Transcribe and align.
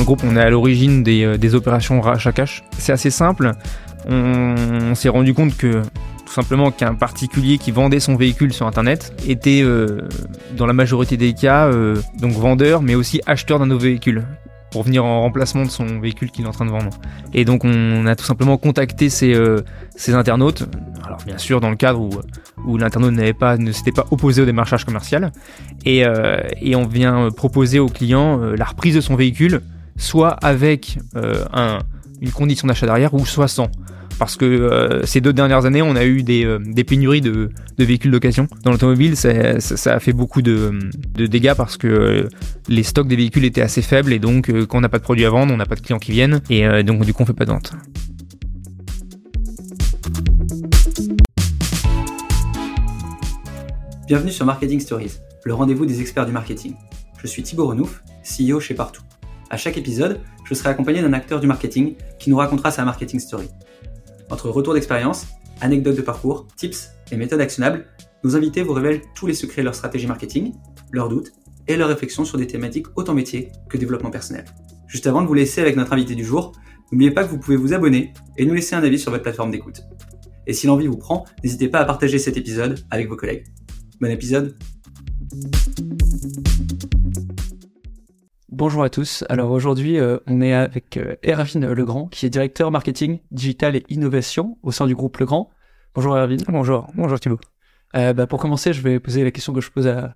le 0.00 0.04
groupe, 0.04 0.22
on 0.24 0.36
est 0.36 0.40
à 0.40 0.50
l'origine 0.50 1.02
des, 1.02 1.38
des 1.38 1.54
opérations 1.54 2.00
rachat-cash. 2.00 2.64
C'est 2.78 2.92
assez 2.92 3.10
simple. 3.10 3.52
On, 4.08 4.94
s'est 4.94 5.08
rendu 5.08 5.34
compte 5.34 5.56
que 5.56 5.82
tout 6.26 6.32
simplement 6.32 6.70
qu'un 6.70 6.94
particulier 6.94 7.58
qui 7.58 7.70
vendait 7.70 8.00
son 8.00 8.16
véhicule 8.16 8.52
sur 8.52 8.66
internet 8.66 9.12
était 9.28 9.62
euh, 9.62 10.08
dans 10.56 10.66
la 10.66 10.72
majorité 10.72 11.16
des 11.16 11.34
cas 11.34 11.66
euh, 11.66 11.96
donc 12.18 12.32
vendeur 12.32 12.82
mais 12.82 12.94
aussi 12.94 13.20
acheteur 13.26 13.58
d'un 13.58 13.66
nouveau 13.66 13.80
véhicule 13.80 14.24
pour 14.70 14.84
venir 14.84 15.04
en 15.04 15.20
remplacement 15.20 15.64
de 15.64 15.70
son 15.70 16.00
véhicule 16.00 16.30
qu'il 16.30 16.44
est 16.44 16.48
en 16.48 16.52
train 16.52 16.64
de 16.64 16.70
vendre. 16.70 16.90
Et 17.34 17.44
donc 17.44 17.64
on 17.64 18.06
a 18.06 18.16
tout 18.16 18.24
simplement 18.24 18.56
contacté 18.56 19.10
ces, 19.10 19.34
euh, 19.34 19.62
internautes, 20.08 20.64
alors 21.04 21.18
bien 21.26 21.38
sûr 21.38 21.60
dans 21.60 21.70
le 21.70 21.76
cadre 21.76 22.00
où, 22.64 22.78
l'internaute 22.78 23.12
n'avait 23.12 23.32
pas, 23.32 23.56
ne 23.56 23.72
s'était 23.72 23.92
pas 23.92 24.06
opposé 24.10 24.42
au 24.42 24.44
démarchage 24.44 24.84
commercial, 24.84 25.32
et, 25.84 26.04
euh, 26.06 26.40
on 26.74 26.86
vient 26.86 27.30
proposer 27.30 27.78
au 27.78 27.88
client 27.88 28.40
euh, 28.40 28.56
la 28.56 28.64
reprise 28.64 28.94
de 28.94 29.00
son 29.00 29.16
véhicule, 29.16 29.60
soit 30.00 30.30
avec 30.42 30.98
euh, 31.14 31.44
un, 31.52 31.78
une 32.20 32.32
condition 32.32 32.66
d'achat 32.66 32.86
derrière, 32.86 33.14
ou 33.14 33.24
soit 33.24 33.48
sans 33.48 33.70
parce 34.18 34.36
que 34.36 34.44
euh, 34.44 35.06
ces 35.06 35.22
deux 35.22 35.32
dernières 35.32 35.64
années, 35.64 35.80
on 35.80 35.96
a 35.96 36.04
eu 36.04 36.22
des, 36.22 36.44
euh, 36.44 36.58
pénuries 36.86 37.22
de, 37.22 37.48
véhicules 37.78 38.10
d'occasion. 38.10 38.48
Dans 38.64 38.70
l'automobile, 38.70 39.16
ça, 39.16 39.30
a 39.30 39.98
fait 39.98 40.12
beaucoup 40.12 40.42
de, 40.42 40.78
dégâts 41.14 41.54
parce 41.54 41.78
que 41.78 42.28
les 42.68 42.82
stocks 42.82 43.08
des 43.08 43.16
véhicules 43.16 43.46
étaient 43.46 43.62
assez 43.62 43.80
faibles 43.80 44.12
et 44.12 44.18
donc 44.18 44.52
quand 44.66 44.76
on 44.76 44.80
n'a 44.82 44.90
pas 44.90 44.98
de 44.98 45.02
produits 45.02 45.24
à 45.24 45.30
vendre, 45.30 45.54
on 45.54 45.56
n'a 45.56 45.64
pas 45.64 45.74
de 45.74 45.80
clients 45.80 45.98
qui 45.98 46.12
viennent 46.12 46.42
et 46.50 46.82
donc 46.82 47.06
du 47.06 47.14
coup 47.14 47.22
on 47.22 47.26
fait 47.26 47.32
pas 47.32 47.46
de 47.46 47.50
vente. 47.50 47.72
Bienvenue 54.06 54.32
sur 54.32 54.44
Marketing 54.44 54.80
Stories, 54.80 55.12
le 55.44 55.54
rendez-vous 55.54 55.86
des 55.86 56.02
experts 56.02 56.26
du 56.26 56.32
marketing. 56.32 56.74
Je 57.22 57.26
suis 57.26 57.42
Thibaut 57.42 57.68
Renouf, 57.68 58.02
CEO 58.22 58.60
chez 58.60 58.74
Partout. 58.74 59.02
À 59.50 59.56
chaque 59.56 59.76
épisode, 59.76 60.20
je 60.44 60.54
serai 60.54 60.68
accompagné 60.68 61.02
d'un 61.02 61.12
acteur 61.12 61.40
du 61.40 61.48
marketing 61.48 61.96
qui 62.20 62.30
nous 62.30 62.36
racontera 62.36 62.70
sa 62.70 62.84
marketing 62.84 63.18
story. 63.18 63.48
Entre 64.30 64.48
retours 64.48 64.74
d'expérience, 64.74 65.26
anecdotes 65.60 65.96
de 65.96 66.02
parcours, 66.02 66.46
tips 66.56 66.90
et 67.10 67.16
méthodes 67.16 67.40
actionnables, 67.40 67.86
nos 68.22 68.36
invités 68.36 68.62
vous 68.62 68.72
révèlent 68.72 69.02
tous 69.16 69.26
les 69.26 69.34
secrets 69.34 69.62
de 69.62 69.64
leur 69.64 69.74
stratégie 69.74 70.06
marketing, 70.06 70.52
leurs 70.92 71.08
doutes 71.08 71.32
et 71.66 71.76
leurs 71.76 71.88
réflexions 71.88 72.24
sur 72.24 72.38
des 72.38 72.46
thématiques 72.46 72.86
autant 72.94 73.12
métier 73.12 73.50
que 73.68 73.76
développement 73.76 74.10
personnel. 74.10 74.44
Juste 74.86 75.08
avant 75.08 75.20
de 75.20 75.26
vous 75.26 75.34
laisser 75.34 75.60
avec 75.60 75.74
notre 75.74 75.92
invité 75.94 76.14
du 76.14 76.24
jour, 76.24 76.52
n'oubliez 76.92 77.10
pas 77.10 77.24
que 77.24 77.30
vous 77.30 77.38
pouvez 77.38 77.56
vous 77.56 77.74
abonner 77.74 78.12
et 78.36 78.46
nous 78.46 78.54
laisser 78.54 78.76
un 78.76 78.84
avis 78.84 79.00
sur 79.00 79.10
votre 79.10 79.24
plateforme 79.24 79.50
d'écoute. 79.50 79.82
Et 80.46 80.52
si 80.52 80.68
l'envie 80.68 80.86
vous 80.86 80.96
prend, 80.96 81.24
n'hésitez 81.42 81.68
pas 81.68 81.80
à 81.80 81.84
partager 81.84 82.20
cet 82.20 82.36
épisode 82.36 82.78
avec 82.88 83.08
vos 83.08 83.16
collègues. 83.16 83.46
Bon 84.00 84.10
épisode 84.10 84.56
Bonjour 88.60 88.82
à 88.82 88.90
tous. 88.90 89.24
Alors 89.30 89.52
aujourd'hui, 89.52 89.98
euh, 89.98 90.18
on 90.26 90.42
est 90.42 90.52
avec 90.52 90.98
euh, 90.98 91.14
Erwin 91.26 91.66
Legrand, 91.72 92.08
qui 92.08 92.26
est 92.26 92.28
directeur 92.28 92.70
marketing, 92.70 93.20
digital 93.30 93.74
et 93.74 93.86
innovation 93.88 94.58
au 94.62 94.70
sein 94.70 94.86
du 94.86 94.94
groupe 94.94 95.16
Legrand. 95.16 95.48
Bonjour 95.94 96.14
Erwin. 96.14 96.36
Bonjour. 96.46 96.86
Bonjour 96.94 97.18
Thibaut. 97.18 97.40
Euh, 97.96 98.12
bah, 98.12 98.26
pour 98.26 98.38
commencer, 98.38 98.74
je 98.74 98.82
vais 98.82 99.00
poser 99.00 99.24
la 99.24 99.30
question 99.30 99.54
que 99.54 99.62
je 99.62 99.70
pose 99.70 99.88
à, 99.88 100.14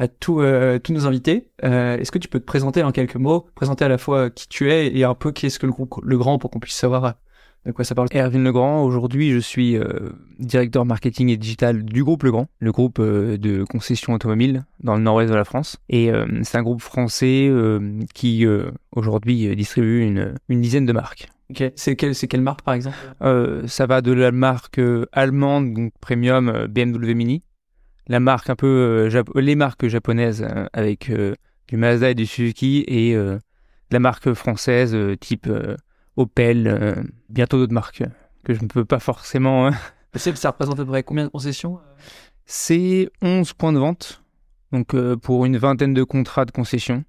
euh, 0.00 0.78
tous 0.78 0.92
nos 0.92 1.06
invités. 1.08 1.50
Euh, 1.64 1.98
est-ce 1.98 2.12
que 2.12 2.20
tu 2.20 2.28
peux 2.28 2.38
te 2.38 2.44
présenter 2.44 2.84
en 2.84 2.92
quelques 2.92 3.16
mots, 3.16 3.48
présenter 3.56 3.84
à 3.84 3.88
la 3.88 3.98
fois 3.98 4.30
qui 4.30 4.46
tu 4.46 4.70
es 4.70 4.96
et 4.96 5.02
un 5.02 5.16
peu 5.16 5.32
qui 5.32 5.46
est 5.46 5.50
ce 5.50 5.58
que 5.58 5.66
le 5.66 5.72
groupe 5.72 5.96
Legrand 6.04 6.38
pour 6.38 6.52
qu'on 6.52 6.60
puisse 6.60 6.76
savoir 6.76 7.14
de 7.66 7.72
quoi 7.72 7.84
ça 7.84 7.94
parle 7.94 8.08
Erwin 8.14 8.42
Legrand, 8.42 8.82
aujourd'hui 8.82 9.32
je 9.32 9.38
suis 9.38 9.76
euh, 9.76 10.10
directeur 10.38 10.86
marketing 10.86 11.28
et 11.28 11.36
digital 11.36 11.82
du 11.84 12.02
groupe 12.02 12.22
Legrand, 12.22 12.46
le 12.58 12.72
groupe 12.72 12.98
euh, 12.98 13.36
de 13.36 13.64
concession 13.64 14.14
automobile 14.14 14.64
dans 14.82 14.96
le 14.96 15.02
nord-ouest 15.02 15.30
de 15.30 15.36
la 15.36 15.44
France. 15.44 15.76
Et 15.90 16.10
euh, 16.10 16.26
c'est 16.42 16.56
un 16.56 16.62
groupe 16.62 16.80
français 16.80 17.50
qui 18.14 18.46
aujourd'hui 18.92 19.54
distribue 19.54 20.02
une, 20.02 20.34
une, 20.48 20.60
dizaine 20.60 20.86
de 20.86 20.92
marques. 20.92 21.28
Ok, 21.50 21.64
c'est 21.74 21.96
quelle, 21.96 22.14
quelle 22.14 22.40
marque 22.40 22.62
par 22.62 22.74
exemple? 22.74 22.96
Ça 23.66 23.86
va 23.86 24.00
de 24.00 24.12
la 24.12 24.32
marque 24.32 24.80
allemande, 25.12 25.74
donc 25.74 25.92
premium 26.00 26.66
BMW 26.68 27.14
Mini, 27.14 27.42
la 28.06 28.20
marque 28.20 28.48
un 28.50 28.56
peu, 28.56 29.10
les 29.34 29.54
marques 29.54 29.86
japonaises 29.88 30.46
avec 30.72 31.12
du 31.68 31.76
Mazda 31.76 32.10
et 32.10 32.14
du 32.14 32.26
Suzuki 32.26 32.84
et 32.86 33.16
la 33.90 33.98
marque 33.98 34.32
française 34.32 34.96
type 35.20 35.48
Opel, 36.16 36.66
euh, 36.66 36.94
bientôt 37.28 37.58
d'autres 37.58 37.72
marques 37.72 38.02
que 38.44 38.54
je 38.54 38.62
ne 38.62 38.68
peux 38.68 38.84
pas 38.84 38.98
forcément. 38.98 39.66
Hein. 39.66 39.72
Ça 40.14 40.50
représente 40.50 40.80
à 40.80 40.84
peu 40.84 40.86
près 40.86 41.02
combien 41.02 41.24
de 41.24 41.30
concessions 41.30 41.78
C'est 42.46 43.08
11 43.22 43.52
points 43.52 43.72
de 43.72 43.78
vente, 43.78 44.22
donc 44.72 44.94
euh, 44.94 45.16
pour 45.16 45.44
une 45.44 45.56
vingtaine 45.56 45.94
de 45.94 46.02
contrats 46.02 46.44
de 46.44 46.50
concession. 46.50 47.04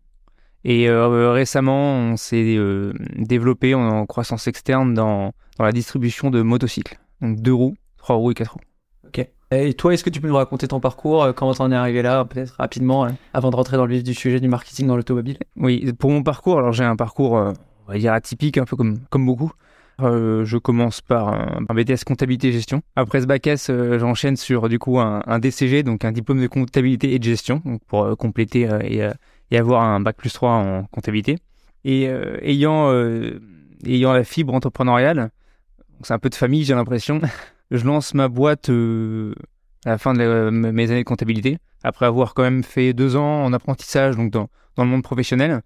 Et 0.64 0.88
euh, 0.88 1.32
récemment, 1.32 1.96
on 1.96 2.18
s'est 2.18 2.56
euh, 2.56 2.94
développé 3.16 3.74
en, 3.74 4.06
croissance 4.06 4.46
externe 4.48 4.94
dans, 4.94 5.32
dans, 5.58 5.66
la 5.66 5.72
distribution 5.72 6.30
de 6.30 6.44
motocycles, 6.44 7.00
donc 7.22 7.40
deux 7.42 7.54
roues, 7.54 7.76
trois 7.98 8.16
roues 8.16 8.32
et 8.32 8.36
quatre 8.36 8.54
roues. 8.54 8.62
Ok. 9.08 9.28
Et 9.54 9.74
toi, 9.74 9.94
est-ce 9.94 10.04
que 10.04 10.12
tu 10.12 10.22
peux 10.22 10.28
nous 10.28 10.36
raconter 10.36 10.68
ton 10.68 10.80
parcours, 10.80 11.34
comment 11.36 11.54
t'en 11.54 11.72
es 11.72 11.76
arrivé 11.76 12.04
là, 12.04 12.24
peut-être 12.24 12.56
rapidement, 12.60 13.08
avant 13.34 13.50
de 13.50 13.56
rentrer 13.56 13.76
dans 13.76 13.86
le 13.86 13.96
vif 13.96 14.04
du 14.04 14.14
sujet 14.14 14.40
du 14.40 14.48
marketing 14.48 14.88
dans 14.88 14.96
l'automobile? 14.96 15.40
Oui, 15.58 15.92
pour 15.94 16.12
mon 16.12 16.24
parcours, 16.24 16.60
alors 16.60 16.72
j'ai 16.72 16.86
un 16.86 16.96
parcours 16.96 17.52
va 17.92 18.00
dire 18.00 18.14
atypique, 18.14 18.58
un 18.58 18.66
peu 18.66 18.76
comme, 18.76 19.00
comme 19.10 19.26
beaucoup. 19.26 19.52
Euh, 20.02 20.46
je 20.46 20.58
commence 20.58 21.02
par 21.02 21.30
un, 21.30 21.74
BTS 21.74 22.04
comptabilité 22.06 22.52
gestion. 22.52 22.82
Après 22.96 23.22
ce 23.22 23.28
bac 23.28 23.46
S, 23.46 23.70
euh, 23.70 24.00
j'enchaîne 24.00 24.36
sur 24.36 24.68
du 24.68 24.80
coup 24.80 25.00
un, 25.00 25.40
DCG, 25.40 25.84
donc 25.84 26.06
un 26.06 26.12
diplôme 26.12 26.42
de 26.42 26.48
comptabilité 26.48 27.14
et 27.14 27.20
de 27.20 27.24
gestion, 27.24 27.62
pour 27.88 28.04
euh, 28.04 28.16
compléter 28.16 28.68
et, 28.84 29.56
avoir 29.56 29.84
un 29.84 30.00
bac 30.00 30.16
plus 30.16 30.34
3 30.34 30.52
en 30.52 30.84
comptabilité. 30.86 31.38
Et 31.84 32.08
ayant, 32.44 32.90
ayant 33.86 34.14
la 34.14 34.24
fibre 34.24 34.54
entrepreneuriale, 34.54 35.30
c'est 36.04 36.14
un 36.14 36.20
peu 36.20 36.30
de 36.30 36.36
famille, 36.36 36.64
j'ai 36.64 36.74
l'impression, 36.74 37.20
je 37.72 37.84
lance 37.84 38.14
ma 38.14 38.28
boîte 38.30 38.70
à 38.70 39.90
la 39.90 39.98
fin 39.98 40.14
de 40.14 40.50
mes 40.52 40.92
années 40.92 41.02
de 41.02 41.08
comptabilité, 41.08 41.58
après 41.84 42.06
avoir 42.06 42.34
quand 42.34 42.44
même 42.44 42.64
fait 42.64 42.94
deux 42.94 43.18
ans 43.18 43.44
en 43.44 43.52
apprentissage, 43.52 44.16
donc 44.16 44.32
dans, 44.32 44.48
dans 44.78 44.86
le 44.86 44.90
monde 44.90 45.04
professionnel. 45.04 45.62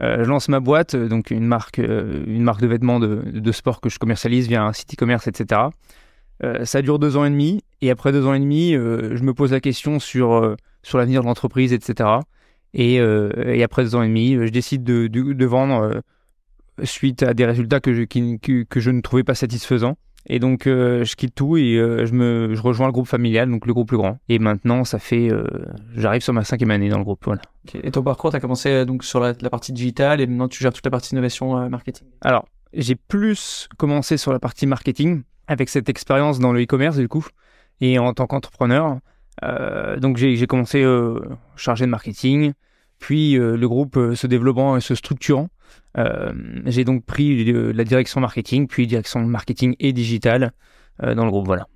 Euh, 0.00 0.24
je 0.24 0.28
lance 0.28 0.48
ma 0.48 0.60
boîte, 0.60 0.94
donc 0.94 1.30
une 1.30 1.46
marque, 1.46 1.80
euh, 1.80 2.22
une 2.26 2.42
marque 2.42 2.60
de 2.60 2.68
vêtements 2.68 3.00
de, 3.00 3.22
de, 3.24 3.52
sport 3.52 3.80
que 3.80 3.88
je 3.88 3.98
commercialise 3.98 4.46
via 4.46 4.62
un 4.62 4.72
site 4.72 4.94
e-commerce, 4.94 5.26
etc. 5.26 5.70
Euh, 6.44 6.64
ça 6.64 6.82
dure 6.82 6.98
deux 6.98 7.16
ans 7.16 7.24
et 7.24 7.30
demi, 7.30 7.64
et 7.80 7.90
après 7.90 8.12
deux 8.12 8.24
ans 8.26 8.34
et 8.34 8.38
demi, 8.38 8.74
euh, 8.74 9.16
je 9.16 9.22
me 9.24 9.34
pose 9.34 9.52
la 9.52 9.60
question 9.60 9.98
sur, 9.98 10.32
euh, 10.34 10.56
sur 10.82 10.98
l'avenir 10.98 11.22
de 11.22 11.26
l'entreprise, 11.26 11.72
etc. 11.72 12.08
Et, 12.74 12.96
et, 12.96 13.62
après 13.64 13.82
deux 13.82 13.94
ans 13.96 14.02
et 14.02 14.08
demi, 14.08 14.34
je 14.34 14.50
décide 14.50 14.84
de, 14.84 15.06
de, 15.06 15.46
vendre 15.46 16.02
suite 16.84 17.22
à 17.22 17.32
des 17.32 17.46
résultats 17.46 17.80
que 17.80 17.94
je, 17.94 18.02
que, 18.02 18.62
que 18.62 18.78
je 18.78 18.90
ne 18.90 19.00
trouvais 19.00 19.24
pas 19.24 19.34
satisfaisants. 19.34 19.96
Et 20.28 20.38
donc, 20.38 20.66
euh, 20.66 21.04
je 21.04 21.16
quitte 21.16 21.34
tout 21.34 21.56
et 21.56 21.76
euh, 21.76 22.04
je, 22.04 22.12
me, 22.12 22.54
je 22.54 22.60
rejoins 22.60 22.86
le 22.86 22.92
groupe 22.92 23.06
familial, 23.06 23.50
donc 23.50 23.66
le 23.66 23.72
groupe 23.72 23.88
plus 23.88 23.96
grand. 23.96 24.18
Et 24.28 24.38
maintenant, 24.38 24.84
ça 24.84 24.98
fait. 24.98 25.30
Euh, 25.30 25.46
J'arrive 25.96 26.20
sur 26.20 26.34
ma 26.34 26.44
cinquième 26.44 26.70
année 26.70 26.90
dans 26.90 26.98
le 26.98 27.04
groupe. 27.04 27.24
Voilà. 27.24 27.40
Okay. 27.66 27.80
Et 27.82 27.90
ton 27.90 28.02
parcours, 28.02 28.30
tu 28.30 28.36
as 28.36 28.40
commencé 28.40 28.68
euh, 28.68 28.84
donc 28.84 29.04
sur 29.04 29.20
la, 29.20 29.32
la, 29.40 29.50
partie 29.50 29.72
digitale 29.72 30.20
et 30.20 30.26
maintenant 30.26 30.48
tu 30.48 30.62
gères 30.62 30.72
toute 30.72 30.84
la 30.84 30.90
partie 30.90 31.12
innovation 31.12 31.58
euh, 31.58 31.68
marketing 31.70 32.06
Alors, 32.20 32.46
j'ai 32.74 32.94
plus 32.94 33.68
commencé 33.78 34.18
sur 34.18 34.32
la 34.32 34.38
partie 34.38 34.66
marketing 34.66 35.22
avec 35.46 35.70
cette 35.70 35.88
expérience 35.88 36.38
dans 36.38 36.52
le 36.52 36.62
e-commerce, 36.62 36.98
du 36.98 37.08
coup, 37.08 37.26
et 37.80 37.98
en 37.98 38.12
tant 38.12 38.26
qu'entrepreneur. 38.26 38.98
donc, 39.98 40.18
j'ai 40.18 40.46
commencé 40.46 40.84
chargé 41.56 41.86
de 41.86 41.90
marketing, 41.90 42.52
puis 42.98 43.32
le 43.32 43.66
groupe 43.66 43.98
se 44.14 44.26
développant 44.26 44.76
et 44.76 44.82
se 44.82 44.94
structurant. 44.94 45.48
Euh, 45.96 46.32
j'ai 46.66 46.84
donc 46.84 47.04
pris 47.04 47.52
la 47.52 47.84
direction 47.84 48.20
marketing, 48.20 48.66
puis 48.66 48.86
direction 48.86 49.20
marketing 49.20 49.74
et 49.80 49.92
digital 49.92 50.52
euh, 51.02 51.14
dans 51.14 51.24
le 51.24 51.30
groupe. 51.30 51.46
Voilà. 51.46 51.66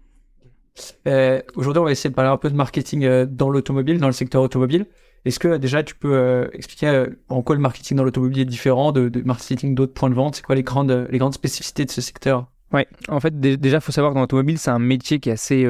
Euh, 1.06 1.42
Aujourd'hui, 1.54 1.80
on 1.80 1.84
va 1.84 1.92
essayer 1.92 2.10
de 2.10 2.14
parler 2.14 2.30
un 2.30 2.36
peu 2.36 2.50
de 2.50 2.56
marketing 2.56 3.04
euh, 3.04 3.26
dans 3.26 3.50
l'automobile, 3.50 3.98
dans 3.98 4.06
le 4.06 4.12
secteur 4.12 4.42
automobile. 4.42 4.86
Est-ce 5.24 5.38
que 5.38 5.56
déjà 5.56 5.82
tu 5.82 5.94
peux 5.94 6.14
euh, 6.14 6.48
expliquer 6.52 7.06
en 7.28 7.42
quoi 7.42 7.54
le 7.54 7.62
marketing 7.62 7.96
dans 7.96 8.04
l'automobile 8.04 8.40
est 8.40 8.44
différent 8.44 8.90
de, 8.90 9.08
de 9.08 9.22
marketing 9.22 9.74
d'autres 9.74 9.94
points 9.94 10.10
de 10.10 10.14
vente? 10.14 10.36
C'est 10.36 10.44
quoi 10.44 10.54
les 10.54 10.62
grandes, 10.62 11.06
les 11.10 11.18
grandes 11.18 11.34
spécificités 11.34 11.84
de 11.84 11.90
ce 11.90 12.00
secteur? 12.00 12.50
Ouais, 12.72 12.88
en 13.08 13.20
fait, 13.20 13.38
déjà, 13.38 13.76
il 13.76 13.80
faut 13.80 13.92
savoir 13.92 14.12
que 14.12 14.14
dans 14.14 14.22
l'automobile, 14.22 14.58
c'est 14.58 14.70
un 14.70 14.78
métier 14.78 15.20
qui 15.20 15.28
est 15.28 15.32
assez 15.32 15.66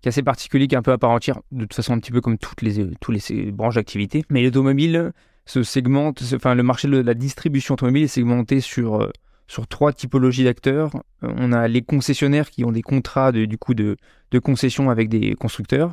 qui 0.00 0.08
est 0.08 0.10
assez 0.10 0.22
particulier, 0.22 0.66
qui 0.66 0.74
est 0.74 0.78
un 0.78 0.82
peu 0.82 0.92
à 0.92 0.98
part 0.98 1.10
entière, 1.10 1.40
de 1.52 1.60
toute 1.60 1.74
façon 1.74 1.92
un 1.92 1.98
petit 1.98 2.10
peu 2.10 2.22
comme 2.22 2.38
toutes 2.38 2.62
les, 2.62 2.90
toutes 3.00 3.28
les 3.28 3.52
branches 3.52 3.74
d'activité. 3.74 4.24
Mais 4.30 4.42
l'automobile, 4.42 5.12
enfin 5.46 6.54
le 6.54 6.62
marché 6.62 6.88
de 6.88 6.98
la 6.98 7.14
distribution 7.14 7.74
automobile 7.74 8.04
est 8.04 8.08
segmenté 8.08 8.60
sur 8.60 9.02
euh, 9.02 9.10
sur 9.46 9.66
trois 9.66 9.92
typologies 9.92 10.44
d'acteurs. 10.44 10.94
Euh, 11.24 11.32
on 11.36 11.52
a 11.52 11.66
les 11.66 11.82
concessionnaires 11.82 12.50
qui 12.50 12.64
ont 12.64 12.72
des 12.72 12.82
contrats 12.82 13.32
de, 13.32 13.44
du 13.46 13.58
coup 13.58 13.74
de, 13.74 13.96
de 14.30 14.38
concession 14.38 14.90
avec 14.90 15.08
des 15.08 15.34
constructeurs. 15.34 15.92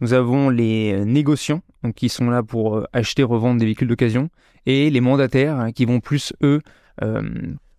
Nous 0.00 0.12
avons 0.12 0.48
les 0.48 1.04
négociants 1.04 1.62
donc 1.82 1.94
qui 1.94 2.08
sont 2.08 2.30
là 2.30 2.42
pour 2.42 2.76
euh, 2.76 2.84
acheter, 2.92 3.22
revendre 3.22 3.60
des 3.60 3.66
véhicules 3.66 3.88
d'occasion, 3.88 4.30
et 4.66 4.90
les 4.90 5.00
mandataires 5.00 5.58
hein, 5.58 5.72
qui 5.72 5.84
vont 5.84 6.00
plus 6.00 6.32
eux 6.42 6.60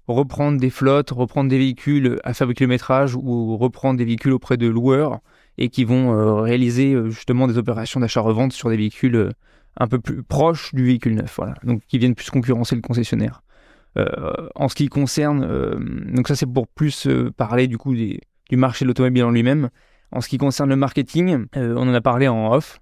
reprendre 0.07 0.59
des 0.59 0.69
flottes, 0.69 1.11
reprendre 1.11 1.49
des 1.49 1.57
véhicules 1.57 2.19
à 2.23 2.33
faible 2.33 2.53
kilométrage 2.53 3.15
ou 3.15 3.57
reprendre 3.57 3.97
des 3.97 4.05
véhicules 4.05 4.31
auprès 4.31 4.55
de 4.55 4.65
loueurs 4.65 5.19
et 5.57 5.67
qui 5.69 5.83
vont 5.83 6.41
réaliser 6.41 6.95
justement 7.09 7.45
des 7.47 7.57
opérations 7.57 7.99
d'achat-revente 7.99 8.53
sur 8.53 8.69
des 8.69 8.77
véhicules 8.77 9.33
un 9.79 9.87
peu 9.87 9.99
plus 9.99 10.23
proche 10.23 10.73
du 10.75 10.83
véhicule 10.83 11.15
neuf, 11.15 11.35
voilà. 11.37 11.55
Donc 11.63 11.81
qui 11.87 11.97
viennent 11.97 12.15
plus 12.15 12.29
concurrencer 12.29 12.75
le 12.75 12.81
concessionnaire. 12.81 13.41
en 14.55 14.67
ce 14.67 14.75
qui 14.75 14.87
concerne, 14.87 15.41
donc 16.13 16.27
ça 16.27 16.35
c'est 16.35 16.45
pour 16.45 16.67
plus 16.67 17.07
parler 17.37 17.67
du 17.67 17.77
coup 17.77 17.95
du 17.95 18.19
marché 18.57 18.85
de 18.85 18.87
l'automobile 18.87 19.23
en 19.23 19.31
lui-même. 19.31 19.69
En 20.11 20.21
ce 20.21 20.29
qui 20.29 20.37
concerne 20.37 20.69
le 20.69 20.75
marketing, 20.75 21.45
on 21.55 21.87
en 21.87 21.93
a 21.93 22.01
parlé 22.01 22.27
en 22.27 22.53
off. 22.53 22.79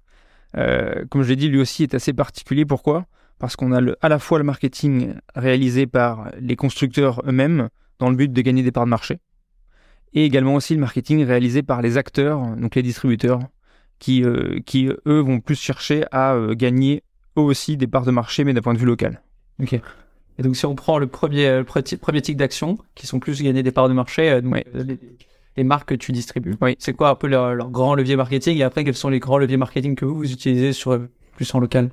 comme 0.54 1.22
je 1.22 1.28
l'ai 1.28 1.36
dit, 1.36 1.48
lui 1.48 1.60
aussi 1.60 1.82
est 1.82 1.94
assez 1.94 2.12
particulier. 2.12 2.64
Pourquoi? 2.64 3.06
Parce 3.38 3.56
qu'on 3.56 3.72
a 3.72 3.80
à 4.00 4.08
la 4.08 4.18
fois 4.18 4.38
le 4.38 4.44
marketing 4.44 5.14
réalisé 5.34 5.86
par 5.86 6.30
les 6.40 6.56
constructeurs 6.56 7.22
eux-mêmes 7.26 7.68
dans 7.98 8.10
le 8.10 8.16
but 8.16 8.32
de 8.32 8.40
gagner 8.42 8.62
des 8.62 8.72
parts 8.72 8.84
de 8.84 8.90
marché, 8.90 9.18
et 10.12 10.24
également 10.24 10.54
aussi 10.54 10.74
le 10.74 10.80
marketing 10.80 11.24
réalisé 11.24 11.62
par 11.62 11.82
les 11.82 11.96
acteurs, 11.96 12.56
donc 12.56 12.74
les 12.74 12.82
distributeurs, 12.82 13.40
qui, 13.98 14.24
euh, 14.24 14.60
qui 14.64 14.88
eux 15.06 15.20
vont 15.20 15.40
plus 15.40 15.60
chercher 15.60 16.04
à 16.12 16.34
euh, 16.34 16.54
gagner 16.54 17.02
eux 17.36 17.42
aussi 17.42 17.76
des 17.76 17.86
parts 17.86 18.04
de 18.04 18.10
marché, 18.10 18.44
mais 18.44 18.54
d'un 18.54 18.60
point 18.60 18.74
de 18.74 18.78
vue 18.78 18.86
local. 18.86 19.22
Ok. 19.60 19.74
Et 19.74 20.42
donc 20.42 20.56
si 20.56 20.66
on 20.66 20.74
prend 20.74 20.98
le 20.98 21.08
premier, 21.08 21.58
le 21.58 21.64
premier 21.64 22.22
type 22.22 22.36
d'action, 22.36 22.78
qui 22.94 23.06
sont 23.06 23.18
plus 23.18 23.42
gagner 23.42 23.62
des 23.62 23.72
parts 23.72 23.88
de 23.88 23.94
marché, 23.94 24.30
euh, 24.30 24.40
les, 25.56 25.64
marques 25.64 25.88
que 25.88 25.94
tu 25.94 26.12
distribues, 26.12 26.54
oui. 26.60 26.76
c'est 26.78 26.92
quoi 26.92 27.10
un 27.10 27.14
peu 27.16 27.26
leur, 27.26 27.54
leur, 27.54 27.70
grand 27.70 27.96
levier 27.96 28.14
marketing 28.14 28.56
Et 28.58 28.62
après, 28.62 28.84
quels 28.84 28.94
sont 28.94 29.08
les 29.08 29.18
grands 29.18 29.38
leviers 29.38 29.56
marketing 29.56 29.96
que 29.96 30.04
vous, 30.04 30.14
vous 30.14 30.32
utilisez 30.32 30.72
sur 30.72 31.00
plus 31.34 31.52
en 31.54 31.58
local? 31.58 31.90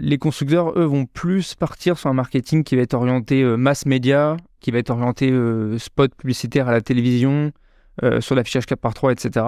Les 0.00 0.18
constructeurs, 0.18 0.78
eux, 0.78 0.84
vont 0.84 1.04
plus 1.04 1.56
partir 1.56 1.98
sur 1.98 2.08
un 2.08 2.12
marketing 2.12 2.62
qui 2.62 2.76
va 2.76 2.82
être 2.82 2.94
orienté 2.94 3.42
mass 3.56 3.86
média, 3.86 4.36
qui 4.60 4.70
va 4.70 4.78
être 4.78 4.90
orienté 4.90 5.32
spot 5.78 6.14
publicitaire 6.14 6.68
à 6.68 6.72
la 6.72 6.80
télévision, 6.80 7.50
sur 8.20 8.36
l'affichage 8.36 8.66
4 8.66 8.78
par 8.78 8.94
3 8.94 9.10
etc. 9.10 9.44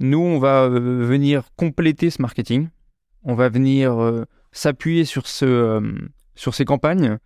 Nous, 0.00 0.18
on 0.18 0.38
va 0.38 0.64
euh, 0.64 1.04
venir 1.04 1.44
compléter 1.56 2.08
ce 2.08 2.22
marketing. 2.22 2.68
On 3.22 3.34
va 3.34 3.50
venir 3.50 4.02
euh, 4.02 4.24
s'appuyer 4.50 5.04
sur, 5.04 5.26
ce, 5.26 5.44
euh, 5.44 5.80
sur 6.34 6.54
ces 6.54 6.64
campagnes 6.64 7.18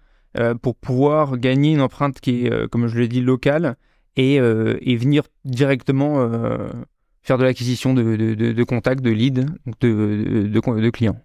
pour 0.62 0.74
pouvoir 0.74 1.38
gagner 1.38 1.74
une 1.74 1.80
empreinte 1.80 2.20
qui 2.20 2.46
est, 2.46 2.68
comme 2.68 2.88
je 2.88 2.98
l'ai 2.98 3.06
dit, 3.06 3.20
locale 3.20 3.76
et, 4.16 4.34
et 4.34 4.96
venir 4.96 5.22
directement 5.44 6.28
faire 7.22 7.38
de 7.38 7.44
l'acquisition 7.44 7.94
de, 7.94 8.16
de, 8.16 8.34
de, 8.34 8.64
contacts, 8.64 9.00
de 9.00 9.12
leads, 9.12 9.46
de, 9.80 10.48
de, 10.48 10.90
clients. 10.90 11.20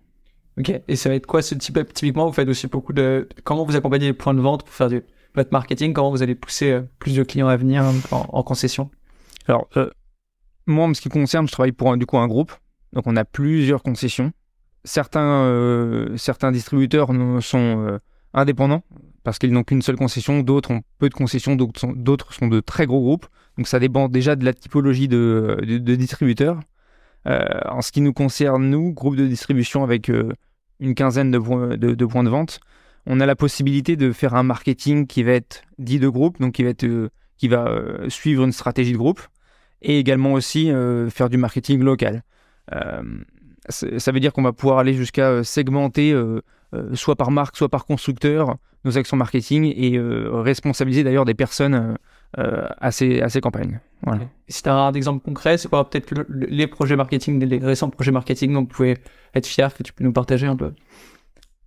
Ok, 0.59 0.79
et 0.87 0.95
ça 0.95 1.09
va 1.09 1.15
être 1.15 1.25
quoi 1.25 1.41
ce 1.41 1.55
type 1.55 1.79
Typiquement, 1.91 2.27
vous 2.27 2.33
faites 2.33 2.49
aussi 2.49 2.67
beaucoup 2.67 2.93
de. 2.93 3.27
Comment 3.43 3.65
vous 3.65 3.75
accompagnez 3.75 4.05
les 4.05 4.13
points 4.13 4.35
de 4.35 4.41
vente 4.41 4.63
pour 4.63 4.75
faire 4.75 4.89
du, 4.89 5.01
votre 5.33 5.51
marketing? 5.53 5.93
Comment 5.93 6.11
vous 6.11 6.21
allez 6.21 6.35
pousser 6.35 6.79
plus 6.99 7.15
de 7.15 7.23
clients 7.23 7.47
à 7.47 7.57
venir 7.57 7.83
en, 8.11 8.27
en 8.31 8.43
concession? 8.43 8.91
Alors, 9.47 9.67
moi, 10.69 10.85
en 10.85 10.93
ce 10.93 11.01
qui 11.01 11.09
concerne, 11.09 11.47
je 11.47 11.51
travaille 11.51 11.71
pour 11.71 11.91
un, 11.91 12.27
groupe. 12.27 12.53
Donc, 12.93 13.07
on 13.07 13.15
a 13.15 13.25
plusieurs 13.25 13.83
concessions. 13.83 14.31
Certains, 14.85 15.43
euh, 15.43 16.15
distributeurs 16.51 17.09
sont 17.41 17.85
euh, 17.87 17.99
indépendants 18.33 18.83
parce 19.23 19.37
qu'ils 19.37 19.51
n'ont 19.51 19.63
qu'une 19.63 19.81
seule 19.81 19.97
concession. 19.97 20.39
D'autres 20.41 20.71
ont 20.71 20.81
peu 20.97 21.09
de 21.09 21.13
concessions. 21.13 21.55
D'autres 21.55 22.33
sont, 22.33 22.47
de 22.47 22.59
très 22.59 22.85
gros 22.85 23.01
groupes. 23.01 23.27
Donc, 23.57 23.67
ça 23.67 23.79
dépend 23.79 24.07
déjà 24.07 24.35
de 24.35 24.45
la 24.45 24.53
typologie 24.53 25.07
de, 25.07 25.79
distributeurs. 25.95 26.59
Euh, 27.27 27.43
en 27.65 27.81
ce 27.81 27.91
qui 27.91 28.01
nous 28.01 28.13
concerne, 28.13 28.69
nous, 28.69 28.93
groupe 28.93 29.15
de 29.15 29.27
distribution 29.27 29.83
avec 29.83 30.09
une 30.79 30.95
quinzaine 30.95 31.31
de, 31.31 31.37
points 31.39 32.23
de, 32.23 32.29
vente, 32.29 32.61
on 33.05 33.19
a 33.19 33.25
la 33.25 33.35
possibilité 33.35 33.97
de 33.97 34.13
faire 34.13 34.35
un 34.35 34.43
marketing 34.43 35.05
qui 35.05 35.23
va 35.23 35.31
être 35.31 35.63
dit 35.77 35.99
de 35.99 36.07
groupe, 36.07 36.39
donc 36.39 36.53
qui 36.53 37.47
va 37.47 37.65
suivre 38.07 38.43
une 38.43 38.53
stratégie 38.53 38.93
de 38.93 38.97
groupe 38.97 39.21
et 39.81 39.99
également 39.99 40.33
aussi 40.33 40.71
euh, 40.71 41.09
faire 41.09 41.29
du 41.29 41.37
marketing 41.37 41.81
local. 41.81 42.23
Euh, 42.73 43.01
ça 43.69 44.11
veut 44.11 44.19
dire 44.19 44.33
qu'on 44.33 44.41
va 44.41 44.53
pouvoir 44.53 44.79
aller 44.79 44.93
jusqu'à 44.93 45.29
euh, 45.29 45.43
segmenter 45.43 46.15
soit 46.93 47.15
par 47.15 47.31
marque, 47.31 47.57
soit 47.57 47.69
par 47.69 47.85
constructeur 47.85 48.57
nos 48.85 48.97
actions 48.97 49.17
marketing 49.17 49.73
et 49.75 49.99
responsabiliser 49.99 51.03
d'ailleurs 51.03 51.25
des 51.25 51.33
personnes 51.33 51.97
à, 52.37 52.91
ces, 52.91 53.21
à 53.21 53.29
ces 53.29 53.41
campagnes. 53.41 53.79
Voilà. 54.03 54.21
Si 54.47 54.61
tu 54.61 54.69
as 54.69 54.75
un 54.75 54.93
exemple 54.93 55.25
concret, 55.25 55.57
c'est 55.57 55.67
quoi 55.67 55.89
peut-être 55.89 56.13
les 56.29 56.67
projets 56.67 56.95
marketing, 56.95 57.43
les 57.43 57.57
récents 57.57 57.89
projets 57.89 58.11
marketing 58.11 58.53
dont 58.53 58.61
vous 58.61 58.67
pouvez 58.67 58.97
être 59.33 59.47
fier, 59.47 59.73
que 59.73 59.81
tu 59.81 59.93
peux 59.93 60.03
nous 60.03 60.13
partager 60.13 60.45
un 60.45 60.55
peu? 60.55 60.73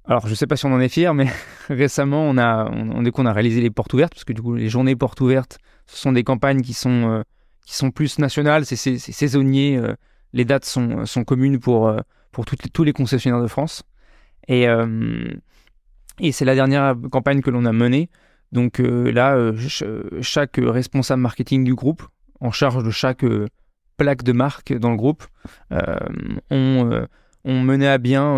Alors, 0.04 0.26
je 0.28 0.34
sais 0.34 0.46
pas 0.46 0.56
si 0.56 0.66
on 0.66 0.72
en 0.72 0.80
est 0.80 0.88
fier, 0.88 1.12
mais 1.14 1.26
récemment, 1.68 2.22
on 2.22 2.38
a, 2.38 2.70
on, 2.70 3.04
on, 3.04 3.26
a 3.26 3.32
réalisé 3.32 3.60
les 3.60 3.70
portes 3.70 3.92
ouvertes, 3.92 4.14
parce 4.14 4.24
que 4.24 4.32
du 4.32 4.40
coup, 4.40 4.54
les 4.54 4.68
journées 4.68 4.96
portes 4.96 5.20
ouvertes, 5.20 5.58
ce 5.86 5.98
sont 5.98 6.12
des 6.12 6.22
campagnes 6.22 6.62
qui 6.62 6.74
sont 6.74 7.24
qui 7.64 7.74
sont 7.74 7.90
plus 7.90 8.18
nationales, 8.18 8.64
c'est 8.64 8.76
saisonnier. 8.76 9.76
Euh, 9.76 9.94
les 10.32 10.44
dates 10.44 10.64
sont, 10.64 11.04
sont 11.06 11.24
communes 11.24 11.58
pour, 11.58 11.88
euh, 11.88 11.98
pour 12.30 12.44
toutes 12.44 12.72
tous 12.72 12.84
les 12.84 12.92
concessionnaires 12.92 13.42
de 13.42 13.46
France. 13.46 13.82
Et, 14.48 14.68
euh, 14.68 15.28
et 16.18 16.32
c'est 16.32 16.44
la 16.44 16.54
dernière 16.54 16.94
campagne 17.10 17.40
que 17.42 17.50
l'on 17.50 17.64
a 17.64 17.72
menée. 17.72 18.08
Donc 18.50 18.80
là, 18.80 19.50
chaque 20.20 20.58
responsable 20.58 21.22
marketing 21.22 21.64
du 21.64 21.74
groupe, 21.74 22.02
en 22.40 22.50
charge 22.50 22.84
de 22.84 22.90
chaque 22.90 23.24
plaque 23.96 24.24
de 24.24 24.32
marque 24.32 24.74
dans 24.74 24.90
le 24.90 24.96
groupe, 24.96 25.24
ont, 26.50 27.06
ont, 27.44 27.60
mené 27.62 27.88
à 27.88 27.96
bien 27.96 28.36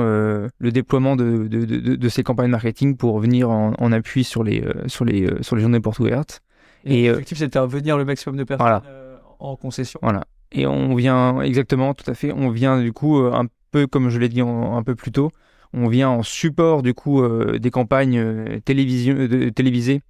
le 0.59 0.71
déploiement 0.71 1.17
de, 1.17 1.49
de, 1.49 1.65
de, 1.65 1.97
de, 1.97 2.09
ces 2.09 2.23
campagnes 2.23 2.51
marketing 2.51 2.97
pour 2.97 3.19
venir 3.19 3.51
en, 3.51 3.73
en 3.77 3.91
appui 3.91 4.23
sur 4.23 4.45
les, 4.45 4.65
sur, 4.87 5.05
les, 5.05 5.29
sur 5.41 5.57
les 5.57 5.63
journées 5.63 5.81
portes 5.81 5.99
ouvertes. 5.99 6.43
Et, 6.85 7.09
l'objectif, 7.09 7.39
c'était 7.39 7.59
de 7.59 7.67
venir 7.67 7.99
le 7.99 8.05
maximum 8.05 8.37
de 8.37 8.45
personnes. 8.45 8.65
Voilà 8.65 9.04
en 9.51 9.57
concession. 9.57 10.01
Voilà. 10.03 10.25
Et 10.55 10.67
on 10.67 10.95
vient, 10.95 11.41
exactement, 11.41 11.95
tout 11.95 12.09
à 12.09 12.15
fait, 12.15 12.33
on 12.33 12.51
vient 12.51 12.81
du 12.81 12.93
coup, 12.93 13.19
euh, 13.19 13.33
un 13.33 13.47
peu 13.73 13.87
comme 13.87 14.09
je 14.09 14.19
l'ai 14.19 14.29
dit 14.29 14.41
un 14.41 14.83
peu 14.85 14.95
plus 14.95 15.11
tôt, 15.11 15.33
on 15.73 15.89
vient 15.89 16.09
en 16.09 16.23
support 16.23 16.83
du 16.83 16.95
coup 16.95 17.21
euh, 17.21 17.59
des 17.59 17.71
campagnes 17.71 18.19
euh, 18.19 18.61
télévisées 18.61 20.01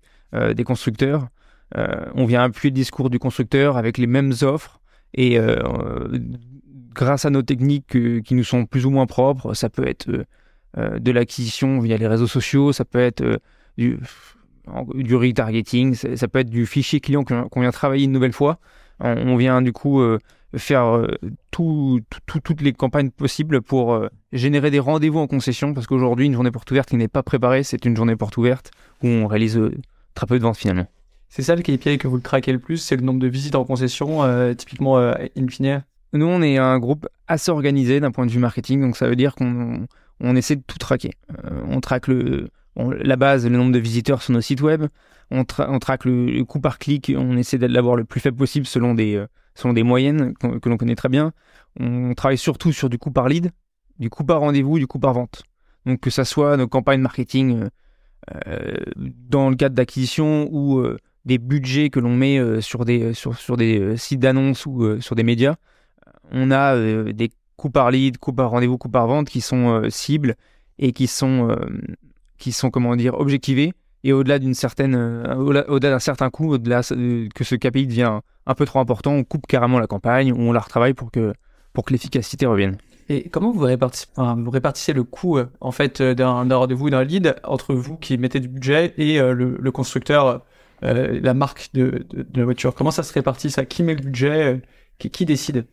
des 0.56 0.64
constructeurs. 0.64 1.28
on 1.76 2.26
vient 2.26 2.42
appuyer 2.42 2.70
le 2.70 2.74
discours 2.74 3.08
du 3.08 3.20
constructeur 3.20 3.76
avec 3.76 3.98
les 3.98 4.08
mêmes 4.08 4.32
offres 4.42 4.80
et 5.14 5.38
grâce 6.92 7.24
à 7.24 7.30
nos 7.30 7.42
techniques 7.42 7.96
qui 8.24 8.34
nous 8.34 8.42
sont 8.42 8.66
plus 8.66 8.84
ou 8.84 8.90
moins 8.90 9.06
propres, 9.06 9.54
ça 9.54 9.70
peut 9.70 9.86
être 9.86 10.10
de 10.76 11.10
l'acquisition 11.12 11.78
via 11.78 11.96
les 11.96 12.08
réseaux 12.08 12.26
sociaux, 12.26 12.72
ça 12.72 12.84
peut 12.84 12.98
être 12.98 13.40
du, 13.78 14.00
du 14.94 15.14
retargeting, 15.14 15.94
ça, 15.94 16.26
peut 16.26 16.40
être 16.40 16.50
du 16.50 16.66
fichier 16.66 16.98
client 16.98 17.22
qu'on 17.22 17.60
vient 17.60 17.70
travailler 17.70 18.06
une 18.06 18.12
nouvelle 18.12 18.32
fois 18.32 18.58
on 19.00 19.36
vient 19.36 19.62
du 19.62 19.72
coup 19.72 20.00
euh, 20.00 20.18
faire 20.56 20.96
euh, 20.96 21.08
toutes 21.50 22.60
les 22.60 22.72
campagnes 22.72 23.10
possibles 23.10 23.62
pour 23.62 23.94
euh, 23.94 24.08
générer 24.32 24.70
des 24.70 24.78
rendez-vous 24.78 25.18
en 25.18 25.26
concession, 25.26 25.74
parce 25.74 25.86
qu'aujourd'hui, 25.86 26.26
une 26.26 26.34
journée 26.34 26.50
porte 26.50 26.70
ouverte 26.70 26.88
qui 26.88 26.96
n'est 26.96 27.08
pas 27.08 27.22
préparée, 27.22 27.62
c'est 27.62 27.84
une 27.84 27.96
journée 27.96 28.16
porte 28.16 28.36
ouverte 28.36 28.70
où 29.02 29.08
on 29.08 29.26
réalise 29.26 29.60
très 30.14 30.26
peu 30.26 30.38
de 30.38 30.42
ventes 30.42 30.56
finalement. 30.56 30.86
C'est 31.28 31.42
ça 31.42 31.56
le 31.56 31.62
KPI 31.62 31.98
que 31.98 32.06
vous 32.06 32.16
le 32.16 32.22
traquez 32.22 32.52
le 32.52 32.60
plus, 32.60 32.76
c'est 32.76 32.96
le 32.96 33.02
nombre 33.02 33.18
de 33.18 33.26
visites 33.26 33.56
en 33.56 33.64
concession, 33.64 34.20
typiquement 34.54 34.98
in 34.98 35.48
fine 35.50 35.84
Nous, 36.12 36.26
on 36.26 36.42
est 36.42 36.58
un 36.58 36.78
groupe 36.78 37.08
assez 37.26 37.50
organisé 37.50 37.98
d'un 37.98 38.12
point 38.12 38.24
de 38.24 38.30
vue 38.30 38.38
marketing, 38.38 38.80
donc 38.80 38.96
ça 38.96 39.08
veut 39.08 39.16
dire 39.16 39.34
qu'on 39.34 39.86
on 40.20 40.36
essaie 40.36 40.54
de 40.54 40.62
tout 40.64 40.78
traquer. 40.78 41.10
on 41.68 41.80
traque 41.80 42.06
le, 42.06 42.50
la 42.76 43.16
base, 43.16 43.46
le 43.46 43.56
nombre 43.56 43.72
de 43.72 43.80
visiteurs 43.80 44.22
sur 44.22 44.32
nos 44.32 44.40
sites 44.40 44.60
web, 44.60 44.86
on, 45.30 45.44
traque 45.44 46.04
le, 46.04 46.42
coût 46.44 46.60
par 46.60 46.78
clic, 46.78 47.12
on 47.16 47.36
essaie 47.36 47.58
de 47.58 47.66
l'avoir 47.66 47.96
le 47.96 48.04
plus 48.04 48.20
faible 48.20 48.36
possible 48.36 48.66
selon 48.66 48.94
des, 48.94 49.16
euh, 49.16 49.84
moyennes 49.84 50.34
que, 50.34 50.68
l'on 50.68 50.76
connaît 50.76 50.94
très 50.94 51.08
bien. 51.08 51.32
On 51.78 52.14
travaille 52.14 52.38
surtout 52.38 52.72
sur 52.72 52.88
du 52.88 52.98
coût 52.98 53.10
par 53.10 53.28
lead, 53.28 53.50
du 53.98 54.10
coût 54.10 54.24
par 54.24 54.40
rendez-vous, 54.40 54.78
du 54.78 54.86
coût 54.86 54.98
par 54.98 55.14
vente. 55.14 55.42
Donc 55.86 56.00
que 56.00 56.10
ça 56.10 56.24
soit 56.24 56.56
nos 56.56 56.68
campagnes 56.68 57.00
marketing 57.00 57.62
euh, 57.62 57.68
euh, 58.46 58.74
dans 58.96 59.50
le 59.50 59.56
cadre 59.56 59.74
d'acquisition 59.74 60.48
ou 60.50 60.82
des 61.24 61.38
budgets 61.38 61.90
que 61.90 62.00
l'on 62.00 62.14
met 62.14 62.60
sur 62.60 62.84
des, 62.84 63.12
sur 63.14 63.56
des 63.56 63.96
sites 63.96 64.20
d'annonces 64.20 64.66
ou 64.66 65.00
sur 65.00 65.14
des 65.14 65.22
médias, 65.22 65.56
on 66.30 66.50
a 66.50 66.76
des 67.12 67.30
coûts 67.56 67.70
par 67.70 67.90
lead, 67.90 68.18
coûts 68.18 68.32
par 68.32 68.50
rendez-vous, 68.50 68.78
coûts 68.78 68.88
par 68.88 69.06
vente 69.06 69.28
qui 69.28 69.40
sont 69.40 69.88
cibles 69.90 70.36
et 70.78 70.92
qui 70.92 71.06
sont, 71.06 71.56
qui 72.38 72.52
sont 72.52 72.70
comment 72.70 72.96
dire, 72.96 73.14
objectivés 73.14 73.72
et 74.04 74.12
au-delà 74.12 74.38
d'une 74.38 74.54
certaine, 74.54 74.94
euh, 74.94 75.34
au-delà 75.34 75.90
d'un 75.90 75.98
certain 75.98 76.28
coût, 76.28 76.52
au-delà 76.52 76.82
que 76.82 77.44
ce 77.44 77.54
KPI 77.54 77.86
devient 77.86 78.20
un 78.46 78.54
peu 78.54 78.66
trop 78.66 78.78
important, 78.78 79.12
on 79.12 79.24
coupe 79.24 79.46
carrément 79.46 79.78
la 79.78 79.86
campagne 79.86 80.30
ou 80.30 80.38
on 80.38 80.52
la 80.52 80.60
retravaille 80.60 80.92
pour 80.92 81.10
que, 81.10 81.32
pour 81.72 81.86
que 81.86 81.92
l'efficacité 81.92 82.44
revienne. 82.44 82.76
Et 83.08 83.28
comment 83.30 83.50
vous 83.50 83.60
répartissez, 83.60 84.06
vous 84.16 84.50
répartissez 84.50 84.92
le 84.92 85.04
coût 85.04 85.38
euh, 85.38 85.46
en 85.60 85.72
fait 85.72 86.02
euh, 86.02 86.14
d'un 86.14 86.56
rendez-vous, 86.56 86.90
d'un 86.90 87.02
lead 87.02 87.34
entre 87.44 87.74
vous 87.74 87.96
qui 87.96 88.18
mettez 88.18 88.40
du 88.40 88.48
budget 88.48 88.92
et 88.98 89.18
le, 89.18 89.70
constructeur, 89.70 90.42
la 90.82 91.34
marque 91.34 91.70
de, 91.72 92.06
de, 92.12 92.38
la 92.38 92.44
voiture? 92.44 92.74
Comment 92.74 92.90
ça 92.90 93.02
se 93.02 93.12
répartit 93.12 93.50
ça? 93.50 93.64
Qui 93.64 93.82
met 93.82 93.94
le 93.94 94.02
budget 94.02 94.60
qui, 94.98 95.10
qui, 95.10 95.24
décide? 95.24 95.66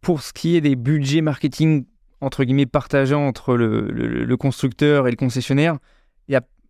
Pour 0.00 0.22
ce 0.22 0.32
qui 0.32 0.56
est 0.56 0.62
des 0.62 0.76
budgets 0.76 1.20
marketing 1.20 1.84
entre 2.22 2.44
guillemets 2.44 2.66
partagés 2.66 3.14
entre 3.14 3.54
le, 3.54 3.90
le 3.90 4.36
constructeur 4.38 5.08
et 5.08 5.10
le 5.10 5.16
concessionnaire, 5.16 5.78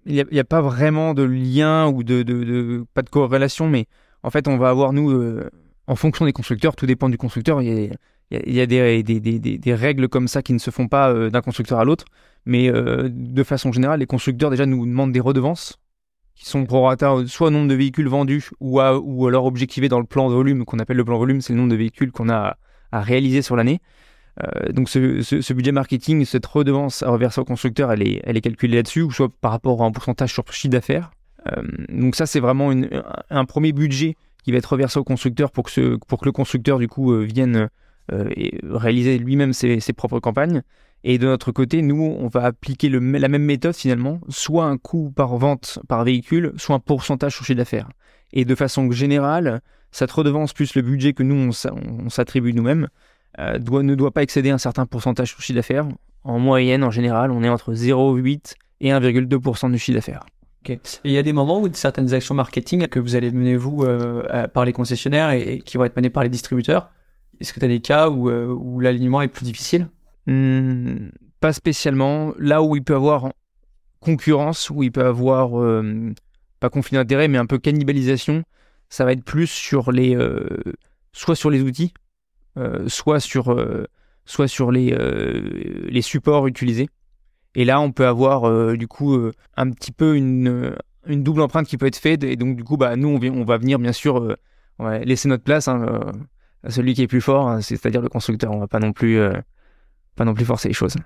il 0.06 0.20
a 0.20 0.24
n'y 0.24 0.38
a, 0.38 0.44
pas 0.44 0.60
vraiment 0.60 1.14
de 1.14 1.22
lien 1.22 1.88
ou 1.88 2.02
de, 2.02 2.22
de, 2.22 2.84
pas 2.94 3.02
de 3.02 3.10
corrélation, 3.10 3.68
mais 3.68 3.86
en 4.22 4.30
fait, 4.30 4.48
on 4.48 4.56
va 4.56 4.70
avoir, 4.70 4.92
nous, 4.92 5.10
euh, 5.10 5.50
en 5.86 5.96
fonction 5.96 6.24
des 6.24 6.32
constructeurs, 6.32 6.76
tout 6.76 6.86
dépend 6.86 7.08
du 7.08 7.18
constructeur, 7.18 7.62
il 7.62 7.68
y 7.68 7.90
a, 7.90 8.40
il 8.46 8.54
y 8.54 8.60
a 8.60 8.66
des, 8.66 9.02
des, 9.02 9.20
des, 9.20 9.38
des, 9.38 9.74
règles 9.74 10.08
comme 10.08 10.28
ça 10.28 10.42
qui 10.42 10.52
ne 10.52 10.58
se 10.58 10.70
font 10.70 10.88
pas 10.88 11.10
euh, 11.10 11.30
d'un 11.30 11.42
constructeur 11.42 11.78
à 11.80 11.84
l'autre, 11.84 12.04
Mais 12.46 12.70
de 12.70 13.42
façon 13.42 13.72
générale, 13.72 14.00
les 14.00 14.06
constructeurs 14.06 14.50
déjà 14.50 14.66
nous 14.66 14.86
demandent 14.86 15.12
des 15.12 15.20
redevances 15.20 15.78
qui 16.40 16.48
sont 16.48 16.64
pro 16.64 16.86
rata 16.86 17.14
soit 17.26 17.48
au 17.48 17.50
nombre 17.50 17.68
de 17.68 17.74
véhicules 17.74 18.08
vendus 18.08 18.48
ou, 18.60 18.80
ou 18.80 19.26
alors 19.26 19.44
objectivés 19.44 19.90
dans 19.90 20.00
le 20.00 20.06
plan 20.06 20.30
de 20.30 20.34
volume 20.34 20.64
qu'on 20.64 20.78
appelle 20.78 20.96
le 20.96 21.04
plan 21.04 21.14
de 21.14 21.18
volume, 21.18 21.40
c'est 21.42 21.52
le 21.52 21.58
nombre 21.58 21.70
de 21.70 21.76
véhicules 21.76 22.12
qu'on 22.12 22.30
a 22.30 22.56
à, 22.92 23.00
réaliser 23.02 23.42
sur 23.42 23.56
l'année. 23.56 23.80
Donc 24.72 24.88
ce, 24.88 25.52
budget 25.52 25.72
marketing, 25.72 26.24
cette 26.24 26.46
redevance 26.46 27.02
à 27.02 27.10
reverser 27.10 27.40
au 27.40 27.44
constructeur, 27.44 27.92
elle 27.92 28.06
est, 28.06 28.20
elle 28.24 28.36
est 28.36 28.40
calculée 28.40 28.76
là-dessus, 28.76 29.02
ou 29.02 29.10
soit 29.10 29.28
par 29.40 29.50
rapport 29.50 29.82
à 29.82 29.86
un 29.86 29.92
pourcentage 29.92 30.32
sur 30.32 30.50
chiffre 30.52 30.72
d'affaires. 30.72 31.10
donc 31.88 32.16
ça, 32.16 32.26
c'est 32.26 32.40
vraiment 32.40 32.72
un 33.30 33.44
premier 33.44 33.72
budget 33.72 34.16
qui 34.42 34.52
va 34.52 34.58
être 34.58 34.72
reversé 34.72 34.98
au 34.98 35.04
constructeur 35.04 35.50
pour 35.50 35.64
que, 35.64 35.96
pour 35.96 36.20
que 36.20 36.24
le 36.24 36.32
constructeur 36.32 36.78
du 36.78 36.88
coup 36.88 37.14
vienne 37.18 37.68
réaliser 38.08 39.18
lui-même 39.18 39.52
ses, 39.52 39.92
propres 39.92 40.20
campagnes. 40.20 40.62
Et 41.02 41.18
de 41.18 41.26
notre 41.26 41.50
côté, 41.50 41.80
nous, 41.82 42.02
on 42.02 42.28
va 42.28 42.44
appliquer 42.44 42.88
la 42.90 43.00
même 43.00 43.44
méthode 43.44 43.74
finalement, 43.74 44.20
soit 44.28 44.64
un 44.64 44.76
coût 44.76 45.10
par 45.10 45.36
vente 45.36 45.78
par 45.88 46.04
véhicule, 46.04 46.52
soit 46.56 46.76
un 46.76 46.80
pourcentage 46.80 47.34
sur 47.34 47.44
chiffre 47.44 47.56
d'affaires. 47.56 47.88
Et 48.32 48.44
de 48.44 48.54
façon 48.54 48.90
générale, 48.90 49.60
cette 49.92 50.10
redevance 50.10 50.52
plus 50.52 50.74
le 50.74 50.82
budget 50.82 51.14
que 51.14 51.22
nous, 51.22 51.50
on, 51.64 52.10
s'attribue 52.10 52.52
nous-mêmes, 52.52 52.88
euh, 53.38 53.58
doit, 53.58 53.82
ne 53.82 53.94
doit 53.94 54.10
pas 54.10 54.22
excéder 54.22 54.50
un 54.50 54.58
certain 54.58 54.86
pourcentage 54.86 55.28
sur 55.28 55.40
chiffre 55.40 55.56
d'affaires. 55.56 55.86
En 56.24 56.38
moyenne, 56.38 56.84
en 56.84 56.90
général, 56.90 57.30
on 57.30 57.42
est 57.42 57.48
entre 57.48 57.72
0,8 57.72 58.54
et 58.80 58.90
1,2% 58.90 59.70
du 59.70 59.78
chiffre 59.78 59.96
d'affaires. 59.96 60.24
Okay. 60.62 60.78
il 61.04 61.12
y 61.12 61.16
a 61.16 61.22
des 61.22 61.32
moments 61.32 61.62
où 61.62 61.72
certaines 61.72 62.12
actions 62.12 62.34
marketing 62.34 62.86
que 62.88 63.00
vous 63.00 63.16
allez 63.16 63.30
mener 63.30 63.56
vous 63.56 63.82
euh, 63.82 64.46
par 64.48 64.66
les 64.66 64.74
concessionnaires 64.74 65.30
et, 65.30 65.60
qui 65.60 65.78
vont 65.78 65.84
être 65.84 65.96
menées 65.96 66.10
par 66.10 66.22
les 66.22 66.28
distributeurs. 66.28 66.90
Est-ce 67.40 67.54
que 67.54 67.60
tu 67.60 67.64
as 67.64 67.68
des 67.68 67.80
cas 67.80 68.10
où, 68.10 68.28
euh, 68.28 68.46
où 68.46 68.78
l'alignement 68.78 69.22
est 69.22 69.28
plus 69.28 69.44
difficile? 69.44 69.88
Hmm, 70.26 71.08
pas 71.40 71.54
spécialement. 71.54 72.34
Là 72.38 72.62
où 72.62 72.76
il 72.76 72.82
peut 72.82 72.94
avoir 72.94 73.30
concurrence, 74.00 74.68
où 74.68 74.82
il 74.82 74.92
peut 74.92 75.04
avoir 75.04 75.50
pas 76.58 76.68
conflit 76.70 76.96
d'intérêt, 76.96 77.28
mais 77.28 77.38
un 77.38 77.46
peu 77.46 77.58
cannibalisation, 77.58 78.44
ça 78.90 79.04
va 79.04 79.12
être 79.12 79.24
plus 79.24 79.46
sur 79.46 79.92
les 79.92 80.16
soit 81.12 81.36
sur 81.36 81.50
les 81.50 81.62
outils, 81.62 81.92
soit 82.86 83.20
sur 83.20 83.56
soit 84.24 84.48
sur 84.48 84.70
les 84.70 86.02
supports 86.02 86.46
utilisés. 86.46 86.88
Et 87.54 87.64
là, 87.64 87.80
on 87.80 87.90
peut 87.90 88.06
avoir 88.06 88.76
du 88.76 88.86
coup 88.86 89.16
un 89.56 89.70
petit 89.70 89.92
peu 89.92 90.16
une 90.16 90.76
une 91.06 91.22
double 91.22 91.40
empreinte 91.40 91.66
qui 91.66 91.78
peut 91.78 91.86
être 91.86 91.96
faite 91.96 92.22
et 92.24 92.36
donc 92.36 92.56
du 92.56 92.62
coup 92.62 92.76
bah 92.76 92.94
nous 92.94 93.08
on, 93.08 93.40
on 93.40 93.44
va 93.44 93.56
venir 93.56 93.78
bien 93.78 93.92
sûr 93.92 94.36
laisser 94.78 95.28
notre 95.28 95.42
place 95.42 95.66
hein, 95.66 96.12
à 96.62 96.70
celui 96.70 96.92
qui 96.92 97.02
est 97.02 97.06
plus 97.06 97.22
fort 97.22 97.48
hein, 97.48 97.62
c'est-à-dire 97.62 98.02
le 98.02 98.10
constructeur 98.10 98.52
on 98.52 98.58
va 98.58 98.68
pas 98.68 98.80
non 98.80 98.92
plus 98.92 99.18
pas 100.20 100.26
non 100.26 100.34
plus 100.34 100.44
forcer 100.44 100.68
les 100.68 100.74
choses. 100.74 100.96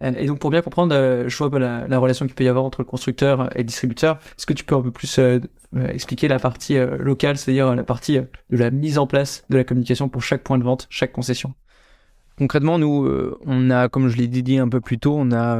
Et 0.00 0.26
donc 0.26 0.38
pour 0.38 0.48
bien 0.48 0.62
comprendre, 0.62 0.94
euh, 0.94 1.28
je 1.28 1.36
vois 1.36 1.58
la, 1.58 1.86
la, 1.86 1.98
relation 1.98 2.24
qu'il 2.24 2.34
peut 2.34 2.44
y 2.44 2.48
avoir 2.48 2.64
entre 2.64 2.80
le 2.80 2.86
constructeur 2.86 3.54
et 3.54 3.58
le 3.58 3.64
distributeur. 3.64 4.18
Est-ce 4.38 4.46
que 4.46 4.54
tu 4.54 4.64
peux 4.64 4.74
un 4.74 4.80
peu 4.80 4.90
plus 4.90 5.18
euh, 5.18 5.38
euh, 5.76 5.88
expliquer 5.88 6.28
la 6.28 6.38
partie 6.38 6.78
locale, 6.98 7.36
c'est-à-dire 7.36 7.74
la 7.74 7.84
partie 7.84 8.20
de 8.20 8.56
la 8.56 8.70
mise 8.70 8.96
en 8.96 9.06
place 9.06 9.44
de 9.50 9.58
la 9.58 9.64
communication 9.64 10.08
pour 10.08 10.22
chaque 10.22 10.42
point 10.42 10.56
de 10.56 10.64
vente, 10.64 10.86
chaque 10.88 11.12
concession? 11.12 11.52
Concrètement, 12.38 12.78
nous, 12.78 13.06
on 13.44 13.70
a, 13.70 13.90
comme 13.90 14.08
je 14.08 14.16
l'ai 14.16 14.28
dit 14.28 14.56
un 14.56 14.68
peu 14.68 14.80
plus 14.80 14.98
tôt, 14.98 15.14
on 15.14 15.30
a 15.30 15.58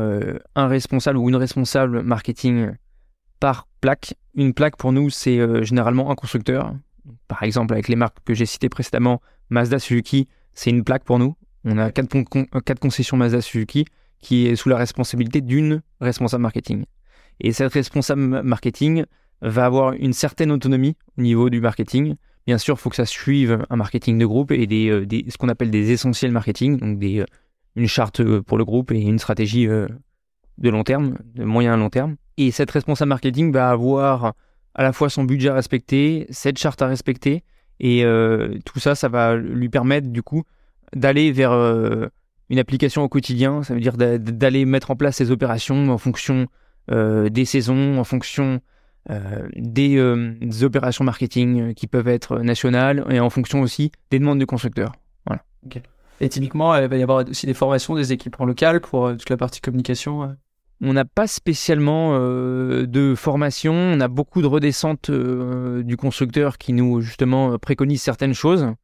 un 0.57 0.67
responsable 0.67 1.19
ou 1.19 1.29
une 1.29 1.37
responsable 1.37 2.03
marketing 2.03 2.71
par 3.39 3.69
plaque. 3.83 4.15
Une 4.35 4.55
plaque 4.55 4.77
pour 4.77 4.93
nous, 4.93 5.11
c'est 5.11 5.39
généralement 5.63 6.11
un 6.11 6.15
constructeur. 6.15 6.75
Par 7.29 7.43
exemple, 7.43 7.75
avec 7.75 7.89
les 7.89 7.97
marques 7.97 8.17
que 8.25 8.33
j'ai 8.33 8.47
citées 8.47 8.71
précédemment, 8.71 9.21
Mazda, 9.51 9.79
Suzuki, 9.79 10.27
c'est 10.55 10.71
une 10.71 10.85
plaque 10.85 11.05
pour 11.05 11.19
nous. 11.19 11.37
On 11.65 11.79
a 11.79 11.91
quatre, 11.91 12.81
concessions 12.81 13.17
Mazda 13.17 13.41
Suzuki 13.41 13.87
qui 14.21 14.47
est 14.47 14.57
sous 14.57 14.69
la 14.69 14.77
responsabilité 14.77 15.41
d'une 15.41 15.83
responsable 16.01 16.43
marketing. 16.43 16.85
Et 17.41 17.53
cette 17.53 17.73
responsable 17.73 18.43
marketing 18.43 19.05
va 19.43 19.67
avoir 19.67 19.93
une 19.93 20.13
certaine 20.13 20.51
autonomie 20.51 20.97
au 21.19 21.23
niveau 21.23 21.51
du 21.51 21.61
marketing. 21.61 22.17
Bien 22.47 22.59
sûr, 22.59 22.77
il 22.77 22.81
faut 22.81 22.91
que 22.91 22.97
ça 22.97 23.07
suive 23.07 23.65
un 23.69 23.77
marketing 23.77 24.19
de 24.19 24.27
groupe 24.27 24.51
et 24.51 24.67
des, 24.67 24.89
euh, 24.89 25.07
ce 25.29 25.37
qu'on 25.37 25.49
appelle 25.49 25.71
des 25.71 25.91
essentiels 25.91 26.31
marketing, 26.31 26.79
donc 26.79 26.99
des, 26.99 27.21
euh, 27.21 27.27
une 27.77 27.89
charte 27.89 28.21
euh, 28.21 28.41
pour 28.43 28.57
le 28.57 28.65
groupe 28.65 28.93
et 28.93 29.01
une 29.01 29.19
stratégie 29.19 29.67
de 29.67 30.71
long 30.71 30.85
terme, 30.85 31.19
de 31.35 31.45
moyen 31.45 31.75
à 31.75 31.77
long 31.77 31.91
terme. 31.91 32.17
Et 32.37 32.51
cette 32.51 32.71
responsable 32.71 33.11
marketing 33.11 33.53
va 33.53 33.71
avoir 33.71 34.35
à 34.75 34.83
la 34.83 34.93
fois 34.93 35.09
son 35.11 35.25
budget 35.25 35.51
à 35.51 35.55
respecter, 35.55 36.27
cette 36.31 36.59
charte 36.59 36.81
à 36.83 36.87
respecter, 36.87 37.45
et 37.81 38.05
tout 38.65 38.79
ça, 38.79 38.95
ça 38.95 39.09
va 39.09 39.37
lui 39.37 39.69
permettre 39.69 40.09
du 40.09 40.23
coup 40.23 40.45
d'aller 40.95 41.33
vers 41.33 41.53
euh, 41.53 42.07
une 42.51 42.59
application 42.59 43.03
au 43.03 43.09
quotidien, 43.09 43.63
ça 43.63 43.75
veut 43.75 43.81
dire 43.81 43.97
d'aller 43.97 44.65
mettre 44.65 44.91
en 44.91 44.97
place 44.97 45.17
ces 45.17 45.31
opérations 45.31 45.91
en 45.91 45.99
fonction 45.99 46.47
euh, 46.91 47.29
des 47.29 47.45
saisons, 47.45 47.99
en 47.99 48.05
fonction 48.05 48.61
euh, 49.11 49.49
des, 49.57 50.65
opérations 50.65 51.05
marketing 51.05 51.75
qui 51.75 51.87
peuvent 51.87 52.09
être 52.09 52.39
nationales 52.39 53.05
et 53.11 53.21
en 53.21 53.31
fonction 53.31 53.61
aussi 53.61 53.93
des 54.11 54.19
demandes 54.19 54.39
du 54.39 54.47
constructeur. 54.47 54.93
Voilà. 55.27 55.43
Et 56.21 56.29
typiquement, 56.29 56.77
il 56.77 56.87
va 56.87 56.97
y 56.97 57.03
avoir 57.03 57.27
aussi 57.29 57.47
des 57.47 57.55
formations 57.55 57.95
des 57.95 58.13
équipes 58.13 58.41
en 58.41 58.45
local 58.45 58.81
pour 58.81 59.11
toute 59.13 59.31
la 59.31 59.37
partie 59.37 59.61
communication 59.61 60.37
on 60.81 60.93
n'a 60.93 61.05
pas 61.05 61.29
spécialement 61.29 62.19
de 62.19 63.15
formation, 63.17 63.73
on 63.73 64.01
a 64.01 64.09
beaucoup 64.09 64.43
de 64.43 64.47
redescentes 64.47 65.11
du 65.11 65.97
constructeur 65.97 66.59
qui 66.59 66.73
nous 66.73 67.01
justement 67.01 67.57
préconisent 67.59 68.03
certaines 68.03 68.35
choses. 68.35 68.75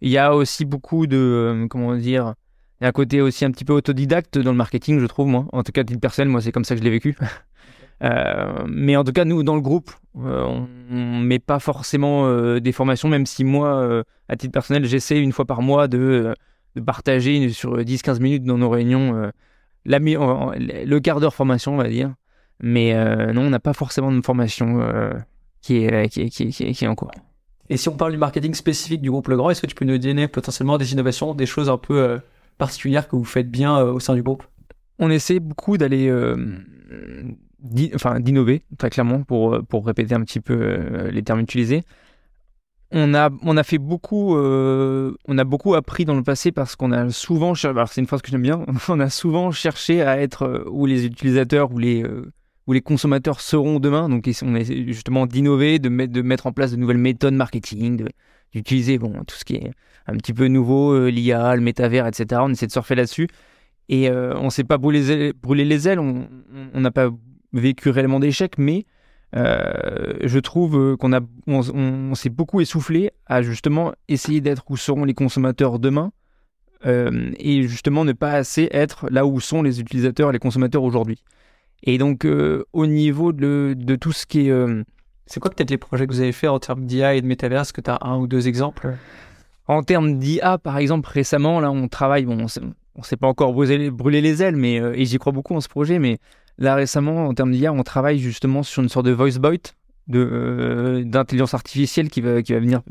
Il 0.00 0.10
y 0.10 0.18
a 0.18 0.34
aussi 0.34 0.64
beaucoup 0.64 1.06
de, 1.06 1.16
euh, 1.16 1.68
comment 1.68 1.94
dire, 1.94 2.34
il 2.80 2.84
y 2.84 2.86
a 2.86 2.88
un 2.88 2.92
côté 2.92 3.20
aussi 3.20 3.44
un 3.44 3.50
petit 3.50 3.64
peu 3.64 3.74
autodidacte 3.74 4.38
dans 4.38 4.52
le 4.52 4.56
marketing, 4.56 4.98
je 4.98 5.06
trouve, 5.06 5.28
moi. 5.28 5.46
En 5.52 5.62
tout 5.62 5.72
cas, 5.72 5.84
titre 5.84 6.00
personnel, 6.00 6.28
moi, 6.28 6.40
c'est 6.40 6.52
comme 6.52 6.64
ça 6.64 6.74
que 6.74 6.80
je 6.80 6.84
l'ai 6.84 6.90
vécu. 6.90 7.16
euh, 8.02 8.64
mais 8.66 8.96
en 8.96 9.04
tout 9.04 9.12
cas, 9.12 9.24
nous, 9.24 9.42
dans 9.42 9.54
le 9.54 9.60
groupe, 9.60 9.90
euh, 10.18 10.44
on, 10.44 10.66
ne 10.90 11.24
met 11.24 11.38
pas 11.38 11.58
forcément 11.58 12.58
des 12.58 12.72
formations, 12.72 13.08
même 13.08 13.26
si 13.26 13.44
moi, 13.44 14.02
à 14.28 14.36
titre 14.36 14.52
personnel, 14.52 14.86
j'essaie 14.86 15.20
une 15.20 15.32
fois 15.32 15.44
par 15.44 15.60
mois 15.60 15.88
de, 15.88 16.34
de 16.76 16.80
partager 16.80 17.50
sur 17.50 17.76
10-15 17.76 18.20
minutes 18.20 18.44
dans 18.44 18.58
nos 18.58 18.70
réunions 18.70 19.30
le 19.84 20.98
quart 20.98 21.20
d'heure 21.20 21.34
formation, 21.34 21.74
on 21.74 21.76
va 21.76 21.88
dire. 21.88 22.14
Mais 22.62 22.94
non, 23.32 23.42
on 23.42 23.50
n'a 23.50 23.60
pas 23.60 23.74
forcément 23.74 24.10
de 24.10 24.22
formation 24.22 24.80
qui, 25.60 25.84
est, 25.84 26.08
qui, 26.08 26.30
qui, 26.30 26.50
qui 26.50 26.84
est 26.84 26.88
en 26.88 26.94
cours. 26.94 27.12
Et 27.70 27.76
si 27.76 27.88
on 27.88 27.96
parle 27.96 28.10
du 28.10 28.18
marketing 28.18 28.52
spécifique 28.54 29.00
du 29.00 29.10
groupe 29.10 29.28
Legrand, 29.28 29.48
est-ce 29.48 29.62
que 29.62 29.66
tu 29.68 29.76
peux 29.76 29.84
nous 29.84 29.96
donner 29.96 30.26
potentiellement 30.26 30.76
des 30.76 30.92
innovations, 30.92 31.34
des 31.34 31.46
choses 31.46 31.70
un 31.70 31.78
peu 31.78 31.98
euh, 31.98 32.18
particulières 32.58 33.08
que 33.08 33.14
vous 33.14 33.24
faites 33.24 33.48
bien 33.48 33.78
euh, 33.78 33.92
au 33.92 34.00
sein 34.00 34.16
du 34.16 34.24
groupe? 34.24 34.42
On 34.98 35.08
essaie 35.08 35.38
beaucoup 35.38 35.78
d'aller, 35.78 36.08
euh, 36.08 36.58
enfin 37.94 38.18
d'innover 38.18 38.64
très 38.76 38.90
clairement 38.90 39.22
pour 39.22 39.60
pour 39.68 39.86
répéter 39.86 40.14
un 40.14 40.22
petit 40.22 40.40
peu 40.40 41.08
les 41.10 41.22
termes 41.22 41.40
utilisés. 41.40 41.84
On 42.92 43.14
a, 43.14 43.30
on 43.42 43.56
a 43.56 43.62
fait 43.62 43.78
beaucoup, 43.78 44.36
on 44.36 45.38
a 45.38 45.44
beaucoup 45.44 45.74
appris 45.74 46.04
dans 46.04 46.16
le 46.16 46.22
passé 46.22 46.52
parce 46.52 46.76
qu'on 46.76 46.92
a 46.92 47.08
souvent, 47.08 47.54
c'est 47.54 47.96
une 47.96 48.06
phrase 48.06 48.20
que 48.20 48.30
j'aime 48.30 48.42
bien, 48.42 48.66
on 48.88 49.00
a 49.00 49.08
souvent 49.08 49.52
cherché 49.52 50.02
à 50.02 50.20
être 50.20 50.66
où 50.70 50.84
les 50.84 51.06
utilisateurs 51.06 51.72
ou 51.72 51.78
les 51.78 52.04
où 52.66 52.72
les 52.72 52.80
consommateurs 52.80 53.40
seront 53.40 53.80
demain. 53.80 54.08
Donc, 54.08 54.28
on 54.42 54.54
essaie 54.54 54.84
justement 54.86 55.26
d'innover, 55.26 55.78
de, 55.78 55.88
mettre, 55.88 56.46
en 56.46 56.52
place 56.52 56.72
de 56.72 56.76
nouvelles 56.76 56.98
méthodes 56.98 57.34
marketing, 57.34 58.04
d'utiliser 58.52 58.98
bon, 58.98 59.12
tout 59.26 59.36
ce 59.36 59.44
qui 59.44 59.56
est 59.56 59.70
un 60.06 60.16
petit 60.16 60.32
peu 60.32 60.46
nouveau, 60.48 60.92
euh, 60.92 61.10
l'IA, 61.10 61.54
le 61.54 61.62
métavers, 61.62 62.06
etc. 62.06 62.40
On 62.44 62.50
essaie 62.50 62.66
de 62.66 62.72
surfer 62.72 62.94
là-dessus. 62.94 63.28
Et 63.88 64.08
euh, 64.08 64.34
on 64.36 64.46
ne 64.46 64.50
s'est 64.50 64.64
pas 64.64 64.78
brûlé, 64.78 65.32
les 65.64 65.88
ailes, 65.88 65.98
on 65.98 66.28
n'a 66.74 66.90
pas 66.90 67.10
vécu 67.52 67.90
réellement 67.90 68.20
d'échecs, 68.20 68.56
mais 68.56 68.86
euh, 69.34 70.14
je 70.22 70.38
trouve 70.38 70.96
qu'on 70.96 71.12
a, 71.12 71.20
on, 71.48 72.14
s'est 72.14 72.28
beaucoup 72.28 72.60
essoufflé 72.60 73.10
à 73.26 73.42
justement 73.42 73.92
essayer 74.06 74.40
d'être 74.40 74.62
où 74.70 74.76
seront 74.76 75.04
les 75.04 75.14
consommateurs 75.14 75.80
demain. 75.80 76.12
et 76.84 77.62
justement 77.66 78.04
ne 78.04 78.12
pas 78.12 78.30
assez 78.30 78.68
être 78.70 79.10
là 79.10 79.26
où 79.26 79.40
sont 79.40 79.60
les 79.60 79.80
utilisateurs 79.80 80.30
et 80.30 80.32
les 80.32 80.38
consommateurs 80.38 80.84
aujourd'hui. 80.84 81.18
Et 81.82 81.98
donc, 81.98 82.24
euh, 82.24 82.64
au 82.72 82.86
niveau 82.86 83.32
de, 83.32 83.74
de, 83.76 83.96
tout 83.96 84.12
ce 84.12 84.26
qui 84.26 84.46
est. 84.46 84.50
Euh, 84.50 84.82
c'est 85.26 85.40
quoi 85.40 85.50
peut-être 85.50 85.70
les 85.70 85.78
projets 85.78 86.06
que 86.06 86.12
vous 86.12 86.20
avez 86.20 86.32
fait 86.32 86.48
en 86.48 86.58
termes 86.58 86.84
d'IA 86.86 87.14
et 87.14 87.22
de 87.22 87.26
métavers? 87.26 87.72
Que 87.72 87.80
tu 87.80 87.90
as 87.90 87.98
un 88.02 88.18
ou 88.18 88.26
deux 88.26 88.48
exemples? 88.48 88.96
En 89.66 89.82
termes 89.82 90.18
d'IA, 90.18 90.58
par 90.58 90.78
exemple, 90.78 91.08
récemment, 91.08 91.60
là, 91.60 91.70
on 91.70 91.88
travaille. 91.88 92.24
Bon, 92.24 92.36
on 92.36 92.98
ne 92.98 93.04
s'est 93.04 93.16
pas 93.16 93.28
encore 93.28 93.52
brûlé, 93.52 94.20
les 94.20 94.42
ailes, 94.42 94.56
mais, 94.56 94.80
euh, 94.80 94.92
et 94.94 95.04
j'y 95.04 95.18
crois 95.18 95.32
beaucoup 95.32 95.54
en 95.54 95.60
ce 95.60 95.68
projet, 95.68 95.98
mais 95.98 96.18
là, 96.58 96.74
récemment, 96.74 97.28
en 97.28 97.34
termes 97.34 97.52
d'IA, 97.52 97.72
on 97.72 97.82
travaille 97.82 98.18
justement 98.18 98.62
sur 98.62 98.82
une 98.82 98.88
sorte 98.88 99.06
de 99.06 99.12
voice 99.12 99.38
bot 99.38 99.74
d'intelligence 100.08 101.54
artificielle 101.54 102.10
qui 102.10 102.20
va, 102.20 102.42
qui 102.42 102.52
va 102.52 102.58
venir 102.58 102.82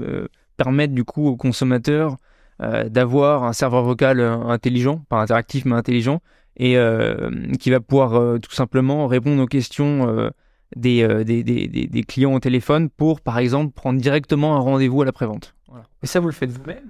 permettre, 0.55 0.93
du 0.93 1.03
coup, 1.03 1.27
aux 1.27 1.36
consommateurs 1.36 2.15
d'avoir 2.60 3.43
un 3.43 3.51
serveur 3.51 3.84
vocal 3.84 4.22
intelligent, 4.22 5.03
pas 5.10 5.19
interactif, 5.22 5.65
mais 5.65 5.75
intelligent, 5.75 6.22
et 6.59 6.77
euh, 6.77 7.31
qui 7.59 7.71
va 7.71 7.79
pouvoir 7.79 8.15
euh, 8.15 8.37
tout 8.37 8.51
simplement 8.51 9.07
répondre 9.07 9.41
aux 9.41 9.47
questions 9.47 10.07
euh, 10.07 10.29
des, 10.75 11.07
des, 11.23 11.43
des, 11.43 11.67
des, 11.67 12.03
clients 12.03 12.33
au 12.33 12.39
téléphone 12.39 12.89
pour, 12.89 13.21
par 13.21 13.39
exemple, 13.39 13.73
prendre 13.73 13.99
directement 13.99 14.55
un 14.55 14.59
rendez-vous 14.59 15.01
à 15.01 15.05
la 15.05 15.11
prévente. 15.11 15.55
Voilà. 15.67 15.85
Et 16.03 16.07
ça, 16.07 16.19
vous 16.19 16.27
le 16.27 16.33
faites 16.33 16.51
vous-même 16.51 16.83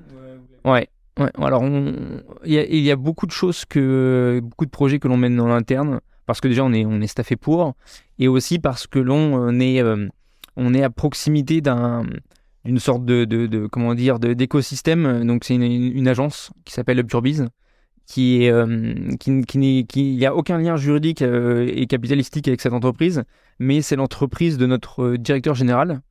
Ouais. 0.66 0.90
Ouais, 1.20 1.32
alors 1.38 1.64
il 2.46 2.80
y, 2.80 2.92
a 2.92 2.96
beaucoup 2.96 3.26
de 3.26 3.32
choses 3.32 3.66
que 3.66 4.40
beaucoup 4.42 4.66
de 4.66 4.70
projets 4.70 5.00
que 5.00 5.08
l'on 5.10 5.18
mène 5.18 5.38
en 5.42 5.52
interne 5.52 6.00
parce 6.26 6.40
que 6.40 6.48
déjà 6.48 6.64
on 6.64 6.72
est 6.72 6.86
on 6.86 7.02
est 7.02 7.08
staffé 7.08 7.36
pour 7.36 7.74
et 8.20 8.30
aussi 8.30 8.58
parce 8.58 8.88
que 8.88 9.00
l'on 9.00 9.60
est 9.60 9.84
on 10.56 10.74
est 10.74 10.82
à 10.82 10.90
proximité 10.90 11.60
d'un 11.60 12.06
d'une 12.64 12.80
sorte 12.80 13.04
de, 13.04 13.26
de, 13.26 13.68
comment 13.68 13.96
dire 13.96 14.20
d'écosystème. 14.20 15.26
Donc 15.26 15.44
c'est 15.44 15.56
une, 15.56 16.08
agence 16.08 16.52
qui 16.64 16.72
s'appelle 16.74 17.00
Upturbiz 17.00 17.50
qui 18.10 18.44
est 18.44 18.52
euh, 18.52 18.66
qui, 19.20 19.42
qui, 19.44 19.86
qui 19.88 20.16
il 20.16 20.26
a 20.26 20.36
aucun 20.36 20.58
lien 20.58 20.76
juridique 20.76 21.22
euh, 21.22 21.72
et 21.72 21.86
capitalistique 21.86 22.48
avec 22.48 22.60
cette 22.60 22.74
entreprise, 22.74 23.24
mais 23.60 23.84
c'est 23.84 23.96
l'entreprise 23.96 24.58
de 24.58 24.66
notre 24.66 25.04
euh, 25.04 25.18
directeur 25.18 25.54
général. 25.54 26.02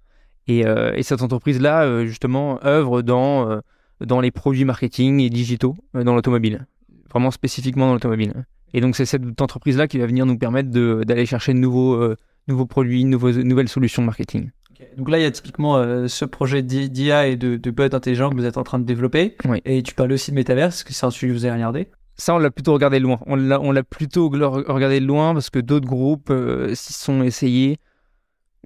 Et, 0.47 0.61
et 0.95 1.03
cette 1.03 1.21
entreprise-là, 1.21 2.07
justement, 2.07 2.59
œuvre 2.65 3.03
dans, 3.03 3.61
dans 4.01 4.19
les 4.19 4.31
produits 4.31 4.65
marketing 4.65 5.21
et 5.21 5.29
digitaux 5.29 5.77
dans 5.93 6.15
l'automobile, 6.15 6.67
vraiment 7.11 7.31
spécifiquement 7.31 7.89
dans 7.89 7.93
l'automobile. 7.93 8.47
Et 8.73 8.81
donc 8.81 8.97
c'est 8.97 9.05
cette 9.05 9.43
entreprise-là 9.43 9.89
qui 9.89 9.99
va 9.99 10.07
venir 10.07 10.25
nous 10.25 10.39
permettre 10.39 10.71
d'aller 10.71 11.27
chercher 11.27 11.53
de 11.53 11.59
nouveaux, 11.59 12.03
nouveaux 12.47 12.65
produits, 12.65 13.05
nouveaux, 13.05 13.31
nouvelles 13.31 13.69
solutions 13.69 14.03
marketing. 14.03 14.49
Donc 14.97 15.11
là, 15.11 15.19
il 15.19 15.23
y 15.23 15.27
a 15.27 15.31
typiquement 15.31 15.77
euh, 15.77 16.09
ce 16.09 16.25
projet 16.25 16.63
d'IA 16.63 17.27
et 17.27 17.37
de, 17.37 17.57
de 17.57 17.71
bot 17.71 17.93
intelligent 17.95 18.31
que 18.31 18.37
vous 18.37 18.45
êtes 18.45 18.59
en 18.59 18.65
train 18.65 18.79
de 18.79 18.85
développer. 18.85 19.37
Et 19.65 19.83
tu 19.83 19.95
parles 19.95 20.13
aussi 20.13 20.31
de 20.31 20.37
Metaverse, 20.37 20.85
que 20.85 20.93
c'est 20.93 21.07
un 21.07 21.11
sujet 21.11 21.29
que 21.29 21.33
vous 21.33 21.45
avez 21.45 21.55
regardé? 21.55 21.89
Ça, 22.17 22.35
on 22.35 22.39
l'a 22.39 22.51
plutôt 22.51 22.73
regardé 22.73 22.99
loin. 22.99 23.21
On 23.27 23.37
l'a, 23.37 23.83
plutôt 23.83 24.29
regardé 24.29 25.01
loin 25.01 25.33
parce 25.35 25.51
que 25.51 25.59
d'autres 25.59 25.87
groupes 25.87 26.31
euh, 26.31 26.75
s'y 26.75 26.93
sont 26.93 27.23
essayés. 27.23 27.79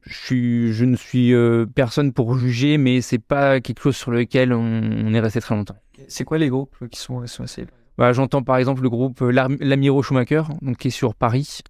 Je, 0.04 0.14
suis, 0.14 0.72
je 0.72 0.84
ne 0.84 0.96
suis 0.96 1.32
euh, 1.32 1.66
personne 1.66 2.12
pour 2.12 2.36
juger, 2.36 2.76
mais 2.76 3.00
c'est 3.00 3.18
pas 3.18 3.60
quelque 3.60 3.82
chose 3.82 3.96
sur 3.96 4.10
lequel 4.10 4.52
on, 4.52 5.12
est 5.12 5.20
resté 5.20 5.40
très 5.40 5.54
longtemps. 5.54 5.76
C'est 6.08 6.24
quoi 6.24 6.38
les 6.38 6.48
groupes 6.48 6.88
qui 6.90 6.98
sont, 6.98 7.26
sont 7.26 7.44
essayés? 7.44 7.68
Bah, 7.98 8.12
J'entends 8.12 8.42
par 8.42 8.56
exemple 8.56 8.82
le 8.82 8.90
groupe 8.90 9.20
L'Amiro 9.20 10.02
Schumacher, 10.02 10.42
donc, 10.62 10.78
qui 10.78 10.88
est 10.88 10.90
sur 10.90 11.14
Paris. 11.14 11.60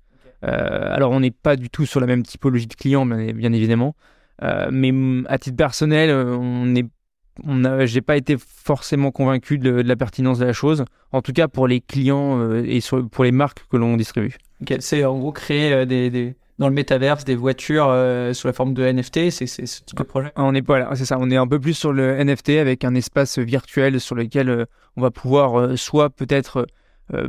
alors, 0.41 1.11
on 1.11 1.21
n'est 1.21 1.33
pas 1.33 1.57
du 1.57 1.69
tout 1.69 1.85
sur 1.85 2.01
la 2.01 2.07
même 2.07 2.23
typologie 2.23 2.69
de 2.69 2.75
clients, 2.75 3.05
bien 3.07 3.53
évidemment. 3.53 3.95
Euh, 4.43 4.69
mais 4.73 4.93
à 5.29 5.39
titre 5.39 5.57
personnel, 5.57 6.11
euh, 6.11 6.37
on 6.37 6.75
est 6.75 6.87
on 7.45 7.87
j'ai 7.87 8.03
pas 8.03 8.19
été 8.19 8.37
forcément 8.39 9.11
convaincu 9.11 9.57
de, 9.57 9.71
la 9.71 9.97
pertinence 9.97 10.39
de 10.39 10.45
la 10.45 10.53
chose, 10.53 10.85
en 11.13 11.23
tout 11.23 11.33
cas 11.33 11.49
pour 11.49 11.67
les 11.67 11.81
clients 11.81 12.39
euh, 12.39 12.63
et 12.67 12.81
pour 13.11 13.25
les 13.25 13.33
marques 13.33 13.67
que 13.71 13.79
l'on 13.79 13.97
distribue. 13.97 14.37
C'est 14.81 15.07
en 15.07 15.19
gros 15.19 15.33
créer 15.33 15.87
des, 15.87 16.11
des, 16.11 16.35
dans 16.59 16.69
le 16.69 16.75
métaverse 16.75 17.25
des 17.25 17.35
voitures 17.35 17.87
sous 18.35 18.47
la 18.47 18.53
forme 18.53 18.75
de 18.75 18.85
NFT, 18.85 19.31
c'est 19.31 19.47
ce 19.47 19.83
type 19.83 19.97
de 19.97 20.03
projet? 20.03 20.31
On 20.37 20.55
est 20.55 20.61
pas 20.61 20.95
c'est 20.95 21.07
ça, 21.07 21.17
on 21.19 21.31
est 21.31 21.37
un 21.37 21.47
peu 21.47 21.59
plus 21.59 21.73
sur 21.73 21.95
le 21.95 22.23
NFT 22.23 22.51
avec 22.51 22.85
un 22.85 22.95
espace 22.95 23.39
virtuel 23.39 23.99
sur 23.99 24.15
lequel 24.15 24.67
on 24.97 25.01
va 25.01 25.11
pouvoir 25.11 25.79
soit 25.79 26.11
peut-être 26.11 26.67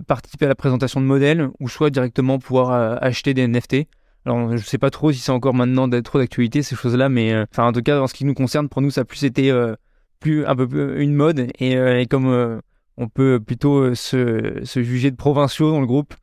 participer 0.05 0.45
à 0.45 0.49
la 0.49 0.55
présentation 0.55 0.99
de 0.99 1.05
modèles 1.05 1.47
ou 1.61 1.69
soit 1.69 1.91
directement 1.91 2.39
pouvoir 2.39 3.01
acheter 3.01 3.33
des 3.33 3.47
NFT. 3.47 3.87
Alors, 4.25 4.55
je 4.55 4.63
sais 4.63 4.77
pas 4.77 4.89
trop 4.89 5.11
si 5.11 5.19
c'est 5.19 5.31
encore 5.31 5.53
maintenant 5.53 5.89
trop 6.01 6.17
d'actualité 6.17 6.63
ces 6.63 6.75
choses-là, 6.75 7.09
mais 7.09 7.33
euh, 7.33 7.45
enfin, 7.51 7.67
en 7.67 7.73
tout 7.73 7.81
cas, 7.81 7.99
en 7.99 8.07
ce 8.07 8.13
qui 8.13 8.23
nous 8.25 8.33
concerne, 8.33 8.69
pour 8.69 8.81
nous, 8.81 8.89
ça 8.89 9.01
a 9.01 9.05
plus 9.05 9.25
été 9.25 9.51
euh, 9.51 9.75
plus 10.19 10.45
un 10.45 10.55
peu 10.55 11.01
une 11.01 11.13
mode 11.13 11.51
et, 11.59 11.75
euh, 11.75 12.05
comme 12.09 12.61
on 12.95 13.09
peut 13.09 13.41
plutôt 13.45 13.93
se, 13.95 14.61
se, 14.63 14.83
juger 14.83 15.11
de 15.11 15.17
provinciaux 15.17 15.71
dans 15.71 15.81
le 15.81 15.87
groupe, 15.87 16.13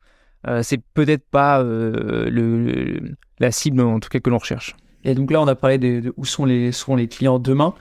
c'est 0.63 0.81
peut-être 0.95 1.23
pas 1.29 1.61
le, 1.61 3.15
la 3.39 3.51
cible 3.51 3.81
en 3.81 3.99
tout 3.99 4.09
cas 4.09 4.19
que 4.19 4.29
l'on 4.29 4.39
recherche. 4.39 4.75
Et 5.03 5.13
donc 5.13 5.29
là, 5.29 5.41
on 5.41 5.47
a 5.47 5.55
parlé 5.55 5.77
de, 5.77 6.13
où 6.17 6.25
sont 6.25 6.45
les, 6.45 6.71
seront 6.71 6.95
les 6.95 7.07
clients 7.07 7.37
demain. 7.37 7.75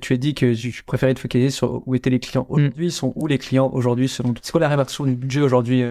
tu 0.00 0.14
as 0.14 0.16
dit 0.16 0.34
que 0.34 0.52
tu 0.54 0.82
préférais 0.82 1.14
te 1.14 1.20
focaliser 1.20 1.50
sur 1.50 1.86
où 1.86 1.94
étaient 1.94 2.10
les 2.10 2.18
clients 2.18 2.46
mm. 2.48 2.52
aujourd'hui. 2.52 2.86
Ils 2.86 2.92
sont 2.92 3.12
où 3.14 3.28
les 3.28 3.38
clients 3.38 3.70
aujourd'hui 3.72 4.08
selon 4.08 4.34
C'est 4.42 4.50
quoi 4.50 4.60
la 4.60 4.68
répartition 4.68 5.04
du 5.04 5.14
budget 5.14 5.42
aujourd'hui 5.42 5.84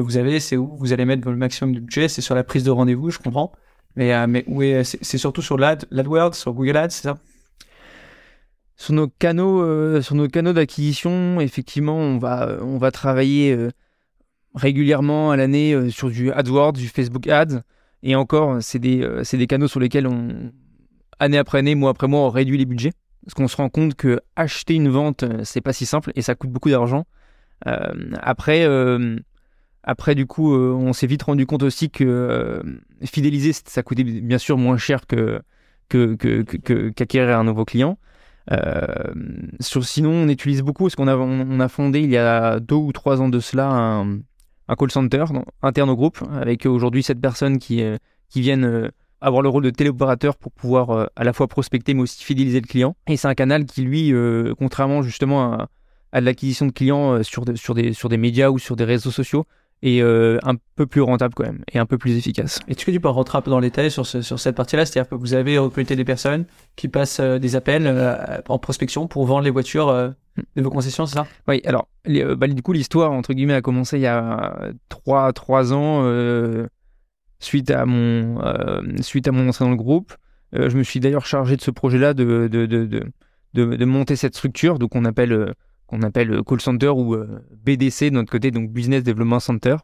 vous 0.00 0.16
avez, 0.16 0.40
c'est 0.40 0.56
où 0.56 0.76
vous 0.76 0.92
allez 0.92 1.04
mettre 1.04 1.28
le 1.28 1.36
maximum 1.36 1.74
de 1.74 1.80
budget, 1.80 2.08
c'est 2.08 2.22
sur 2.22 2.34
la 2.34 2.44
prise 2.44 2.64
de 2.64 2.70
rendez-vous, 2.70 3.10
je 3.10 3.18
comprends. 3.18 3.52
Mais, 3.96 4.14
euh, 4.14 4.42
où 4.46 4.62
est, 4.62 4.84
c'est, 4.84 5.18
surtout 5.18 5.42
sur 5.42 5.58
l'AdWords, 5.58 6.34
sur 6.36 6.52
Google 6.52 6.76
Ads, 6.76 6.90
c'est 6.90 7.02
ça? 7.02 7.18
Sur 8.76 8.94
nos 8.94 9.08
canaux, 9.08 9.60
euh, 9.60 10.00
sur 10.02 10.14
nos 10.14 10.28
canaux 10.28 10.52
d'acquisition, 10.52 11.40
effectivement, 11.40 11.96
on 11.96 12.18
va, 12.18 12.58
on 12.62 12.78
va 12.78 12.92
travailler 12.92 13.52
euh, 13.52 13.70
régulièrement 14.54 15.32
à 15.32 15.36
l'année 15.36 15.90
sur 15.90 16.10
du 16.10 16.30
AdWords, 16.30 16.74
du 16.74 16.86
Facebook 16.86 17.26
Ads. 17.26 17.62
Et 18.04 18.14
encore, 18.14 18.58
c'est 18.62 18.78
des, 18.78 19.04
c'est 19.24 19.36
des 19.36 19.48
canaux 19.48 19.66
sur 19.66 19.80
lesquels 19.80 20.06
on, 20.06 20.52
année 21.18 21.38
après 21.38 21.58
année, 21.58 21.74
mois 21.74 21.90
après 21.90 22.06
mois, 22.06 22.20
on 22.20 22.30
réduit 22.30 22.56
les 22.56 22.66
budgets. 22.66 22.92
Parce 23.24 23.34
qu'on 23.34 23.48
se 23.48 23.56
rend 23.56 23.68
compte 23.68 23.96
que 23.96 24.20
acheter 24.36 24.74
une 24.74 24.88
vente, 24.88 25.24
c'est 25.42 25.60
pas 25.60 25.72
si 25.72 25.84
simple 25.84 26.12
et 26.14 26.22
ça 26.22 26.36
coûte 26.36 26.50
beaucoup 26.50 26.70
d'argent. 26.70 27.04
après, 28.22 28.64
après, 29.82 30.14
du 30.14 30.26
coup, 30.26 30.54
euh, 30.54 30.72
on 30.72 30.92
s'est 30.92 31.06
vite 31.06 31.22
rendu 31.22 31.46
compte 31.46 31.62
aussi 31.62 31.90
que 31.90 32.04
euh, 32.04 32.62
fidéliser, 33.04 33.52
ça 33.52 33.82
coûtait 33.82 34.04
bien 34.04 34.38
sûr 34.38 34.58
moins 34.58 34.76
cher 34.76 35.06
que 35.06 35.40
qu'acquérir 35.88 37.38
un 37.38 37.44
nouveau 37.44 37.64
client. 37.64 37.98
Euh, 38.50 38.86
sinon, 39.60 40.10
on 40.10 40.28
utilise 40.28 40.62
beaucoup, 40.62 40.84
parce 40.84 40.96
qu'on 40.96 41.08
a, 41.08 41.16
on 41.16 41.60
a 41.60 41.68
fondé 41.68 42.00
il 42.00 42.10
y 42.10 42.16
a 42.16 42.60
deux 42.60 42.74
ou 42.74 42.92
trois 42.92 43.22
ans 43.22 43.28
de 43.28 43.40
cela 43.40 43.70
un, 43.70 44.18
call 44.78 44.90
center 44.90 45.24
interne 45.62 45.88
au 45.88 45.96
groupe, 45.96 46.22
avec 46.34 46.66
aujourd'hui 46.66 47.02
sept 47.02 47.20
personnes 47.20 47.58
qui, 47.58 47.82
qui 48.28 48.42
viennent 48.42 48.90
avoir 49.22 49.40
le 49.40 49.48
rôle 49.48 49.64
de 49.64 49.70
téléopérateur 49.70 50.36
pour 50.36 50.52
pouvoir 50.52 51.08
à 51.16 51.24
la 51.24 51.32
fois 51.32 51.48
prospecter 51.48 51.94
mais 51.94 52.02
aussi 52.02 52.22
fidéliser 52.22 52.60
le 52.60 52.66
client. 52.66 52.94
Et 53.06 53.16
c'est 53.16 53.28
un 53.28 53.34
canal 53.34 53.64
qui, 53.64 53.80
lui, 53.80 54.12
contrairement 54.58 55.00
justement 55.00 55.66
à, 56.12 56.20
l'acquisition 56.20 56.66
de 56.66 56.72
clients 56.72 57.22
sur, 57.22 57.44
sur, 57.54 57.74
des, 57.74 57.94
sur 57.94 58.10
des 58.10 58.18
médias 58.18 58.50
ou 58.50 58.58
sur 58.58 58.76
des 58.76 58.84
réseaux 58.84 59.10
sociaux, 59.10 59.46
et 59.82 60.02
euh, 60.02 60.38
un 60.42 60.54
peu 60.74 60.86
plus 60.86 61.00
rentable 61.00 61.34
quand 61.34 61.44
même 61.44 61.62
et 61.72 61.78
un 61.78 61.86
peu 61.86 61.98
plus 61.98 62.16
efficace. 62.16 62.60
Est-ce 62.68 62.84
que 62.84 62.90
tu 62.90 63.00
peux 63.00 63.08
rentrer 63.08 63.38
un 63.38 63.40
peu 63.40 63.50
dans 63.50 63.60
les 63.60 63.68
détails 63.68 63.90
sur, 63.90 64.06
sur 64.06 64.38
cette 64.38 64.56
partie-là? 64.56 64.84
C'est-à-dire 64.84 65.08
que 65.08 65.14
vous 65.14 65.34
avez 65.34 65.58
recruté 65.58 65.94
des 65.96 66.04
personnes 66.04 66.46
qui 66.76 66.88
passent 66.88 67.20
euh, 67.20 67.38
des 67.38 67.56
appels 67.56 67.86
euh, 67.86 68.38
en 68.48 68.58
prospection 68.58 69.06
pour 69.06 69.26
vendre 69.26 69.44
les 69.44 69.50
voitures 69.50 69.92
de 69.92 70.62
vos 70.62 70.70
concessions, 70.70 71.06
c'est 71.06 71.16
ça? 71.16 71.26
Oui, 71.46 71.60
alors 71.64 71.88
bah, 72.36 72.46
du 72.48 72.62
coup 72.62 72.72
l'histoire 72.72 73.12
entre 73.12 73.34
guillemets 73.34 73.54
a 73.54 73.62
commencé 73.62 73.98
il 73.98 74.02
y 74.02 74.06
a 74.06 74.72
3, 74.88 75.32
3 75.32 75.72
ans 75.72 76.66
suite 77.40 77.70
à 77.70 77.86
mon 77.86 78.38
suite 79.00 79.28
à 79.28 79.32
mon 79.32 79.48
entrée 79.48 79.64
dans 79.64 79.70
le 79.70 79.76
groupe. 79.76 80.14
je 80.52 80.76
me 80.76 80.82
suis 80.82 81.00
d'ailleurs 81.00 81.26
chargé 81.26 81.56
de 81.56 81.60
ce 81.60 81.70
projet-là 81.70 82.14
de 82.14 82.48
de, 82.50 82.66
de, 82.66 82.86
de, 82.86 83.04
de, 83.54 83.84
monter 83.84 84.16
cette 84.16 84.36
structure, 84.36 84.78
donc 84.78 84.94
on 84.94 85.04
appelle 85.04 85.54
qu'on 85.88 86.02
appelle 86.02 86.42
call 86.44 86.60
center 86.60 86.88
ou 86.88 87.14
euh, 87.14 87.44
BDC 87.64 88.10
de 88.10 88.14
notre 88.14 88.30
côté, 88.30 88.50
donc 88.50 88.70
Business 88.70 89.02
Development 89.02 89.40
Center. 89.40 89.76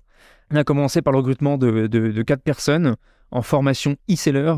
On 0.53 0.57
a 0.57 0.63
commencé 0.63 1.03
par 1.03 1.13
le 1.13 1.19
recrutement 1.19 1.59
de, 1.59 2.23
quatre 2.23 2.43
personnes 2.43 2.97
en 3.31 3.43
formation 3.43 3.97
e-seller, 4.09 4.55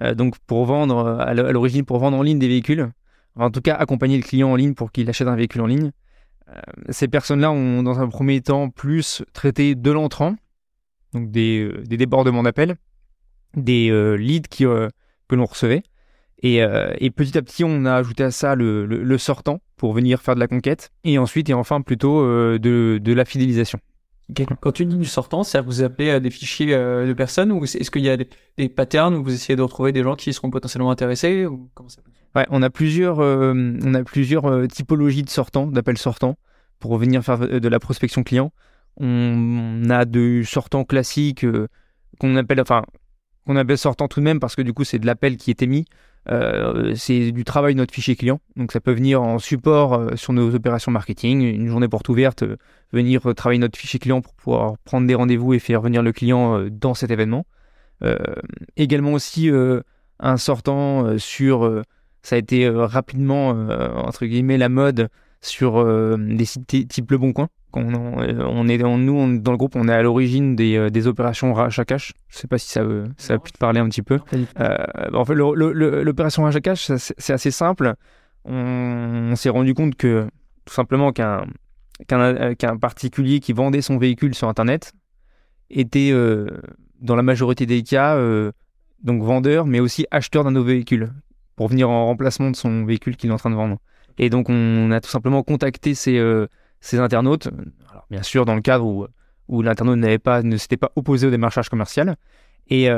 euh, 0.00 0.14
donc 0.14 0.38
pour 0.46 0.64
vendre 0.66 0.98
euh, 0.98 1.18
à 1.18 1.34
l'origine 1.34 1.84
pour 1.84 1.98
vendre 1.98 2.16
en 2.16 2.22
ligne 2.22 2.38
des 2.38 2.48
véhicules, 2.48 2.90
en 3.36 3.50
tout 3.50 3.60
cas 3.60 3.74
accompagner 3.74 4.16
le 4.16 4.22
client 4.22 4.52
en 4.52 4.56
ligne 4.56 4.74
pour 4.74 4.92
qu'il 4.92 5.08
achète 5.08 5.26
un 5.26 5.36
véhicule 5.36 5.62
en 5.62 5.66
ligne. 5.66 5.90
ces 6.90 7.08
personnes-là 7.08 7.50
ont 7.50 7.82
dans 7.82 7.98
un 7.98 8.08
premier 8.08 8.40
temps 8.42 8.68
plus 8.68 9.24
traité 9.32 9.74
de 9.74 9.90
l'entrant, 9.90 10.36
donc 11.14 11.30
des, 11.30 11.72
débordements 11.88 12.42
d'appels, 12.42 12.76
des 13.56 13.90
leads 14.18 14.48
que 14.48 14.90
l'on 15.34 15.46
recevait, 15.46 15.82
euh, 16.44 16.92
et, 16.98 17.10
petit 17.10 17.38
à 17.38 17.42
petit, 17.42 17.64
on 17.64 17.84
a 17.84 17.94
ajouté 17.94 18.24
à 18.24 18.30
ça 18.30 18.54
le, 18.54 19.18
sortant 19.18 19.60
pour 19.82 19.94
venir 19.94 20.22
faire 20.22 20.36
de 20.36 20.40
la 20.40 20.46
conquête. 20.46 20.92
Et 21.02 21.18
ensuite, 21.18 21.50
et 21.50 21.54
enfin, 21.54 21.80
plutôt 21.80 22.20
euh, 22.20 22.56
de, 22.60 23.12
la 23.12 23.24
fidélisation. 23.24 23.80
Quand 24.60 24.70
tu 24.70 24.86
dis 24.86 24.94
du 24.94 25.04
sortant, 25.04 25.42
ça 25.42 25.60
vous 25.60 25.82
appelez 25.82 26.08
euh, 26.08 26.20
des 26.20 26.30
fichiers 26.30 26.68
de 26.68 27.12
personnes 27.14 27.50
ou 27.50 27.64
est-ce 27.64 27.90
qu'il 27.90 28.02
y 28.02 28.08
a 28.08 28.16
des, 28.16 28.68
patterns 28.68 29.16
où 29.16 29.24
vous 29.24 29.34
essayez 29.34 29.56
de 29.56 29.62
retrouver 29.62 29.90
des 29.90 30.04
gens 30.04 30.14
qui 30.14 30.32
seront 30.32 30.50
potentiellement 30.50 30.92
intéressés 30.92 31.46
ou 31.46 31.68
comment 31.74 31.88
ça 31.88 32.00
Ouais, 32.36 32.46
on 32.50 32.62
a 32.62 32.70
plusieurs, 32.70 33.18
on 33.18 33.94
a 33.94 34.04
plusieurs 34.04 34.68
typologies 34.68 35.24
de 35.24 35.30
sortants, 35.30 35.66
d'appels 35.66 35.98
sortants 35.98 36.36
pour 36.78 36.96
venir 36.96 37.24
faire 37.24 37.40
de 37.40 37.68
la 37.68 37.80
prospection 37.80 38.22
client. 38.22 38.52
On 38.98 39.90
a 39.90 40.04
du 40.04 40.44
sortant 40.44 40.84
classique 40.84 41.44
qu'on 42.20 42.36
appelle, 42.36 42.60
enfin, 42.60 42.84
qu'on 43.46 43.56
appelle 43.56 43.78
sortant 43.78 44.06
tout 44.06 44.20
de 44.20 44.24
même 44.24 44.38
parce 44.38 44.54
que 44.54 44.62
du 44.62 44.72
coup 44.72 44.84
c'est 44.84 45.00
de 45.00 45.06
l'appel 45.06 45.36
qui 45.36 45.50
est 45.50 45.60
émis. 45.60 45.86
Euh, 46.30 46.94
c'est 46.94 47.32
du 47.32 47.44
travail 47.44 47.74
de 47.74 47.78
notre 47.78 47.92
fichier 47.92 48.14
client. 48.14 48.40
Donc 48.56 48.72
ça 48.72 48.80
peut 48.80 48.92
venir 48.92 49.22
en 49.22 49.38
support 49.38 49.94
euh, 49.94 50.16
sur 50.16 50.32
nos 50.32 50.54
opérations 50.54 50.92
marketing, 50.92 51.40
une 51.42 51.66
journée 51.68 51.88
porte 51.88 52.08
ouverte, 52.08 52.44
euh, 52.44 52.56
venir 52.92 53.34
travailler 53.34 53.58
notre 53.58 53.78
fichier 53.78 53.98
client 53.98 54.20
pour 54.20 54.34
pouvoir 54.34 54.78
prendre 54.84 55.06
des 55.06 55.14
rendez-vous 55.14 55.54
et 55.54 55.58
faire 55.58 55.80
venir 55.80 56.02
le 56.02 56.12
client 56.12 56.66
dans 56.70 56.94
cet 56.94 57.10
événement. 57.10 57.46
également 58.76 59.12
aussi 59.12 59.50
un 60.18 60.36
sortant 60.36 61.16
sur, 61.18 61.82
ça 62.22 62.36
a 62.36 62.38
été 62.38 62.68
rapidement, 62.68 63.50
entre 63.96 64.26
guillemets, 64.26 64.58
la 64.58 64.68
mode 64.68 65.08
sur 65.42 65.84
des 66.18 66.44
sites 66.44 66.88
type 66.88 67.10
Le 67.10 67.18
Bon 67.18 67.32
Coin. 67.32 67.48
Euh, 67.76 68.44
on, 68.46 68.68
est, 68.68 68.78
nous, 68.78 69.38
dans 69.38 69.52
le 69.52 69.56
groupe, 69.56 69.76
on 69.76 69.88
est 69.88 69.92
à 69.92 70.02
l'origine 70.02 70.56
des, 70.56 70.76
euh, 70.76 71.06
opérations 71.06 71.52
rachat 71.54 71.84
cash. 71.84 72.12
Je 72.28 72.38
sais 72.38 72.48
pas 72.48 72.58
si 72.58 72.68
ça, 72.68 72.82
ça 73.16 73.34
a 73.34 73.38
pu 73.38 73.52
te 73.52 73.58
parler 73.58 73.80
un 73.80 73.88
petit 73.88 74.02
peu. 74.02 74.18
Euh, 74.60 74.76
en 75.12 75.24
fait, 75.24 75.34
l'opération 75.34 76.44
rachat 76.44 76.60
cash, 76.60 76.90
c'est 76.96 77.32
assez 77.32 77.50
simple. 77.50 77.94
On, 78.44 79.34
s'est 79.36 79.50
rendu 79.50 79.74
compte 79.74 79.94
que 79.94 80.28
tout 80.64 80.74
simplement 80.74 81.12
qu'un 81.12 81.46
qu'un 82.08 82.76
particulier 82.78 83.38
qui 83.38 83.52
vendait 83.52 83.80
son 83.80 83.96
véhicule 83.96 84.34
sur 84.34 84.48
Internet 84.48 84.92
était, 85.70 86.12
dans 87.00 87.16
la 87.16 87.22
majorité 87.22 87.64
des 87.64 87.82
cas, 87.82 88.18
donc 89.02 89.22
vendeur, 89.22 89.66
mais 89.66 89.78
aussi 89.78 90.06
acheteur 90.10 90.42
d'un 90.42 90.50
nouveau 90.50 90.66
véhicule 90.66 91.12
pour 91.54 91.68
venir 91.68 91.88
en 91.88 92.06
remplacement 92.06 92.50
de 92.50 92.56
son 92.56 92.84
véhicule 92.84 93.16
qu'il 93.16 93.30
est 93.30 93.32
en 93.32 93.36
train 93.36 93.50
de 93.50 93.54
vendre. 93.54 93.78
Et 94.18 94.30
donc, 94.30 94.48
on 94.48 94.90
a 94.90 95.00
tout 95.00 95.10
simplement 95.10 95.42
contacté 95.42 95.94
ces, 95.94 96.20
ces 96.80 96.98
internautes, 96.98 97.48
alors, 97.90 98.06
bien 98.10 98.22
sûr, 98.22 98.44
dans 98.44 98.54
le 98.54 98.60
cadre 98.60 99.08
où, 99.48 99.62
l'internaute 99.62 100.00
pas, 100.18 100.42
ne 100.42 100.56
s'était 100.56 100.76
pas 100.76 100.92
opposé 100.96 101.26
au 101.26 101.30
démarchage 101.30 101.68
commercial. 101.68 102.16
Et, 102.68 102.88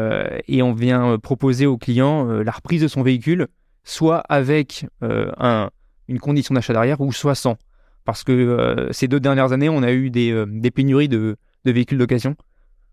et 0.49 0.63
on 0.63 0.73
vient 0.73 1.19
proposer 1.19 1.67
au 1.67 1.79
client 1.79 2.27
la 2.27 2.53
reprise 2.53 2.83
de 2.83 2.89
son 2.89 3.03
véhicule, 3.03 3.49
soit 3.83 4.19
avec 4.29 4.87
un, 5.03 5.71
une 6.09 6.21
condition 6.21 6.55
d'achat 6.55 6.73
derrière, 6.73 7.01
ou 7.01 7.13
soit 7.13 7.35
sans. 7.35 7.57
Parce 8.05 8.23
que 8.25 8.89
ces 8.93 9.09
deux 9.09 9.21
dernières 9.21 9.53
années, 9.53 9.69
on 9.69 9.83
a 9.83 9.93
eu 9.93 10.11
des, 10.11 10.71
pénuries 10.75 11.09
de, 11.09 11.37
véhicules 11.65 11.99
d'occasion. 11.99 12.37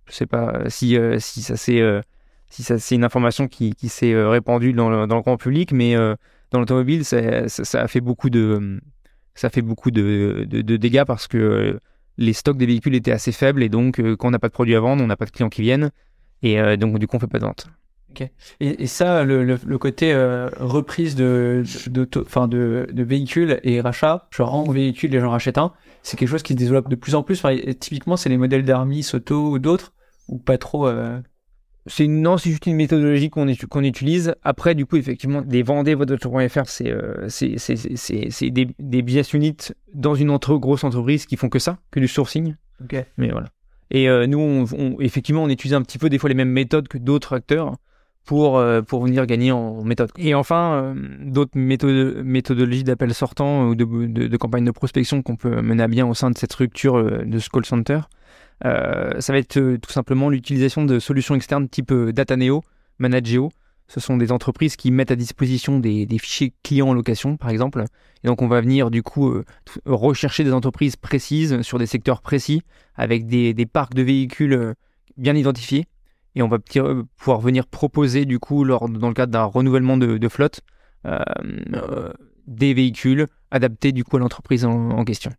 Je 0.05 0.11
ne 0.11 0.15
sais 0.15 0.25
pas 0.25 0.69
si, 0.69 0.97
ça 1.41 1.55
c'est 1.57 2.95
une 2.95 3.03
information 3.03 3.47
qui, 3.47 3.73
s'est 3.87 4.13
euh, 4.13 4.29
répandue 4.29 4.73
dans 4.73 4.89
le, 4.89 5.07
grand 5.07 5.37
public, 5.37 5.71
mais 5.71 5.95
euh, 5.95 6.15
dans 6.51 6.59
l'automobile, 6.59 7.05
ça, 7.05 7.17
a 7.73 7.87
fait 7.87 8.01
beaucoup 8.01 8.29
de, 8.29 8.79
ça 9.35 9.49
fait 9.49 9.61
beaucoup 9.61 9.91
de, 9.91 10.45
de, 10.47 10.77
dégâts 10.77 11.05
parce 11.05 11.27
que 11.27 11.37
euh, 11.37 11.79
les 12.17 12.33
stocks 12.33 12.57
des 12.57 12.65
véhicules 12.65 12.95
étaient 12.95 13.11
assez 13.11 13.31
faibles 13.31 13.63
et 13.63 13.69
donc 13.69 14.01
quand 14.17 14.27
on 14.27 14.31
n'a 14.31 14.39
pas 14.39 14.49
de 14.49 14.53
produits 14.53 14.75
à 14.75 14.79
vendre, 14.79 15.03
on 15.03 15.07
n'a 15.07 15.15
pas 15.15 15.25
de 15.25 15.31
clients 15.31 15.49
qui 15.49 15.61
viennent 15.61 15.91
et 16.43 16.77
donc 16.77 16.99
du 16.99 17.07
coup 17.07 17.15
on 17.15 17.19
fait 17.19 17.27
pas 17.27 17.39
de 17.39 17.45
vente. 17.45 17.67
Ok. 18.09 18.29
Et, 18.59 18.87
ça, 18.87 19.23
le, 19.23 19.77
côté 19.77 20.13
reprise 20.59 21.15
de, 21.15 21.63
de, 21.87 22.03
de, 22.03 22.47
de, 22.47 22.87
de, 22.91 23.03
véhicules 23.03 23.61
et 23.63 23.79
rachat, 23.79 24.27
je 24.31 24.41
rends 24.41 24.69
un 24.69 24.73
véhicule, 24.73 25.11
les 25.11 25.21
gens 25.21 25.29
rachètent 25.29 25.57
un, 25.57 25.71
c'est 26.03 26.17
quelque 26.17 26.29
chose 26.29 26.43
qui 26.43 26.53
se 26.53 26.57
développe 26.57 26.89
de 26.89 26.95
plus 26.95 27.15
en 27.15 27.23
plus. 27.23 27.41
Typiquement, 27.79 28.17
c'est 28.17 28.27
les 28.27 28.37
modèles 28.37 28.65
d'Armis, 28.65 29.09
Auto 29.13 29.51
ou 29.51 29.59
d'autres, 29.59 29.93
ou 30.27 30.37
pas 30.37 30.57
trop 30.57 30.89
c'est 31.87 32.05
une, 32.05 32.21
non, 32.21 32.37
c'est 32.37 32.51
juste 32.51 32.67
une 32.67 32.75
méthodologie 32.75 33.29
qu'on 33.29 33.47
qu'on 33.69 33.83
utilise. 33.83 34.35
Après, 34.43 34.75
du 34.75 34.85
coup, 34.85 34.97
effectivement, 34.97 35.41
des 35.41 35.63
vendez 35.63 35.95
votre 35.95 36.15
voiture.fr, 36.27 36.67
c'est 36.67 36.91
euh, 36.91 37.27
c'est 37.27 37.57
c'est 37.57 38.49
des, 38.51 38.67
des 38.77 39.01
business 39.01 39.33
units 39.33 39.73
dans 39.93 40.13
une 40.13 40.29
entre, 40.29 40.55
grosse 40.57 40.83
entreprise 40.83 41.25
qui 41.25 41.37
font 41.37 41.49
que 41.49 41.59
ça, 41.59 41.79
que 41.89 41.99
du 41.99 42.07
sourcing. 42.07 42.55
Ok. 42.83 43.03
Mais 43.17 43.29
voilà. 43.29 43.47
Et 43.89 44.07
euh, 44.07 44.27
nous, 44.27 44.39
on, 44.39 44.99
effectivement, 44.99 45.43
on 45.43 45.49
utilise 45.49 45.73
un 45.73 45.81
petit 45.81 45.97
peu 45.97 46.09
des 46.09 46.19
fois 46.19 46.29
les 46.29 46.35
mêmes 46.35 46.51
méthodes 46.51 46.87
que 46.87 46.99
d'autres 46.99 47.35
acteurs 47.35 47.75
pour, 48.25 48.59
euh, 48.59 48.83
pour 48.83 49.03
venir 49.03 49.25
gagner 49.25 49.51
en 49.51 49.83
méthode. 49.83 50.11
Et 50.17 50.35
enfin, 50.35 50.95
d'autres 51.19 51.57
méthodes, 51.57 52.23
méthodologies 52.23 52.83
d'appel 52.83 53.13
sortant 53.15 53.67
ou 53.67 53.75
de, 53.75 53.83
de, 53.83 54.27
de 54.27 54.37
campagne 54.37 54.63
de 54.63 54.71
prospection 54.71 55.23
qu'on 55.23 55.35
peut 55.35 55.61
mener 55.61 55.81
à 55.81 55.87
bien 55.87 56.05
au 56.05 56.13
sein 56.13 56.29
de 56.29 56.37
cette 56.37 56.53
structure 56.53 57.25
de 57.25 57.39
ce 57.39 57.49
call 57.49 57.65
center. 57.65 58.01
Euh, 58.65 59.19
ça 59.19 59.33
va 59.33 59.39
être 59.39 59.57
euh, 59.57 59.77
tout 59.77 59.91
simplement 59.91 60.29
l'utilisation 60.29 60.85
de 60.85 60.99
solutions 60.99 61.35
externes 61.35 61.67
type 61.67 61.91
euh, 61.91 62.11
Dataneo, 62.11 62.63
Manageo. 62.99 63.49
Ce 63.87 63.99
sont 63.99 64.17
des 64.17 64.31
entreprises 64.31 64.75
qui 64.75 64.91
mettent 64.91 65.11
à 65.11 65.15
disposition 65.15 65.79
des, 65.79 66.07
fichiers 66.17 66.53
clients 66.63 66.89
en 66.89 66.93
location, 66.93 67.35
par 67.35 67.49
exemple. 67.49 67.83
Et 68.23 68.27
donc, 68.27 68.41
on 68.41 68.47
va 68.47 68.61
venir 68.61 68.89
du 68.89 69.03
coup 69.03 69.33
rechercher 69.85 70.45
des 70.45 70.53
entreprises 70.53 70.95
précises 70.95 71.61
sur 71.61 71.77
des 71.77 71.87
secteurs 71.87 72.21
précis, 72.21 72.61
avec 72.95 73.27
des, 73.27 73.65
parcs 73.65 73.93
de 73.93 74.01
véhicules 74.01 74.75
bien 75.17 75.35
identifiés. 75.35 75.87
Et 76.35 76.41
on 76.41 76.47
va 76.47 76.59
pouvoir 77.17 77.41
venir 77.41 77.67
proposer 77.67 78.23
du 78.23 78.39
coup, 78.39 78.63
lors, 78.63 78.87
dans 78.87 79.09
le 79.09 79.13
cadre 79.13 79.33
d'un 79.33 79.43
renouvellement 79.43 79.97
de, 79.97 80.29
flotte, 80.29 80.61
des 82.47 82.73
véhicules 82.73 83.25
adaptés 83.49 83.91
du 83.91 84.05
coup 84.05 84.15
à 84.15 84.19
l'entreprise 84.19 84.63
en 84.63 85.03
question. 85.03 85.33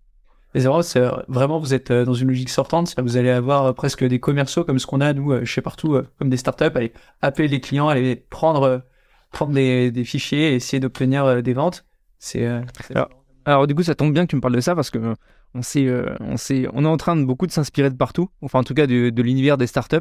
Les 0.54 0.66
c'est 0.82 1.02
vraiment, 1.28 1.58
vous 1.58 1.72
êtes 1.72 1.90
euh, 1.90 2.04
dans 2.04 2.12
une 2.12 2.28
logique 2.28 2.50
sortante. 2.50 2.94
Vous 2.98 3.16
allez 3.16 3.30
avoir 3.30 3.64
euh, 3.64 3.72
presque 3.72 4.04
des 4.04 4.20
commerciaux 4.20 4.64
comme 4.64 4.78
ce 4.78 4.86
qu'on 4.86 5.00
a, 5.00 5.12
nous, 5.14 5.44
chez 5.46 5.60
euh, 5.60 5.62
partout, 5.62 5.98
comme 6.18 6.28
des 6.28 6.36
startups, 6.36 6.64
aller 6.74 6.92
appeler 7.22 7.48
les 7.48 7.60
clients, 7.60 7.88
aller 7.88 8.16
prendre, 8.16 8.82
prendre 9.30 9.52
des, 9.52 9.90
des 9.90 10.04
fichiers 10.04 10.52
et 10.52 10.56
essayer 10.56 10.78
d'obtenir 10.80 11.42
des 11.42 11.52
ventes. 11.54 11.86
C'est, 12.18 12.46
alors, 12.94 13.08
alors, 13.44 13.66
du 13.66 13.74
coup, 13.74 13.82
ça 13.82 13.94
tombe 13.94 14.12
bien 14.12 14.26
que 14.26 14.30
tu 14.30 14.36
me 14.36 14.40
parles 14.40 14.54
de 14.54 14.60
ça 14.60 14.74
parce 14.74 14.90
que 14.90 15.14
on 15.54 15.62
sait, 15.62 15.88
on 16.20 16.36
sait, 16.36 16.66
on 16.72 16.84
est 16.84 16.88
en 16.88 16.96
train 16.96 17.16
de 17.16 17.24
beaucoup 17.24 17.46
de 17.46 17.52
s'inspirer 17.52 17.90
de 17.90 17.96
partout, 17.96 18.28
enfin, 18.42 18.60
en 18.60 18.64
tout 18.64 18.74
cas, 18.74 18.86
de, 18.86 19.10
de 19.10 19.22
l'univers 19.22 19.56
des 19.56 19.66
startups. 19.66 19.96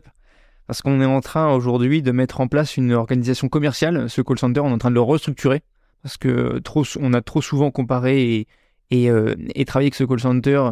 Parce 0.68 0.82
qu'on 0.82 1.02
est 1.02 1.06
en 1.06 1.22
train 1.22 1.52
aujourd'hui 1.52 2.02
de 2.02 2.12
mettre 2.12 2.40
en 2.40 2.48
place 2.48 2.78
une 2.78 2.94
organisation 2.94 3.50
commerciale. 3.50 4.10
Ce 4.10 4.22
call 4.22 4.38
center, 4.38 4.62
on 4.62 4.70
est 4.70 4.74
en 4.74 4.78
train 4.78 4.90
de 4.92 4.96
le 4.96 5.02
restructurer 5.02 5.64
parce 6.04 6.18
que 6.18 6.60
trop, 6.60 6.84
on 7.00 7.14
a 7.14 7.22
trop 7.22 7.42
souvent 7.42 7.72
comparé 7.72 8.36
et, 8.36 8.48
euh, 8.94 9.36
et, 9.56 9.66
travailler 9.66 9.88
avec 9.88 9.96
ce 9.96 10.04
call 10.04 10.20
center 10.20 10.72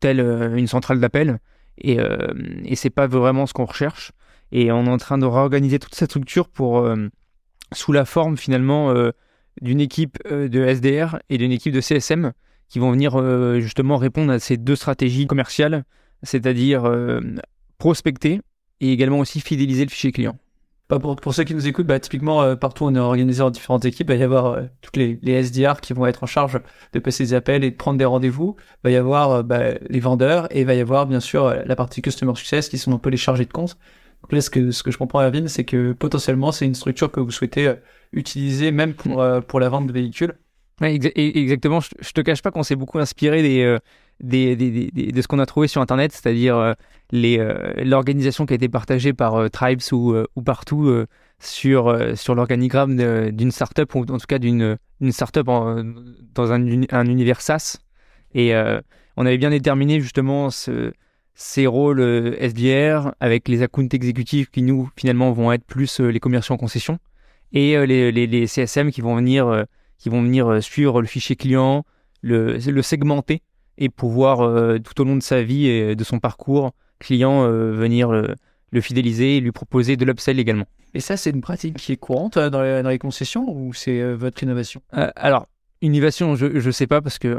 tel 0.00 0.20
euh, 0.20 0.56
une 0.56 0.66
centrale 0.66 1.00
d'appel. 1.00 1.38
Et, 1.78 2.00
euh, 2.00 2.32
et 2.64 2.76
c'est 2.76 2.90
pas 2.90 3.06
vraiment 3.06 3.46
ce 3.46 3.52
qu'on 3.52 3.64
recherche. 3.64 4.12
Et 4.52 4.70
on 4.70 4.86
est 4.86 4.90
en 4.90 4.98
train 4.98 5.18
de 5.18 5.26
réorganiser 5.26 5.78
toute 5.78 5.94
cette 5.94 6.10
structure 6.10 6.48
pour, 6.48 6.88
sous 7.72 7.92
la 7.92 8.04
forme 8.04 8.36
finalement 8.36 8.94
d'une 9.60 9.80
équipe 9.80 10.18
de 10.28 10.64
SDR 10.64 11.18
et 11.28 11.36
d'une 11.36 11.50
équipe 11.50 11.74
de 11.74 11.80
CSM 11.80 12.32
qui 12.68 12.78
vont 12.78 12.92
venir 12.92 13.20
justement 13.60 13.96
répondre 13.96 14.32
à 14.32 14.38
ces 14.38 14.56
deux 14.56 14.76
stratégies 14.76 15.26
commerciales, 15.26 15.84
c'est-à-dire 16.22 16.88
prospecter 17.78 18.40
et 18.80 18.92
également 18.92 19.18
aussi 19.18 19.40
fidéliser 19.40 19.84
le 19.84 19.90
fichier 19.90 20.12
client. 20.12 20.38
Bah, 20.88 21.00
pour, 21.00 21.16
pour, 21.16 21.34
ceux 21.34 21.42
qui 21.42 21.54
nous 21.54 21.66
écoutent, 21.66 21.88
bah, 21.88 21.98
typiquement, 21.98 22.42
euh, 22.42 22.54
partout 22.54 22.84
on 22.84 22.94
est 22.94 22.98
organisé 22.98 23.42
en 23.42 23.50
différentes 23.50 23.84
équipes. 23.84 24.08
Il 24.08 24.14
va 24.14 24.20
y 24.20 24.22
avoir 24.22 24.46
euh, 24.46 24.62
toutes 24.82 24.96
les, 24.96 25.18
les, 25.20 25.42
SDR 25.42 25.80
qui 25.80 25.92
vont 25.92 26.06
être 26.06 26.22
en 26.22 26.26
charge 26.26 26.60
de 26.92 26.98
passer 27.00 27.24
des 27.24 27.34
appels 27.34 27.64
et 27.64 27.72
de 27.72 27.76
prendre 27.76 27.98
des 27.98 28.04
rendez-vous. 28.04 28.54
Il 28.58 28.78
va 28.84 28.90
y 28.92 28.96
avoir 28.96 29.30
euh, 29.32 29.42
bah, 29.42 29.74
les 29.88 29.98
vendeurs 29.98 30.46
et 30.54 30.60
il 30.60 30.66
va 30.66 30.74
y 30.74 30.80
avoir 30.80 31.06
bien 31.06 31.18
sûr 31.18 31.52
la 31.64 31.76
partie 31.76 32.02
Customer 32.02 32.34
Success 32.36 32.68
qui 32.68 32.78
sont 32.78 32.92
un 32.92 32.98
peu 32.98 33.10
les 33.10 33.16
chargés 33.16 33.46
de 33.46 33.52
compte. 33.52 33.76
Donc 34.22 34.32
là, 34.32 34.40
ce 34.40 34.48
que, 34.48 34.70
ce 34.70 34.84
que 34.84 34.92
je 34.92 34.98
comprends, 34.98 35.22
Erwin, 35.22 35.48
c'est 35.48 35.64
que 35.64 35.92
potentiellement 35.92 36.52
c'est 36.52 36.66
une 36.66 36.74
structure 36.76 37.10
que 37.10 37.18
vous 37.18 37.32
souhaitez 37.32 37.74
utiliser 38.12 38.70
même 38.70 38.94
pour, 38.94 39.22
mm. 39.22 39.42
pour 39.42 39.58
la 39.58 39.68
vente 39.68 39.88
de 39.88 39.92
véhicules. 39.92 40.34
Exactement. 40.82 41.80
Je, 41.80 42.12
te 42.12 42.20
cache 42.20 42.42
pas 42.42 42.50
qu'on 42.50 42.62
s'est 42.62 42.76
beaucoup 42.76 42.98
inspiré 42.98 43.42
des, 43.42 43.78
de 44.20 45.22
ce 45.22 45.28
qu'on 45.28 45.38
a 45.38 45.46
trouvé 45.46 45.68
sur 45.68 45.80
Internet, 45.80 46.12
c'est-à-dire 46.12 46.56
euh, 46.56 46.74
euh, 47.14 47.72
l'organisation 47.84 48.46
qui 48.46 48.54
a 48.54 48.56
été 48.56 48.68
partagée 48.68 49.12
par 49.12 49.36
euh, 49.36 49.48
Tribes 49.48 49.80
ou, 49.92 50.14
ou 50.34 50.42
partout 50.42 51.04
sur, 51.38 51.92
l'organigramme 52.34 53.30
d'une 53.30 53.50
startup, 53.50 53.94
ou 53.94 54.00
en 54.00 54.18
tout 54.18 54.26
cas 54.28 54.38
d'une 54.38 54.78
startup 55.10 55.46
dans 55.46 56.52
un, 56.52 56.82
un, 56.90 57.06
univers 57.06 57.40
SaaS. 57.40 57.78
Et 58.34 58.54
on 59.16 59.26
avait 59.26 59.38
bien 59.38 59.50
déterminé 59.50 60.00
justement 60.00 60.50
ce, 60.50 60.92
ces 61.34 61.66
rôles 61.66 62.36
SDR 62.38 63.14
avec 63.20 63.48
les 63.48 63.62
accounts 63.62 63.88
exécutifs 63.92 64.50
qui, 64.50 64.62
nous, 64.62 64.90
finalement, 64.96 65.32
vont 65.32 65.52
être 65.52 65.64
plus 65.64 66.00
les 66.00 66.20
commerciaux 66.20 66.54
en 66.54 66.58
concession 66.58 66.98
et 67.52 67.86
les, 67.86 68.46
CSM 68.46 68.90
qui 68.90 69.00
vont 69.00 69.16
venir, 69.16 69.66
qui 69.98 70.08
vont 70.08 70.22
venir 70.22 70.62
suivre 70.62 71.00
le 71.00 71.06
fichier 71.06 71.36
client, 71.36 71.84
le, 72.22 72.58
le 72.58 72.82
segmenter 72.82 73.42
et 73.78 73.88
pouvoir 73.88 74.40
euh, 74.40 74.78
tout 74.78 75.00
au 75.00 75.04
long 75.04 75.16
de 75.16 75.22
sa 75.22 75.42
vie 75.42 75.66
et 75.66 75.96
de 75.96 76.04
son 76.04 76.18
parcours 76.18 76.72
client 76.98 77.44
euh, 77.44 77.72
venir 77.72 78.10
le, 78.10 78.34
fidéliser 78.80 79.38
et 79.38 79.40
lui 79.40 79.52
proposer 79.52 79.96
de 79.96 80.04
l'upsell 80.04 80.38
également. 80.38 80.66
Et 80.92 81.00
ça, 81.00 81.16
c'est 81.16 81.30
une 81.30 81.40
pratique 81.40 81.78
qui 81.78 81.92
est 81.92 81.96
courante 81.96 82.36
euh, 82.36 82.50
dans 82.50 82.62
les, 82.62 82.82
dans 82.82 82.90
les 82.90 82.98
concessions 82.98 83.48
ou 83.48 83.72
c'est 83.72 84.12
votre 84.12 84.42
innovation? 84.42 84.82
Alors, 84.92 85.46
innovation, 85.80 86.36
je 86.36 86.46
ne 86.46 86.70
sais 86.70 86.86
pas 86.86 87.00
parce 87.00 87.18
que 87.18 87.38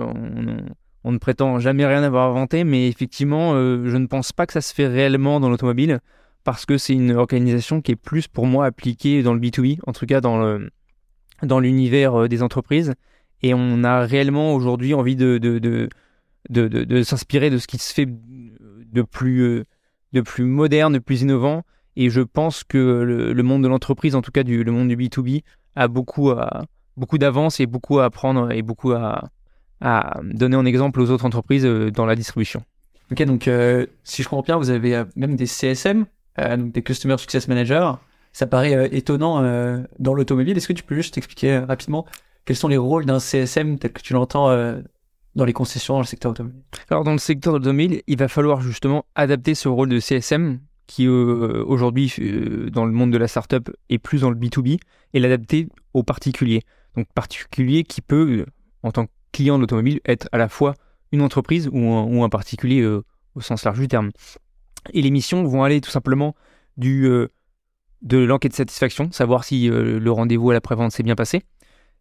on, 1.04 1.12
ne 1.12 1.17
prétend 1.20 1.60
jamais 1.60 1.86
rien 1.86 2.02
avoir 2.02 2.32
inventé, 2.32 2.63
mais 2.63 2.88
effectivement, 2.88 3.54
je 3.54 3.96
ne 3.96 4.08
pense 4.08 4.32
pas 4.32 4.48
que 4.48 4.54
ça 4.54 4.62
se 4.62 4.74
fait 4.74 4.88
réellement 4.88 5.39
dans 5.39 5.50
l'automobile 5.50 6.00
parce 6.43 6.65
que 6.65 6.80
c'est 6.80 6.93
une 6.93 7.12
organisation 7.12 7.82
qui 7.82 7.91
est 7.91 7.96
plus 7.96 8.28
pour 8.28 8.48
moi 8.48 8.65
appliquée 8.65 9.22
dans 9.22 9.36
le 9.36 9.39
B2B, 9.39 9.78
en 9.86 9.93
tout 9.93 10.08
cas 10.08 10.22
dans 10.22 10.39
le 10.39 10.72
dans 11.43 11.60
l'univers 11.60 12.28
des 12.30 12.43
entreprises. 12.43 12.93
Et 13.43 13.54
on 13.54 13.84
a 13.84 14.02
réellement 14.02 14.56
aujourd'hui 14.56 14.93
envie 14.93 15.15
de, 15.15 15.38
de, 15.38 15.60
de 15.60 15.89
de, 16.50 16.67
de, 16.67 17.04
s'inspirer 17.04 17.50
de 17.50 17.58
ce 17.58 17.67
qui 17.67 17.78
se 17.78 17.93
fait 17.93 18.08
de 18.08 19.02
plus, 19.02 19.41
euh, 19.41 19.65
de 20.13 20.21
plus 20.21 20.45
moderne, 20.45 20.93
de 20.93 21.00
plus 21.00 21.21
innovant. 21.21 21.63
Et 21.95 22.10
je 22.10 22.21
pense 22.21 22.63
que 22.63 22.78
le, 22.78 23.43
monde 23.43 23.63
de 23.63 23.67
l'entreprise, 23.67 24.15
en 24.15 24.21
tout 24.21 24.32
cas 24.32 24.43
du, 24.43 24.63
le 24.63 24.71
monde 24.71 24.88
du 24.88 24.95
B2B, 24.95 25.43
a 25.76 25.88
beaucoup, 25.88 26.32
beaucoup 26.95 27.17
d'avance 27.17 27.60
et 27.60 27.65
beaucoup 27.65 28.00
à 28.00 28.06
apprendre 28.06 28.52
et 28.52 28.62
beaucoup 28.62 28.91
à, 28.91 29.30
à 29.82 30.19
donner 30.23 30.56
en 30.56 30.65
exemple 30.65 31.02
aux 31.02 31.10
autres 31.10 31.26
entreprises 31.26 31.65
euh, 31.65 31.89
dans 31.89 32.06
la 32.06 32.15
distribution. 32.15 32.63
Ok, 33.12 33.23
donc 33.23 33.47
euh, 33.47 33.88
si 34.04 34.21
je 34.21 34.30
comprends 34.30 34.43
bien, 34.43 34.58
vous 34.58 34.69
avez 34.69 35.04
même 35.15 35.36
des 35.36 35.47
CSM, 35.47 36.06
donc 36.38 36.71
des 36.71 36.84
Customer 36.84 37.17
Success 37.17 37.47
Managers. 37.47 37.93
Ça 38.38 38.45
paraît 38.45 38.89
étonnant 38.95 39.41
dans 39.97 40.13
l'automobile. 40.13 40.56
Est-ce 40.56 40.67
que 40.67 40.73
tu 40.73 40.84
peux 40.84 40.93
juste 40.93 41.17
expliquer 41.17 41.58
rapidement 41.58 42.06
quels 42.45 42.56
sont 42.56 42.67
les 42.67 42.78
rôles 42.78 43.06
d'un 43.06 43.19
CSM 43.19 43.80
tel 43.80 43.91
que 43.91 44.02
tu 44.02 44.13
l'entends 44.13 44.50
dans 45.34 45.45
les 45.45 45.54
concessions 45.54 45.95
dans 45.95 46.02
le 46.02 46.06
secteur 46.06 46.34
automobile? 46.34 46.62
Alors 46.91 47.04
dans 47.04 47.13
le 47.13 47.17
secteur 47.17 47.56
automobile, 47.56 48.04
il 48.06 48.17
va 48.17 48.28
falloir 48.28 48.62
justement 48.62 49.06
adapter 49.15 49.56
ce 49.56 49.67
rôle 49.67 49.89
de 49.89 50.00
CSM 50.00 50.60
qui 50.88 51.06
euh, 51.06 51.63
aujourd'hui 51.67 52.13
euh, 52.19 52.69
dans 52.71 52.86
le 52.86 52.91
monde 52.91 53.12
de 53.12 53.17
la 53.17 53.28
startup 53.28 53.69
est 53.89 53.97
plus 53.97 54.21
dans 54.21 54.30
le 54.30 54.38
B2B 54.38 54.80
et 55.13 55.19
l'adapter 55.19 55.67
aux 55.93 56.04
particuliers. 56.04 56.62
Donc 56.95 57.08
particulier 57.13 57.84
qui 57.84 58.02
peut, 58.02 58.39
euh, 58.39 58.45
en 58.84 58.91
tant 58.91 59.08
client 59.34 59.60
d'automobile 59.60 60.00
être 60.06 60.30
à 60.32 60.38
la 60.38 60.47
fois 60.47 60.73
une 61.12 61.21
entreprise 61.21 61.69
ou 61.71 62.23
un 62.23 62.30
particulier 62.30 62.86
au 62.86 63.41
sens 63.41 63.63
large 63.63 63.80
du 63.80 63.88
terme. 63.88 64.12
Et 64.93 65.02
les 65.02 65.12
missions 65.12 65.43
vont 65.43 65.63
aller 65.63 65.80
tout 65.80 65.91
simplement 65.91 66.36
du, 66.76 67.10
de 68.01 68.17
l'enquête 68.17 68.51
de 68.51 68.57
satisfaction, 68.57 69.12
savoir 69.12 69.43
si 69.43 69.67
le 69.69 70.12
rendez-vous 70.12 70.51
à 70.51 70.53
la 70.53 70.62
prévente 70.62 70.91
s'est 70.91 71.03
bien 71.03 71.15
passé, 71.15 71.43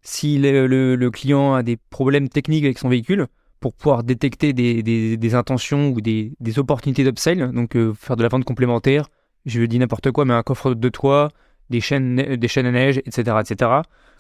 si 0.03 0.39
le, 0.39 1.09
client 1.11 1.55
a 1.55 1.63
des 1.63 1.77
problèmes 1.77 2.29
techniques 2.29 2.65
avec 2.65 2.79
son 2.79 2.89
véhicule, 2.89 3.27
pour 3.61 3.73
pouvoir 3.73 4.05
détecter 4.05 4.53
des, 4.53 5.35
intentions 5.35 5.89
ou 5.89 6.01
des, 6.01 6.35
opportunités 6.59 7.05
d'upsell, 7.05 7.51
donc 7.53 7.77
faire 7.95 8.17
de 8.17 8.23
la 8.23 8.29
vente 8.29 8.45
complémentaire, 8.45 9.09
je 9.47 9.63
dis 9.63 9.79
n'importe 9.79 10.11
quoi, 10.11 10.25
mais 10.25 10.35
un 10.35 10.43
coffre 10.43 10.75
de 10.75 10.89
toit, 10.89 11.31
des 11.71 11.81
chaînes, 11.81 12.37
des 12.37 12.49
chaînes 12.49 12.67
à 12.67 12.73
neige, 12.73 12.99
etc., 12.99 13.37
etc. 13.41 13.71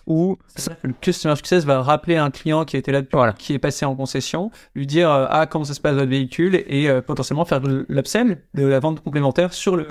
Ou 0.06 0.38
le 0.82 0.92
customer 1.00 1.34
success 1.34 1.64
va 1.64 1.82
rappeler 1.82 2.16
un 2.16 2.30
client 2.30 2.64
qui 2.64 2.76
était 2.76 2.92
là, 2.92 3.02
voilà. 3.12 3.32
qui 3.32 3.54
est 3.54 3.58
passé 3.58 3.84
en 3.84 3.96
concession, 3.96 4.52
lui 4.76 4.86
dire 4.86 5.10
euh, 5.10 5.26
ah 5.28 5.46
comment 5.46 5.64
ça 5.64 5.74
se 5.74 5.80
passe 5.80 5.94
votre 5.94 6.08
véhicule? 6.08 6.54
et 6.54 6.88
euh, 6.88 7.02
potentiellement 7.02 7.44
faire 7.44 7.60
de 7.60 7.84
l'upsell, 7.88 8.42
de 8.54 8.64
la 8.64 8.78
vente 8.78 9.02
complémentaire 9.02 9.52
sur 9.52 9.76
le. 9.76 9.86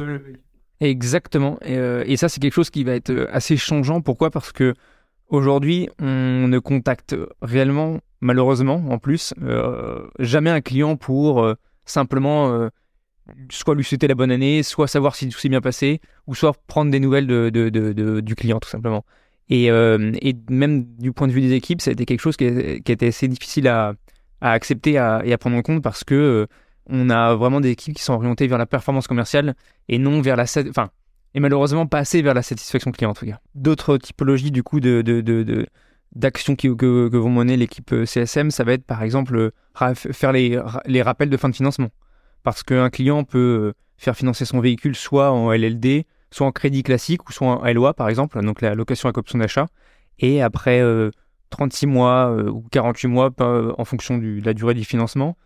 Exactement. 0.81 1.57
Et, 1.61 1.77
euh, 1.77 2.03
et 2.05 2.17
ça 2.17 2.29
c'est 2.29 2.39
quelque 2.39 2.53
chose 2.53 2.69
qui 2.69 2.83
va 2.83 2.93
être 2.93 3.27
assez 3.31 3.57
changeant. 3.57 4.01
Pourquoi? 4.01 4.29
Parce 4.29 4.51
que 4.51 4.73
aujourd'hui 5.29 5.89
on 5.99 6.47
ne 6.47 6.59
contacte 6.59 7.15
réellement, 7.41 7.99
malheureusement 8.21 8.83
en 8.89 8.99
plus, 8.99 9.33
jamais 10.19 10.49
un 10.49 10.61
client 10.61 10.97
pour 10.97 11.47
simplement 11.85 12.69
soit 13.49 13.75
lui 13.75 13.83
souhaiter 13.83 14.07
la 14.07 14.15
bonne 14.15 14.31
année, 14.31 14.63
soit 14.63 14.87
savoir 14.87 15.15
si 15.15 15.29
tout 15.29 15.37
s'est 15.37 15.49
bien 15.49 15.61
passé, 15.61 16.01
ou 16.27 16.35
soit 16.35 16.53
prendre 16.67 16.91
des 16.91 16.99
nouvelles 16.99 17.27
de, 17.27 18.19
du 18.19 18.35
client 18.35 18.59
tout 18.59 18.69
simplement. 18.69 19.05
Et, 19.49 19.69
euh, 19.69 20.11
même 20.49 20.85
du 20.97 21.11
point 21.11 21.27
de 21.27 21.33
vue 21.33 21.41
des 21.41 21.53
équipes, 21.53 21.81
ça 21.81 21.91
a 21.91 21.93
été 21.93 22.05
quelque 22.05 22.21
chose 22.21 22.37
qui, 22.37 22.45
a, 22.47 23.05
assez 23.05 23.27
difficile 23.27 23.67
à, 23.67 23.93
accepter 24.41 24.91
et 24.91 24.97
à 24.97 25.37
prendre 25.39 25.57
en 25.57 25.61
compte 25.61 25.81
parce 25.81 26.03
que 26.03 26.15
euh, 26.15 26.45
on 26.87 27.09
a 27.09 27.35
vraiment 27.35 27.61
des 27.61 27.69
équipes 27.69 27.95
qui 27.95 28.03
sont 28.03 28.13
orientées 28.13 28.47
vers 28.47 28.57
la 28.57 28.65
performance 28.65 29.07
commerciale 29.07 29.55
et 29.89 29.97
non 29.97 30.21
vers 30.21 30.35
la 30.35 30.45
enfin 30.69 30.89
et 31.33 31.39
malheureusement 31.39 31.85
pas 31.87 31.99
assez 31.99 32.21
vers 32.21 32.33
la 32.33 32.41
satisfaction 32.41 32.91
client 32.91 33.11
en 33.11 33.13
tout 33.13 33.25
cas. 33.25 33.39
D'autres 33.55 33.97
typologies 33.97 34.51
du 34.51 34.63
coup 34.63 34.79
de, 34.79 35.65
d'actions 36.13 36.55
que, 36.55 37.17
vont 37.17 37.29
mener 37.29 37.57
l'équipe 37.57 37.91
euh, 37.91 38.05
CSM, 38.05 38.51
ça 38.51 38.63
va 38.63 38.73
être 38.73 38.85
par 38.85 39.03
exemple 39.03 39.51
faire 39.93 40.31
les, 40.31 41.01
rappels 41.01 41.29
de 41.29 41.37
fin 41.37 41.49
de 41.49 41.55
financement 41.55 41.89
parce 42.43 42.63
qu'un 42.63 42.89
client 42.89 43.23
peut 43.23 43.73
faire 43.97 44.15
financer 44.15 44.45
son 44.45 44.59
véhicule 44.59 44.95
soit 44.95 45.31
en 45.31 45.51
LLD, 45.51 46.05
soit 46.31 46.47
en 46.47 46.51
crédit 46.51 46.83
classique 46.83 47.27
ou 47.27 47.31
soit 47.31 47.47
en 47.47 47.73
LOA 47.73 47.93
par 47.93 48.09
exemple, 48.09 48.41
donc 48.43 48.61
la 48.61 48.75
location 48.75 49.07
avec 49.07 49.17
option 49.17 49.39
d'achat. 49.39 49.67
Et 50.19 50.41
après 50.41 50.81
36 51.49 51.85
euh, 51.85 51.89
mois 51.89 52.31
euh, 52.31 52.49
ou 52.49 52.65
48 52.71 53.07
mois, 53.07 53.29
euh, 53.41 53.73
en 53.77 53.85
fonction 53.85 54.17
de 54.17 54.41
la 54.43 54.53
durée 54.53 54.73
du 54.73 54.85
financement, 54.85 55.37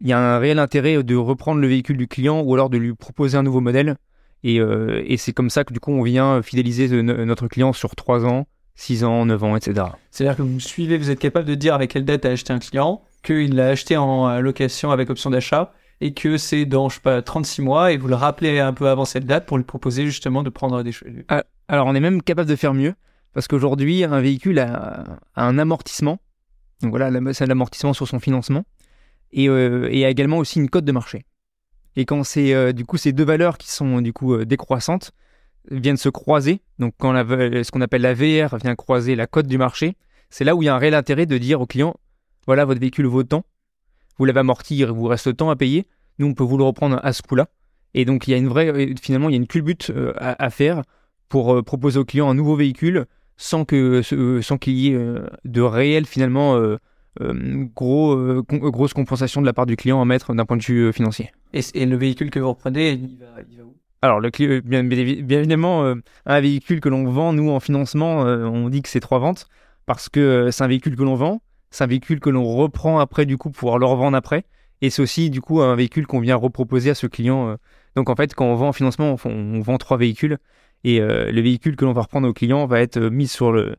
il 0.00 0.08
y 0.08 0.12
a 0.12 0.18
un 0.18 0.38
réel 0.38 0.58
intérêt 0.58 1.02
de 1.02 1.14
reprendre 1.16 1.60
le 1.60 1.68
véhicule 1.68 1.96
du 1.96 2.08
client 2.08 2.40
ou 2.40 2.54
alors 2.54 2.70
de 2.70 2.78
lui 2.78 2.94
proposer 2.94 3.36
un 3.36 3.42
nouveau 3.42 3.60
modèle. 3.60 3.96
Et, 4.42 4.56
et 4.56 5.16
c'est 5.16 5.32
comme 5.32 5.50
ça 5.50 5.64
que 5.64 5.72
du 5.72 5.80
coup 5.80 5.90
on 5.90 6.02
vient 6.02 6.40
fidéliser 6.42 7.02
notre 7.02 7.48
client 7.48 7.72
sur 7.72 7.96
3 7.96 8.26
ans, 8.26 8.46
6 8.76 9.02
ans, 9.02 9.26
9 9.26 9.42
ans, 9.42 9.56
etc. 9.56 9.86
C'est-à-dire 10.10 10.36
que 10.36 10.42
vous 10.42 10.60
suivez, 10.60 10.98
vous 10.98 11.10
êtes 11.10 11.18
capable 11.18 11.46
de 11.48 11.54
dire 11.54 11.74
avec 11.74 11.90
quelle 11.90 12.04
date 12.04 12.26
a 12.26 12.30
acheté 12.30 12.52
un 12.52 12.58
client, 12.58 13.02
qu'il 13.22 13.56
l'a 13.56 13.68
acheté 13.68 13.96
en 13.96 14.40
location 14.40 14.92
avec 14.92 15.10
option 15.10 15.30
d'achat, 15.30 15.72
et 16.00 16.12
que 16.12 16.36
c'est 16.36 16.66
dans, 16.66 16.88
je 16.88 16.96
sais 16.96 17.00
pas, 17.00 17.22
36 17.22 17.62
mois 17.62 17.92
et 17.92 17.96
vous 17.96 18.08
le 18.08 18.14
rappelez 18.14 18.60
un 18.60 18.72
peu 18.72 18.88
avant 18.88 19.04
cette 19.04 19.26
date 19.26 19.46
pour 19.46 19.56
lui 19.56 19.64
proposer 19.64 20.04
justement 20.04 20.42
de 20.42 20.50
prendre 20.50 20.82
des 20.82 20.92
choses. 20.92 21.08
Ah, 21.28 21.44
alors, 21.68 21.86
on 21.86 21.94
est 21.94 22.00
même 22.00 22.22
capable 22.22 22.48
de 22.48 22.56
faire 22.56 22.74
mieux 22.74 22.94
parce 23.32 23.48
qu'aujourd'hui, 23.48 24.04
un 24.04 24.20
véhicule 24.20 24.58
a, 24.58 25.04
un 25.34 25.58
amortissement. 25.58 26.18
Donc 26.82 26.90
voilà, 26.90 27.10
c'est 27.32 27.46
l'amortissement 27.46 27.94
sur 27.94 28.06
son 28.06 28.20
financement 28.20 28.64
et, 29.32 29.48
euh, 29.48 29.88
et, 29.90 30.04
a 30.04 30.10
également 30.10 30.38
aussi 30.38 30.58
une 30.58 30.70
cote 30.70 30.84
de 30.84 30.92
marché. 30.92 31.24
Et 31.96 32.04
quand 32.04 32.24
c'est 32.24 32.54
euh, 32.54 32.72
du 32.72 32.84
coup 32.84 32.96
ces 32.96 33.12
deux 33.12 33.24
valeurs 33.24 33.58
qui 33.58 33.70
sont 33.70 34.00
du 34.00 34.12
coup 34.12 34.34
euh, 34.34 34.44
décroissantes 34.44 35.12
viennent 35.70 35.96
se 35.96 36.08
croiser, 36.08 36.60
donc 36.78 36.94
quand 36.98 37.12
la, 37.12 37.24
ce 37.64 37.70
qu'on 37.70 37.80
appelle 37.80 38.02
la 38.02 38.14
VR 38.14 38.56
vient 38.56 38.74
croiser 38.76 39.16
la 39.16 39.26
cote 39.26 39.46
du 39.46 39.58
marché, 39.58 39.96
c'est 40.30 40.44
là 40.44 40.54
où 40.54 40.62
il 40.62 40.66
y 40.66 40.68
a 40.68 40.74
un 40.74 40.78
réel 40.78 40.94
intérêt 40.94 41.26
de 41.26 41.38
dire 41.38 41.60
au 41.60 41.66
client 41.66 41.96
voilà 42.46 42.64
votre 42.64 42.80
véhicule 42.80 43.06
vaut 43.06 43.24
tant, 43.24 43.44
vous 44.18 44.24
l'avez 44.24 44.40
amorti, 44.40 44.76
il 44.78 44.86
vous 44.86 45.06
reste 45.06 45.36
temps 45.36 45.50
à 45.50 45.56
payer. 45.56 45.86
Nous, 46.18 46.26
on 46.26 46.34
peut 46.34 46.44
vous 46.44 46.56
le 46.56 46.64
reprendre 46.64 47.00
à 47.02 47.12
ce 47.12 47.22
coup-là. 47.22 47.48
Et 47.92 48.04
donc, 48.04 48.26
il 48.26 48.30
y 48.30 48.34
a 48.34 48.36
une 48.36 48.48
vraie, 48.48 48.68
euh, 48.68 48.94
finalement, 49.00 49.28
il 49.28 49.32
y 49.32 49.34
a 49.34 49.38
une 49.38 49.46
culbute 49.46 49.90
euh, 49.90 50.12
à, 50.16 50.48
faire 50.50 50.82
pour 51.28 51.62
proposer 51.64 51.98
au 51.98 52.04
client 52.04 52.30
un 52.30 52.34
nouveau 52.34 52.54
véhicule 52.54 53.06
sans 53.36 53.64
que, 53.64 54.00
sans 54.42 54.58
qu'il 54.58 54.74
y 54.74 54.88
ait 54.88 54.98
de 55.44 55.60
réel, 55.60 56.06
finalement, 56.06 56.56
gros, 57.74 58.42
grosse 58.42 58.92
compensation 58.92 59.40
de 59.40 59.46
la 59.46 59.52
part 59.52 59.66
du 59.66 59.76
client 59.76 60.00
à 60.00 60.04
mettre 60.04 60.34
d'un 60.34 60.44
point 60.44 60.56
de 60.56 60.62
vue 60.62 60.92
financier. 60.92 61.32
Et, 61.52 61.86
le 61.86 61.96
véhicule 61.96 62.30
que 62.30 62.38
vous 62.38 62.50
reprenez, 62.50 62.92
il 62.92 63.18
va, 63.18 63.64
où? 63.64 63.74
Alors, 64.02 64.20
le, 64.20 64.30
bien, 64.60 64.84
bien, 64.84 65.38
évidemment, 65.38 65.94
un 66.26 66.40
véhicule 66.40 66.80
que 66.80 66.88
l'on 66.88 67.04
vend, 67.10 67.32
nous, 67.32 67.50
en 67.50 67.60
financement, 67.60 68.20
on 68.20 68.68
dit 68.68 68.82
que 68.82 68.88
c'est 68.88 69.00
trois 69.00 69.18
ventes, 69.18 69.48
parce 69.86 70.08
que 70.08 70.50
c'est 70.50 70.64
un 70.64 70.68
véhicule 70.68 70.96
que 70.96 71.02
l'on 71.02 71.14
vend, 71.14 71.40
c'est 71.70 71.84
un 71.84 71.88
véhicule 71.88 72.20
que 72.20 72.30
l'on 72.30 72.44
reprend 72.44 72.98
après, 72.98 73.26
du 73.26 73.36
coup, 73.36 73.50
pour 73.50 73.60
pouvoir 73.60 73.78
le 73.78 73.86
revendre 73.86 74.16
après. 74.16 74.44
Et 74.82 74.90
c'est 74.90 75.02
aussi, 75.02 75.30
du 75.30 75.40
coup, 75.40 75.60
un 75.60 75.74
véhicule 75.74 76.06
qu'on 76.06 76.20
vient 76.20 76.36
reproposer 76.36 76.90
à 76.90 76.94
ce 76.94 77.06
client. 77.06 77.50
Euh. 77.50 77.56
Donc, 77.94 78.10
en 78.10 78.16
fait, 78.16 78.34
quand 78.34 78.46
on 78.46 78.54
vend 78.54 78.68
en 78.68 78.72
financement, 78.72 79.16
on, 79.24 79.60
vend 79.60 79.78
trois 79.78 79.96
véhicules. 79.96 80.38
Et 80.84 81.00
euh, 81.00 81.30
le 81.30 81.40
véhicule 81.40 81.76
que 81.76 81.84
l'on 81.84 81.92
va 81.92 82.02
reprendre 82.02 82.28
au 82.28 82.32
client 82.32 82.66
va 82.66 82.80
être 82.80 82.98
euh, 82.98 83.10
mis 83.10 83.26
sur, 83.26 83.52
le, 83.52 83.76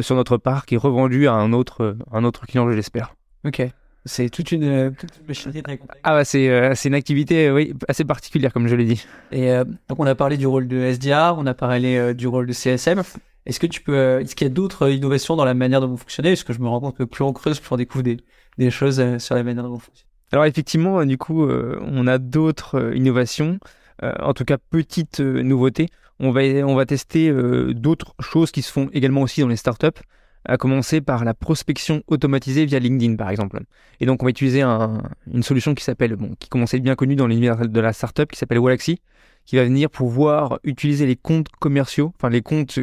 sur 0.00 0.16
notre 0.16 0.36
parc 0.36 0.72
et 0.72 0.76
revendu 0.76 1.28
à 1.28 1.32
un 1.32 1.52
autre, 1.52 1.96
un 2.12 2.24
autre 2.24 2.46
client, 2.46 2.68
je 2.70 2.74
l'espère. 2.74 3.14
Ok. 3.44 3.62
C'est 4.06 4.30
toute 4.30 4.50
une, 4.52 4.94
toute 4.94 5.10
une 5.20 5.26
machinerie 5.26 5.62
très 5.62 5.76
complexe. 5.76 6.00
Ah 6.04 6.12
bah 6.12 6.24
c'est 6.24 6.88
une 6.88 6.94
activité 6.94 7.50
oui, 7.50 7.74
assez 7.86 8.04
particulière, 8.04 8.52
comme 8.52 8.66
je 8.66 8.74
l'ai 8.74 8.86
dit. 8.86 9.06
Et 9.30 9.52
donc, 9.88 9.98
on 9.98 10.06
a 10.06 10.14
parlé 10.14 10.38
du 10.38 10.46
rôle 10.46 10.66
de 10.68 10.78
SDR, 10.78 11.34
on 11.36 11.44
a 11.44 11.52
parlé 11.52 12.14
du 12.14 12.26
rôle 12.26 12.46
de 12.46 12.52
CSM. 12.54 13.02
Est-ce 13.46 13.58
que 13.58 13.66
tu 13.66 13.80
peux, 13.80 13.96
euh, 13.96 14.20
est-ce 14.20 14.36
qu'il 14.36 14.46
y 14.46 14.50
a 14.50 14.52
d'autres 14.52 14.90
innovations 14.90 15.36
dans 15.36 15.44
la 15.44 15.54
manière 15.54 15.80
dont 15.80 15.88
vous 15.88 15.96
fonctionnez? 15.96 16.30
Parce 16.30 16.44
que 16.44 16.52
je 16.52 16.60
me 16.60 16.68
rends 16.68 16.80
compte 16.80 16.96
que 16.96 17.04
plus 17.04 17.24
on 17.24 17.32
creuse, 17.32 17.58
plus 17.58 17.72
on 17.72 17.76
découvre 17.76 18.04
des, 18.04 18.18
des 18.58 18.70
choses 18.70 19.00
euh, 19.00 19.18
sur 19.18 19.34
la 19.34 19.42
manière 19.42 19.64
dont 19.64 19.70
vous 19.70 19.80
fonctionnez. 19.80 20.08
Alors 20.32 20.44
effectivement, 20.44 21.04
du 21.04 21.18
coup, 21.18 21.44
euh, 21.44 21.80
on 21.82 22.06
a 22.06 22.18
d'autres 22.18 22.92
innovations, 22.94 23.58
en 24.02 24.32
tout 24.34 24.44
cas 24.44 24.58
petites 24.58 25.20
nouveautés. 25.20 25.88
On 26.18 26.30
va, 26.30 26.42
on 26.42 26.74
va 26.74 26.84
tester 26.86 27.32
d'autres 27.72 28.14
choses 28.20 28.50
qui 28.50 28.62
se 28.62 28.70
font 28.70 28.90
également 28.92 29.22
aussi 29.22 29.40
dans 29.40 29.48
les 29.48 29.56
startups, 29.56 30.00
à 30.44 30.56
commencer 30.56 31.00
par 31.00 31.24
la 31.24 31.34
prospection 31.34 32.02
automatisée 32.08 32.66
via 32.66 32.78
LinkedIn 32.78 33.16
par 33.16 33.30
exemple. 33.30 33.60
Et 34.00 34.06
donc 34.06 34.22
on 34.22 34.26
va 34.26 34.30
utiliser 34.30 34.62
un, 34.62 35.02
une 35.32 35.42
solution 35.42 35.74
qui 35.74 35.84
s'appelle, 35.84 36.16
bon, 36.16 36.34
qui 36.38 36.48
commence 36.48 36.74
à 36.74 36.76
être 36.76 36.82
bien 36.82 36.94
connue 36.94 37.16
dans 37.16 37.26
l'univers 37.26 37.66
de 37.66 37.80
la 37.80 37.92
startup, 37.92 38.30
qui 38.30 38.38
s'appelle 38.38 38.58
Wallaxy, 38.58 39.00
qui 39.46 39.56
va 39.56 39.64
venir 39.64 39.90
pouvoir 39.90 40.60
utiliser 40.64 41.06
les 41.06 41.16
comptes 41.16 41.48
commerciaux, 41.58 42.12
enfin 42.16 42.28
les 42.28 42.42
comptes 42.42 42.78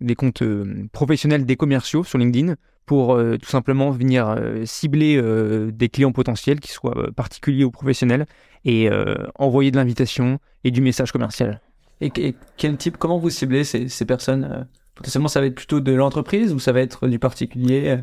des 0.00 0.14
comptes 0.14 0.42
euh, 0.42 0.88
professionnels 0.92 1.44
des 1.44 1.56
commerciaux 1.56 2.04
sur 2.04 2.18
LinkedIn 2.18 2.54
pour 2.90 3.14
euh, 3.14 3.36
tout 3.36 3.48
simplement 3.48 3.92
venir 3.92 4.28
euh, 4.28 4.64
cibler 4.64 5.22
des 5.70 5.88
clients 5.88 6.10
potentiels, 6.10 6.58
qui 6.58 6.72
soient 6.72 7.12
particuliers 7.14 7.62
ou 7.62 7.70
professionnels, 7.70 8.26
et 8.64 8.90
envoyer 9.36 9.70
de 9.70 9.76
l'invitation 9.76 10.40
et 10.64 10.72
du 10.72 10.80
message 10.80 11.12
commercial. 11.12 11.60
Et, 12.00 12.10
quel 12.56 12.76
type, 12.76 12.96
comment 12.96 13.18
vous 13.18 13.30
ciblez 13.30 13.62
ces, 13.62 13.86
ces 13.88 14.04
personnes 14.04 14.66
Potentiellement, 14.96 15.28
ça 15.28 15.38
va 15.38 15.46
être 15.46 15.54
plutôt 15.54 15.78
de 15.78 15.92
l'entreprise 15.92 16.52
ou 16.52 16.58
ça 16.58 16.72
va 16.72 16.80
être 16.80 17.06
du 17.06 17.20
particulier 17.20 17.98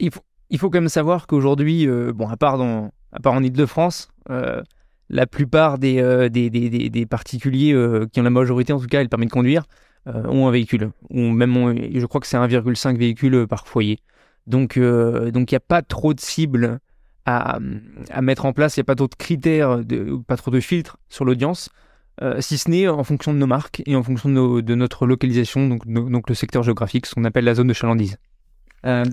il 0.00 0.10
faut, 0.10 0.22
il 0.48 0.58
faut 0.58 0.70
quand 0.70 0.80
même 0.80 0.88
savoir 0.88 1.26
qu'aujourd'hui, 1.26 1.86
bon, 2.14 2.28
à 2.28 2.38
part, 2.38 2.56
dans, 2.56 2.90
à 3.12 3.20
part 3.20 3.34
en 3.34 3.42
Ile-de-France, 3.42 4.08
la 5.10 5.26
plupart 5.26 5.76
des, 5.78 6.30
des, 6.30 6.48
des, 6.48 6.88
des, 6.88 7.06
particuliers 7.06 7.76
qui 8.10 8.20
ont 8.20 8.24
la 8.24 8.30
majorité, 8.30 8.72
en 8.72 8.80
tout 8.80 8.86
cas, 8.86 9.02
le 9.02 9.08
permis 9.08 9.26
de 9.26 9.32
conduire, 9.32 9.64
euh, 9.64 9.87
ont 10.06 10.48
un 10.48 10.50
véhicule. 10.50 10.90
Ou 11.10 11.20
même, 11.20 11.54
je 11.94 12.06
crois 12.06 12.20
que 12.20 12.26
c'est 12.26 12.36
1,5 12.36 12.96
véhicule 12.96 13.34
euh, 13.34 13.46
par 13.46 13.66
foyer. 13.66 14.00
Donc, 14.46 14.76
euh, 14.76 15.30
il 15.34 15.40
n'y 15.40 15.54
a 15.54 15.60
pas 15.60 15.82
trop 15.82 16.14
de 16.14 16.20
cibles 16.20 16.78
à, 17.26 17.58
à 18.10 18.22
mettre 18.22 18.46
en 18.46 18.52
place. 18.52 18.76
Il 18.76 18.80
n'y 18.80 18.82
a 18.82 18.84
pas 18.84 18.94
trop 18.94 19.08
de 19.08 19.14
critères, 19.14 19.84
de, 19.84 20.18
pas 20.26 20.36
trop 20.36 20.50
de 20.50 20.60
filtres 20.60 20.96
sur 21.08 21.24
l'audience. 21.24 21.68
si 22.40 22.58
ce 22.58 22.70
n'est 22.70 22.88
en 22.88 23.04
fonction 23.04 23.32
de 23.34 23.38
nos 23.38 23.46
marques 23.46 23.82
et 23.86 23.94
en 23.94 24.02
fonction 24.02 24.28
de, 24.30 24.74
notre 24.74 25.06
localisation, 25.06 25.68
donc, 25.68 25.86
donc 25.86 26.28
le 26.28 26.34
secteur 26.34 26.62
géographique, 26.62 27.06
ce 27.06 27.14
qu'on 27.14 27.24
appelle 27.24 27.44
la 27.44 27.54
zone 27.54 27.68
de 27.68 27.74
chalandise. 27.74 28.16
Euh, 28.86 29.04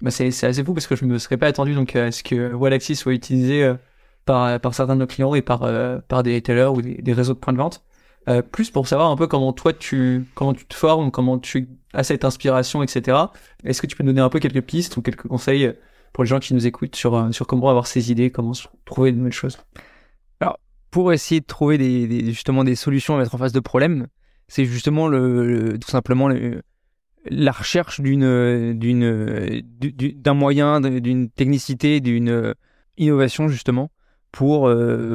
bah 0.00 0.10
c'est 0.10 0.26
assez 0.26 0.64
fou 0.64 0.74
parce 0.74 0.88
que 0.88 0.96
je 0.96 1.04
ne 1.04 1.12
me 1.12 1.18
serais 1.18 1.36
pas 1.36 1.46
attendu 1.46 1.74
donc, 1.74 1.94
à 1.94 2.10
ce 2.10 2.24
que 2.24 2.52
Wallaxy 2.52 2.96
soit 2.96 3.12
utilisé 3.12 3.72
par, 4.24 4.60
par 4.60 4.74
certains 4.74 4.94
de 4.94 5.00
nos 5.00 5.06
clients 5.06 5.34
et 5.34 5.42
par, 5.42 5.60
par 6.08 6.22
des 6.22 6.34
retailers 6.34 6.70
ou 6.72 6.82
des, 6.82 7.12
réseaux 7.12 7.34
de 7.34 7.38
points 7.38 7.54
de 7.54 7.58
vente? 7.58 7.82
Euh, 8.28 8.40
plus 8.40 8.70
pour 8.70 8.86
savoir 8.86 9.10
un 9.10 9.16
peu 9.16 9.26
comment 9.26 9.52
toi 9.52 9.72
tu 9.72 10.26
comment 10.36 10.54
tu 10.54 10.64
te 10.64 10.74
formes, 10.74 11.10
comment 11.10 11.38
tu 11.38 11.68
as 11.92 12.04
cette 12.04 12.24
inspiration, 12.24 12.82
etc. 12.82 13.18
Est-ce 13.64 13.82
que 13.82 13.88
tu 13.88 13.96
peux 13.96 14.04
nous 14.04 14.12
donner 14.12 14.20
un 14.20 14.28
peu 14.28 14.38
quelques 14.38 14.60
pistes 14.60 14.96
ou 14.96 15.02
quelques 15.02 15.26
conseils 15.26 15.72
pour 16.12 16.22
les 16.22 16.28
gens 16.28 16.38
qui 16.38 16.54
nous 16.54 16.66
écoutent 16.66 16.94
sur 16.94 17.16
euh, 17.16 17.32
sur 17.32 17.48
comment 17.48 17.68
avoir 17.68 17.88
ces 17.88 18.12
idées, 18.12 18.30
comment 18.30 18.52
trouver 18.84 19.10
de 19.10 19.16
nouvelles 19.16 19.32
choses? 19.32 19.58
Alors 20.38 20.60
pour 20.92 21.12
essayer 21.12 21.40
de 21.40 21.46
trouver 21.46 21.78
des, 21.78 22.26
justement 22.26 22.62
des 22.62 22.76
solutions 22.76 23.16
à 23.16 23.18
mettre 23.18 23.34
en 23.34 23.38
face 23.38 23.52
de 23.52 23.60
problèmes, 23.60 24.06
c'est 24.46 24.66
justement 24.66 25.08
le, 25.08 25.76
tout 25.80 25.90
simplement 25.90 26.30
la 27.24 27.52
recherche 27.52 28.00
d'une 28.00 28.78
d'une 28.78 29.62
d'un 29.90 30.34
moyen, 30.34 30.80
d'une 30.80 31.28
technicité, 31.28 31.98
d'une 31.98 32.54
innovation 32.98 33.48
justement 33.48 33.90
pour 34.30 34.72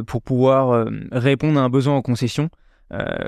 pour 0.08 0.22
pouvoir 0.22 0.90
répondre 1.14 1.58
à 1.58 1.64
un 1.64 1.70
besoin 1.70 1.96
en 1.96 2.02
concession. 2.02 2.50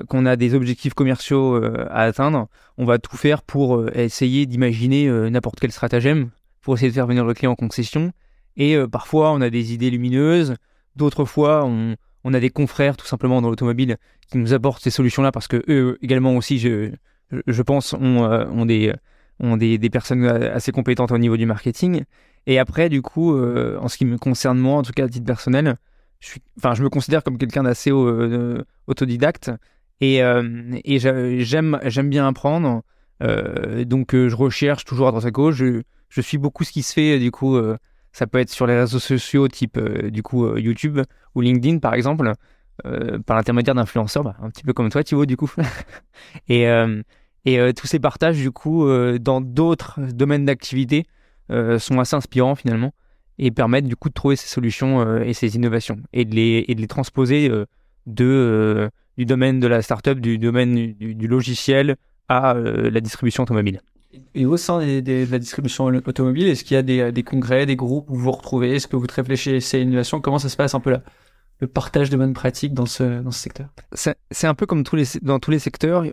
Qu'on 0.07 0.25
a 0.25 0.35
des 0.35 0.53
objectifs 0.53 0.93
commerciaux 0.93 1.61
à 1.89 2.01
atteindre, 2.01 2.47
on 2.77 2.85
va 2.85 2.97
tout 2.97 3.17
faire 3.17 3.41
pour 3.41 3.89
essayer 3.93 4.45
d'imaginer 4.45 5.09
n'importe 5.29 5.59
quel 5.59 5.71
stratagème 5.71 6.29
pour 6.61 6.75
essayer 6.75 6.89
de 6.89 6.93
faire 6.93 7.07
venir 7.07 7.25
le 7.25 7.33
client 7.33 7.51
en 7.51 7.55
concession. 7.55 8.11
Et 8.55 8.77
parfois, 8.89 9.31
on 9.31 9.41
a 9.41 9.49
des 9.49 9.73
idées 9.73 9.89
lumineuses, 9.89 10.55
d'autres 10.95 11.25
fois, 11.25 11.65
on, 11.65 11.95
on 12.23 12.33
a 12.33 12.39
des 12.39 12.49
confrères 12.49 12.97
tout 12.97 13.05
simplement 13.05 13.41
dans 13.41 13.49
l'automobile 13.49 13.97
qui 14.29 14.37
nous 14.37 14.53
apportent 14.53 14.83
ces 14.83 14.91
solutions-là 14.91 15.31
parce 15.31 15.47
que 15.47 15.63
eux 15.67 15.97
également 16.01 16.35
aussi, 16.35 16.59
je, 16.59 16.91
je 17.47 17.61
pense, 17.61 17.93
ont, 17.93 18.23
euh, 18.25 18.65
des, 18.65 18.93
des, 19.39 19.77
des, 19.77 19.89
personnes 19.89 20.25
assez 20.25 20.71
compétentes 20.71 21.11
au 21.11 21.17
niveau 21.17 21.37
du 21.37 21.45
marketing. 21.45 22.03
Et 22.45 22.59
après, 22.59 22.89
du 22.89 23.01
coup, 23.01 23.35
euh, 23.35 23.77
en 23.79 23.87
ce 23.87 23.97
qui 23.97 24.05
me 24.05 24.17
concerne 24.17 24.57
moi, 24.57 24.77
en 24.77 24.83
tout 24.83 24.91
cas 24.91 25.05
à 25.05 25.09
titre 25.09 25.25
personnel, 25.25 25.77
je, 26.19 26.83
me 26.83 26.89
considère 26.89 27.23
comme 27.23 27.37
quelqu'un 27.37 27.63
d'assez 27.63 27.91
euh, 27.91 28.63
autodidacte 28.87 29.51
et, 30.01 30.19
et 30.19 30.99
j'aime, 30.99 31.79
bien 32.03 32.27
apprendre. 32.27 32.83
donc, 33.21 34.11
je 34.13 34.35
recherche 34.35 34.85
toujours 34.85 35.07
à 35.07 35.11
droite 35.11 35.25
à 35.25 35.31
gauche. 35.31 35.55
Je, 36.09 36.21
suis 36.21 36.37
beaucoup 36.37 36.63
ce 36.63 36.71
qui 36.71 36.83
se 36.83 36.93
fait, 36.93 37.19
du 37.19 37.31
coup, 37.31 37.57
ça 38.13 38.27
peut 38.27 38.39
être 38.39 38.49
sur 38.49 38.65
les 38.65 38.79
réseaux 38.79 38.99
sociaux 38.99 39.47
type 39.49 39.77
du 39.77 40.23
coup 40.23 40.55
YouTube 40.55 40.99
ou 41.35 41.41
LinkedIn 41.41 41.79
par 41.79 41.93
exemple. 41.93 42.33
Euh, 42.85 43.19
par 43.19 43.35
l'intermédiaire 43.35 43.75
d'influenceurs, 43.75 44.23
bah, 44.23 44.35
un 44.41 44.49
petit 44.49 44.63
peu 44.63 44.73
comme 44.73 44.89
toi, 44.89 45.03
Thibaut, 45.03 45.25
du 45.25 45.37
coup. 45.37 45.51
et 46.47 46.67
euh, 46.67 47.01
et 47.45 47.59
euh, 47.59 47.73
tous 47.73 47.87
ces 47.87 47.99
partages, 47.99 48.37
du 48.37 48.51
coup, 48.51 48.87
dans 49.19 49.41
d'autres 49.41 49.99
domaines 50.01 50.45
d'activité 50.45 51.05
sont 51.49 51.99
assez 51.99 52.15
inspirants 52.15 52.53
finalement 52.53 52.93
et 53.39 53.51
permettent 53.51 53.87
du 53.87 53.95
coup 53.95 54.09
de 54.09 54.13
trouver 54.13 54.35
ces 54.35 54.47
solutions 54.47 55.21
et 55.21 55.33
ces 55.33 55.55
innovations 55.55 55.97
et 56.13 56.25
de 56.25 56.35
les, 56.35 56.65
et 56.67 56.75
de 56.75 56.81
les 56.81 56.87
transposer 56.87 57.49
de, 58.05 58.89
du 59.17 59.25
domaine 59.25 59.59
de 59.59 59.67
la 59.67 59.81
startup, 59.81 60.19
du 60.19 60.37
domaine 60.37 60.93
du, 60.93 61.27
logiciel 61.27 61.95
à 62.27 62.53
la 62.53 62.99
distribution 63.01 63.43
automobile. 63.43 63.81
Et 64.35 64.45
au 64.45 64.57
sein 64.57 64.79
de 64.79 65.31
la 65.31 65.39
distribution 65.39 65.85
automobile, 65.85 66.47
est-ce 66.47 66.63
qu'il 66.63 66.75
y 66.75 66.77
a 66.77 66.81
des, 66.81 67.11
des, 67.11 67.23
congrès, 67.23 67.65
des 67.65 67.75
groupes 67.75 68.09
où 68.09 68.15
vous 68.15 68.23
vous 68.23 68.31
retrouvez? 68.31 68.75
Est-ce 68.75 68.87
que 68.87 68.95
vous 68.95 69.07
réfléchissez 69.09 69.77
à 69.77 69.79
l'innovation? 69.79 70.19
Comment 70.19 70.39
ça 70.39 70.49
se 70.49 70.57
passe 70.57 70.75
un 70.75 70.79
peu 70.79 70.91
là 70.91 71.01
le 71.61 71.67
partage 71.67 72.09
de 72.09 72.17
bonnes 72.17 72.33
pratiques 72.33 72.73
dans 72.73 72.85
ce, 72.85 73.21
dans 73.21 73.31
ce 73.31 73.39
secteur? 73.39 73.67
C'est 73.93 74.47
un 74.47 74.55
peu 74.55 74.65
comme 74.65 74.83
tous 74.83 74.95
les, 74.95 75.05
dans 75.21 75.39
tous 75.39 75.51
les 75.51 75.59
secteurs. 75.59 76.05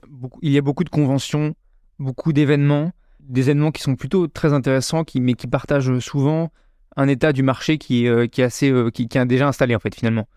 Il 0.43 0.51
y 0.51 0.59
a 0.59 0.61
beaucoup 0.61 0.85
de 0.85 0.89
conventions, 0.89 1.55
beaucoup 1.99 2.33
d'événements, 2.33 2.93
des 3.21 3.43
événements 3.43 3.71
qui 3.71 3.83
sont 3.83 3.97
plutôt 3.97 4.27
très 4.27 4.53
intéressants, 4.53 5.05
qui, 5.05 5.21
mais 5.21 5.35
qui 5.35 5.47
partagent 5.47 5.99
souvent 6.01 6.51
un 6.97 7.09
état 7.09 7.33
du 7.33 7.43
marché 7.43 7.79
qui, 7.79 8.07
euh, 8.09 8.25
est 8.25 8.43
assez, 8.43 8.71
euh, 8.71 8.91
qui, 8.91 9.03
est 9.03 9.27
déjà 9.27 9.49
installé 9.49 9.75
en 9.75 9.79
fait 9.79 9.95
finalement. 9.95 10.29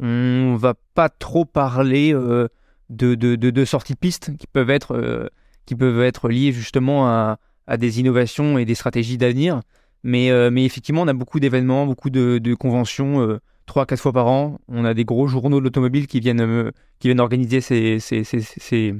On 0.00 0.56
va 0.56 0.74
pas 0.94 1.08
trop 1.08 1.44
parler 1.44 2.14
euh, 2.14 2.48
de, 2.88 3.14
de, 3.14 3.34
de, 3.36 3.64
sorties 3.64 3.94
de 3.94 3.98
pistes 3.98 4.36
qui 4.36 4.46
peuvent 4.46 4.70
être, 4.70 5.30
qui 5.66 5.74
peuvent 5.74 6.02
être 6.02 6.28
liées 6.28 6.52
justement 6.52 7.08
à, 7.08 7.38
des 7.76 8.00
innovations 8.00 8.58
et 8.58 8.64
des 8.64 8.76
stratégies 8.76 9.18
d'avenir. 9.18 9.60
Mais, 10.04 10.28
effectivement, 10.64 11.02
on 11.02 11.08
a 11.08 11.12
beaucoup 11.12 11.40
d'événements, 11.40 11.84
beaucoup 11.84 12.10
de, 12.10 12.54
conventions 12.54 13.40
trois, 13.68 13.86
quatre 13.86 14.00
fois 14.00 14.12
par 14.12 14.26
an. 14.26 14.58
On 14.66 14.84
a 14.84 14.94
des 14.94 15.04
gros 15.04 15.28
journaux 15.28 15.60
de 15.60 15.64
l'automobile 15.64 16.08
qui 16.08 16.18
viennent, 16.18 16.40
euh, 16.40 16.72
qui 16.98 17.06
viennent 17.06 17.20
organiser 17.20 17.60
ces, 17.60 18.00
ces, 18.00 18.24
ces, 18.24 18.94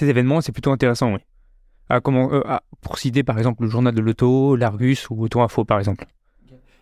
événements. 0.00 0.40
C'est 0.40 0.52
plutôt 0.52 0.72
intéressant, 0.72 1.12
oui. 1.12 1.20
À 1.90 2.00
comment, 2.00 2.32
euh, 2.32 2.42
pour 2.80 2.98
citer 2.98 3.22
par 3.22 3.36
exemple 3.38 3.62
le 3.62 3.68
journal 3.68 3.94
de 3.94 4.00
l'auto, 4.00 4.56
l'Argus 4.56 5.08
ou 5.10 5.22
Auto 5.22 5.40
Info 5.40 5.64
par 5.64 5.78
exemple. 5.78 6.06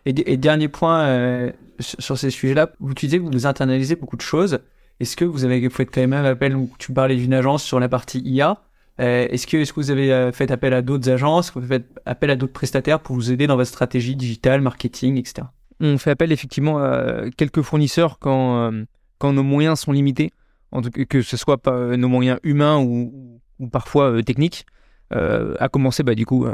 Et, 0.09 0.37
dernier 0.37 0.67
point 0.69 1.01
euh, 1.01 1.51
sur 1.79 2.17
ces 2.17 2.29
sujets-là, 2.29 2.71
vous 2.79 2.91
utilisez, 2.91 3.17
vous 3.17 3.45
internalisez 3.45 3.95
beaucoup 3.95 4.15
de 4.15 4.21
choses. 4.21 4.59
Est-ce 4.99 5.15
que 5.15 5.25
vous 5.25 5.43
avez 5.43 5.69
fait 5.69 5.85
quand 5.85 6.01
même 6.01 6.13
un 6.13 6.23
appel 6.23 6.55
où 6.55 6.69
tu 6.79 6.93
parlais 6.93 7.15
d'une 7.15 7.33
agence 7.33 7.63
sur 7.63 7.79
la 7.79 7.89
partie 7.89 8.19
IA 8.19 8.57
Est-ce 8.97 9.45
que, 9.45 9.57
est 9.57 9.69
que 9.69 9.75
vous 9.75 9.91
avez 9.91 10.31
fait 10.33 10.49
appel 10.49 10.73
à 10.73 10.81
d'autres 10.81 11.09
agences, 11.09 11.51
vous 11.53 11.59
avez 11.59 11.79
fait 11.79 11.85
appel 12.05 12.31
à 12.31 12.35
d'autres 12.35 12.53
prestataires 12.53 12.99
pour 12.99 13.15
vous 13.15 13.31
aider 13.31 13.45
dans 13.45 13.57
votre 13.57 13.69
stratégie 13.69 14.15
digitale, 14.15 14.61
marketing, 14.61 15.17
etc 15.17 15.47
on 15.79 15.97
fait 15.97 16.11
appel 16.11 16.31
effectivement 16.31 16.79
à 16.79 17.29
quelques 17.35 17.61
fournisseurs 17.61 18.19
quand, 18.19 18.71
euh, 18.71 18.83
quand 19.17 19.33
nos 19.33 19.43
moyens 19.43 19.79
sont 19.79 19.91
limités, 19.91 20.31
en 20.71 20.81
tout 20.81 20.89
cas, 20.89 21.05
que 21.05 21.21
ce 21.21 21.37
soit 21.37 21.57
pas 21.57 21.73
euh, 21.73 21.97
nos 21.97 22.07
moyens 22.07 22.39
humains 22.43 22.79
ou, 22.79 23.41
parfois 23.71 24.11
euh, 24.11 24.21
techniques. 24.21 24.65
à 25.11 25.69
commencer 25.69 26.03
bah, 26.03 26.15
du 26.15 26.25
coup 26.25 26.45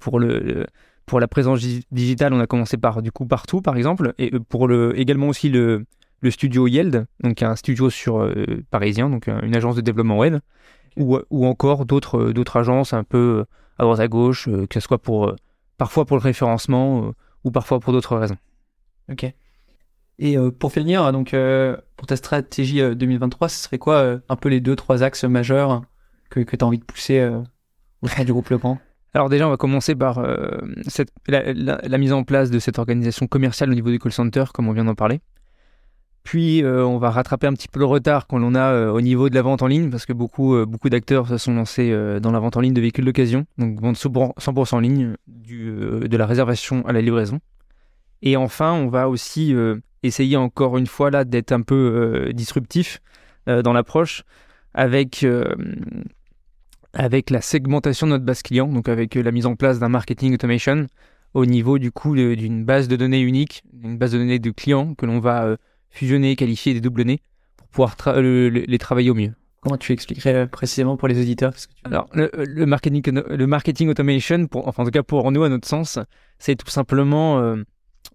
pour 0.00 0.18
le, 0.18 0.66
pour 1.06 1.20
la 1.20 1.28
présence 1.28 1.60
digitale, 1.90 2.32
on 2.32 2.40
a 2.40 2.46
commencé 2.46 2.76
par 2.76 3.02
du 3.02 3.12
coup 3.12 3.26
partout 3.26 3.60
par 3.60 3.76
exemple, 3.76 4.14
et 4.18 4.30
pour 4.48 4.68
le 4.68 4.98
également 4.98 5.28
aussi 5.28 5.48
le, 5.48 5.84
le 6.20 6.30
studio 6.30 6.66
Yeld, 6.66 7.06
donc 7.22 7.42
un 7.42 7.56
studio 7.56 7.90
sur 7.90 8.32
parisien, 8.70 9.10
donc 9.10 9.26
une 9.26 9.56
agence 9.56 9.76
de 9.76 9.80
développement 9.80 10.18
web, 10.18 10.38
ou, 10.96 11.18
ou 11.30 11.46
encore 11.46 11.86
d'autres 11.86 12.32
d'autres 12.32 12.56
agences 12.56 12.92
un 12.92 13.04
peu 13.04 13.44
à 13.78 13.84
droite 13.84 14.00
à 14.00 14.08
gauche, 14.08 14.48
que 14.48 14.74
ce 14.74 14.80
soit 14.80 14.98
pour 14.98 15.34
parfois 15.76 16.04
pour 16.04 16.16
le 16.16 16.22
référencement 16.22 17.12
ou 17.44 17.50
parfois 17.50 17.80
pour 17.80 17.92
d'autres 17.92 18.16
raisons. 18.16 18.38
Ok. 19.10 19.32
Et 20.18 20.36
euh, 20.36 20.50
pour 20.50 20.72
finir, 20.72 21.10
donc 21.12 21.34
euh, 21.34 21.76
pour 21.96 22.06
ta 22.06 22.16
stratégie 22.16 22.80
2023, 22.80 23.46
euh, 23.46 23.48
ce 23.48 23.62
serait 23.64 23.78
quoi 23.78 24.20
un 24.28 24.36
peu 24.36 24.48
les 24.48 24.60
deux 24.60 24.76
trois 24.76 25.02
axes 25.02 25.24
majeurs 25.24 25.82
que, 26.30 26.40
que 26.40 26.56
tu 26.56 26.64
as 26.64 26.68
envie 26.68 26.78
de 26.78 26.84
pousser 26.84 27.28
au 28.02 28.08
sein 28.08 28.24
du 28.24 28.32
groupe 28.32 28.48
Le 28.50 28.58
Grand 28.58 28.78
alors 29.14 29.28
déjà, 29.28 29.46
on 29.46 29.50
va 29.50 29.56
commencer 29.56 29.94
par 29.94 30.24
cette, 30.86 31.10
la, 31.28 31.98
mise 31.98 32.12
en 32.12 32.24
place 32.24 32.50
de 32.50 32.58
cette 32.58 32.78
organisation 32.78 33.26
commerciale 33.26 33.70
au 33.70 33.74
niveau 33.74 33.90
du 33.90 33.98
call 33.98 34.12
center, 34.12 34.44
comme 34.54 34.68
on 34.68 34.72
vient 34.72 34.84
d'en 34.84 34.94
parler. 34.94 35.20
Puis, 36.22 36.62
on 36.64 36.96
va 36.98 37.10
rattraper 37.10 37.46
un 37.46 37.52
petit 37.52 37.68
peu 37.68 37.80
le 37.80 37.84
retard 37.84 38.26
qu'on 38.26 38.54
a 38.54 38.90
au 38.90 39.00
niveau 39.02 39.28
de 39.28 39.34
la 39.34 39.42
vente 39.42 39.62
en 39.62 39.66
ligne, 39.66 39.90
parce 39.90 40.06
que 40.06 40.14
beaucoup, 40.14 40.64
beaucoup 40.64 40.88
d'acteurs 40.88 41.28
se 41.28 41.36
sont 41.36 41.54
lancés 41.54 41.94
dans 42.22 42.32
la 42.32 42.38
vente 42.38 42.56
en 42.56 42.60
ligne 42.60 42.72
de 42.72 42.80
véhicules 42.80 43.04
d'occasion, 43.04 43.44
donc 43.58 43.80
vente 43.80 43.96
100% 43.96 44.74
en 44.74 44.80
ligne, 44.80 45.14
du, 45.26 45.70
de 45.72 46.16
la 46.16 46.24
réservation 46.24 46.86
à 46.86 46.92
la 46.92 47.02
livraison. 47.02 47.40
Et 48.22 48.36
enfin, 48.36 48.72
on 48.72 48.88
va 48.88 49.08
aussi 49.08 49.52
euh, 49.54 49.76
essayer 50.02 50.36
encore 50.36 50.78
une 50.78 50.86
fois 50.86 51.10
là 51.10 51.24
d'être 51.24 51.52
un 51.52 51.60
peu 51.60 51.74
euh, 51.74 52.32
disruptif 52.32 53.00
euh, 53.48 53.62
dans 53.62 53.72
l'approche 53.72 54.22
avec 54.74 55.26
avec 56.94 57.30
la 57.30 57.40
segmentation 57.40 58.06
de 58.06 58.12
notre 58.12 58.24
base 58.24 58.42
client, 58.42 58.68
donc 58.68 58.88
avec 58.88 59.14
la 59.14 59.30
mise 59.30 59.46
en 59.46 59.56
place 59.56 59.78
d'un 59.78 59.88
marketing 59.88 60.34
automation 60.34 60.86
au 61.34 61.46
niveau 61.46 61.78
du 61.78 61.90
coup 61.90 62.14
d'une 62.14 62.64
base 62.64 62.88
de 62.88 62.96
données 62.96 63.20
unique, 63.20 63.62
une 63.82 63.96
base 63.96 64.12
de 64.12 64.18
données 64.18 64.38
de 64.38 64.50
clients 64.50 64.94
que 64.94 65.06
l'on 65.06 65.18
va 65.18 65.56
fusionner, 65.88 66.36
qualifier 66.36 66.72
et 66.72 66.74
dédoublonner 66.74 67.20
pour 67.56 67.68
pouvoir 67.68 67.96
les 68.20 68.78
travailler 68.78 69.10
au 69.10 69.14
mieux. 69.14 69.32
Comment 69.62 69.78
tu 69.78 69.92
expliquerais 69.92 70.46
précisément 70.46 70.96
pour 70.96 71.08
les 71.08 71.18
auditeurs 71.18 71.54
Alors, 71.84 72.08
le, 72.12 72.66
marketing, 72.66 73.02
le 73.12 73.46
marketing 73.46 73.88
automation, 73.88 74.46
pour, 74.46 74.68
enfin 74.68 74.82
en 74.82 74.86
tout 74.86 74.90
cas 74.90 75.02
pour 75.02 75.30
nous, 75.32 75.42
à 75.44 75.48
notre 75.48 75.68
sens, 75.68 75.98
c'est 76.38 76.56
tout 76.56 76.68
simplement 76.68 77.56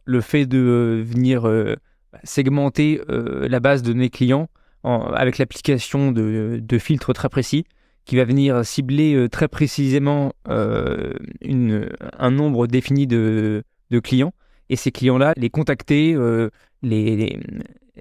le 0.07 0.21
fait 0.21 0.45
de 0.45 0.57
euh, 0.57 1.03
venir 1.03 1.47
euh, 1.47 1.75
segmenter 2.23 3.01
euh, 3.09 3.47
la 3.47 3.59
base 3.59 3.83
de 3.83 3.93
mes 3.93 4.09
clients 4.09 4.49
avec 4.83 5.37
l'application 5.37 6.13
de, 6.13 6.77
filtres 6.79 7.11
très 7.11 7.27
précis 7.27 7.65
qui 8.07 8.15
va 8.15 8.23
venir 8.23 8.65
cibler 8.65 9.27
très 9.29 9.47
précisément 9.49 10.31
une, 11.41 11.89
un 12.17 12.31
nombre 12.31 12.65
défini 12.65 13.05
de, 13.05 13.63
clients 14.01 14.33
et 14.69 14.77
ces 14.77 14.91
clients-là, 14.91 15.33
les 15.35 15.49
contacter, 15.49 16.15
les, 16.81 17.39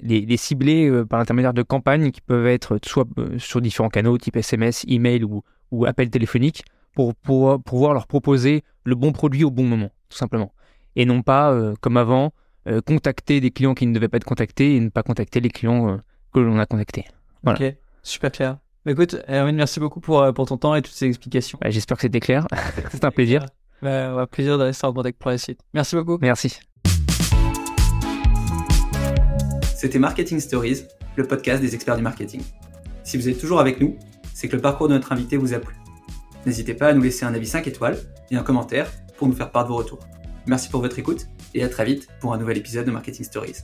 les, 0.01 0.37
cibler 0.37 1.03
par 1.09 1.19
l'intermédiaire 1.19 1.55
de 1.55 1.63
campagnes 1.63 2.13
qui 2.13 2.21
peuvent 2.21 2.47
être 2.47 2.79
soit 2.85 3.07
sur 3.39 3.61
différents 3.61 3.89
canaux 3.89 4.17
type 4.17 4.37
SMS, 4.37 4.85
email 4.87 5.25
ou, 5.25 5.43
ou 5.73 5.87
appel 5.87 6.09
téléphonique 6.09 6.63
pour, 6.95 7.15
pouvoir 7.15 7.93
leur 7.93 8.07
proposer 8.07 8.63
le 8.85 8.95
bon 8.95 9.11
produit 9.11 9.43
au 9.43 9.51
bon 9.51 9.65
moment, 9.65 9.91
tout 10.09 10.17
simplement 10.17 10.53
et 10.97 11.05
non 11.05 11.23
pas, 11.23 11.53
euh, 11.53 11.75
comme 11.81 11.99
avant, 11.99 12.33
euh, 12.67 12.81
contacter 12.81 13.41
des 13.41 13.51
clients 13.51 13.75
qui 13.75 13.87
ne 13.87 13.95
devaient 13.95 14.09
pas 14.09 14.17
être 14.17 14.25
contactés 14.25 14.75
et 14.75 14.81
ne 14.81 14.89
pas 14.89 15.03
contacter 15.03 15.41
les 15.41 15.51
clients 15.51 15.91
euh, 15.91 15.97
que 16.33 16.41
l'on 16.41 16.59
a 16.59 16.67
contactés. 16.67 17.05
Ok, 17.47 17.63
super 18.03 18.33
clair. 18.33 18.59
Bah, 18.87 18.93
écoute, 18.93 19.17
Erwin, 19.29 19.57
merci 19.57 19.81
beaucoup 19.81 19.99
pour, 19.99 20.33
pour 20.33 20.47
ton 20.47 20.59
temps 20.59 20.77
et 20.77 20.81
toutes 20.81 20.95
ces 20.95 21.07
explications. 21.07 21.59
Bah, 21.61 21.71
j'espère 21.71 21.97
que 21.97 22.03
c'était 22.03 22.21
clair. 22.21 22.47
C'est 22.93 23.03
un 23.03 23.11
plaisir. 23.11 23.45
Bah, 23.83 24.13
un 24.13 24.27
plaisir 24.27 24.59
de 24.59 24.63
rester 24.63 24.87
en 24.87 24.93
contact 24.93 25.19
pour 25.19 25.33
la 25.33 25.39
suite. 25.39 25.59
Merci 25.75 25.97
beaucoup. 25.97 26.19
Merci. 26.21 26.61
C'était 29.75 29.99
Marketing 29.99 30.39
Stories, 30.39 30.85
le 31.17 31.25
podcast 31.27 31.61
des 31.61 31.75
experts 31.75 31.97
du 31.97 32.03
marketing. 32.05 32.43
Si 33.03 33.17
vous 33.17 33.29
êtes 33.29 33.41
toujours 33.41 33.59
avec 33.59 33.81
nous, 33.81 33.99
c'est 34.33 34.47
que 34.47 34.55
le 34.55 34.63
parcours 34.63 34.87
de 34.87 34.95
notre 34.95 35.11
invité 35.11 35.37
vous 35.37 35.53
a 35.53 35.59
plu. 35.59 35.75
N'hésitez 36.47 36.75
pas 36.75 36.87
à 36.87 36.93
nous 36.93 37.03
laisser 37.03 37.25
un 37.25 37.35
avis 37.35 37.49
5 37.49 37.67
étoiles 37.67 37.99
et 38.31 38.37
un 38.37 38.45
commentaire 38.45 38.89
pour 39.19 39.27
nous 39.27 39.35
faire 39.35 39.51
part 39.51 39.65
de 39.65 39.71
vos 39.71 39.77
retours. 39.79 39.99
Merci 40.47 40.69
pour 40.69 40.81
votre 40.81 40.97
écoute 40.97 41.27
et 41.55 41.65
à 41.65 41.69
très 41.69 41.85
vite 41.85 42.07
pour 42.21 42.33
un 42.35 42.39
nouvel 42.39 42.57
épisode 42.57 42.87
de 42.87 42.93
Marketing 42.93 43.25
Stories. 43.25 43.57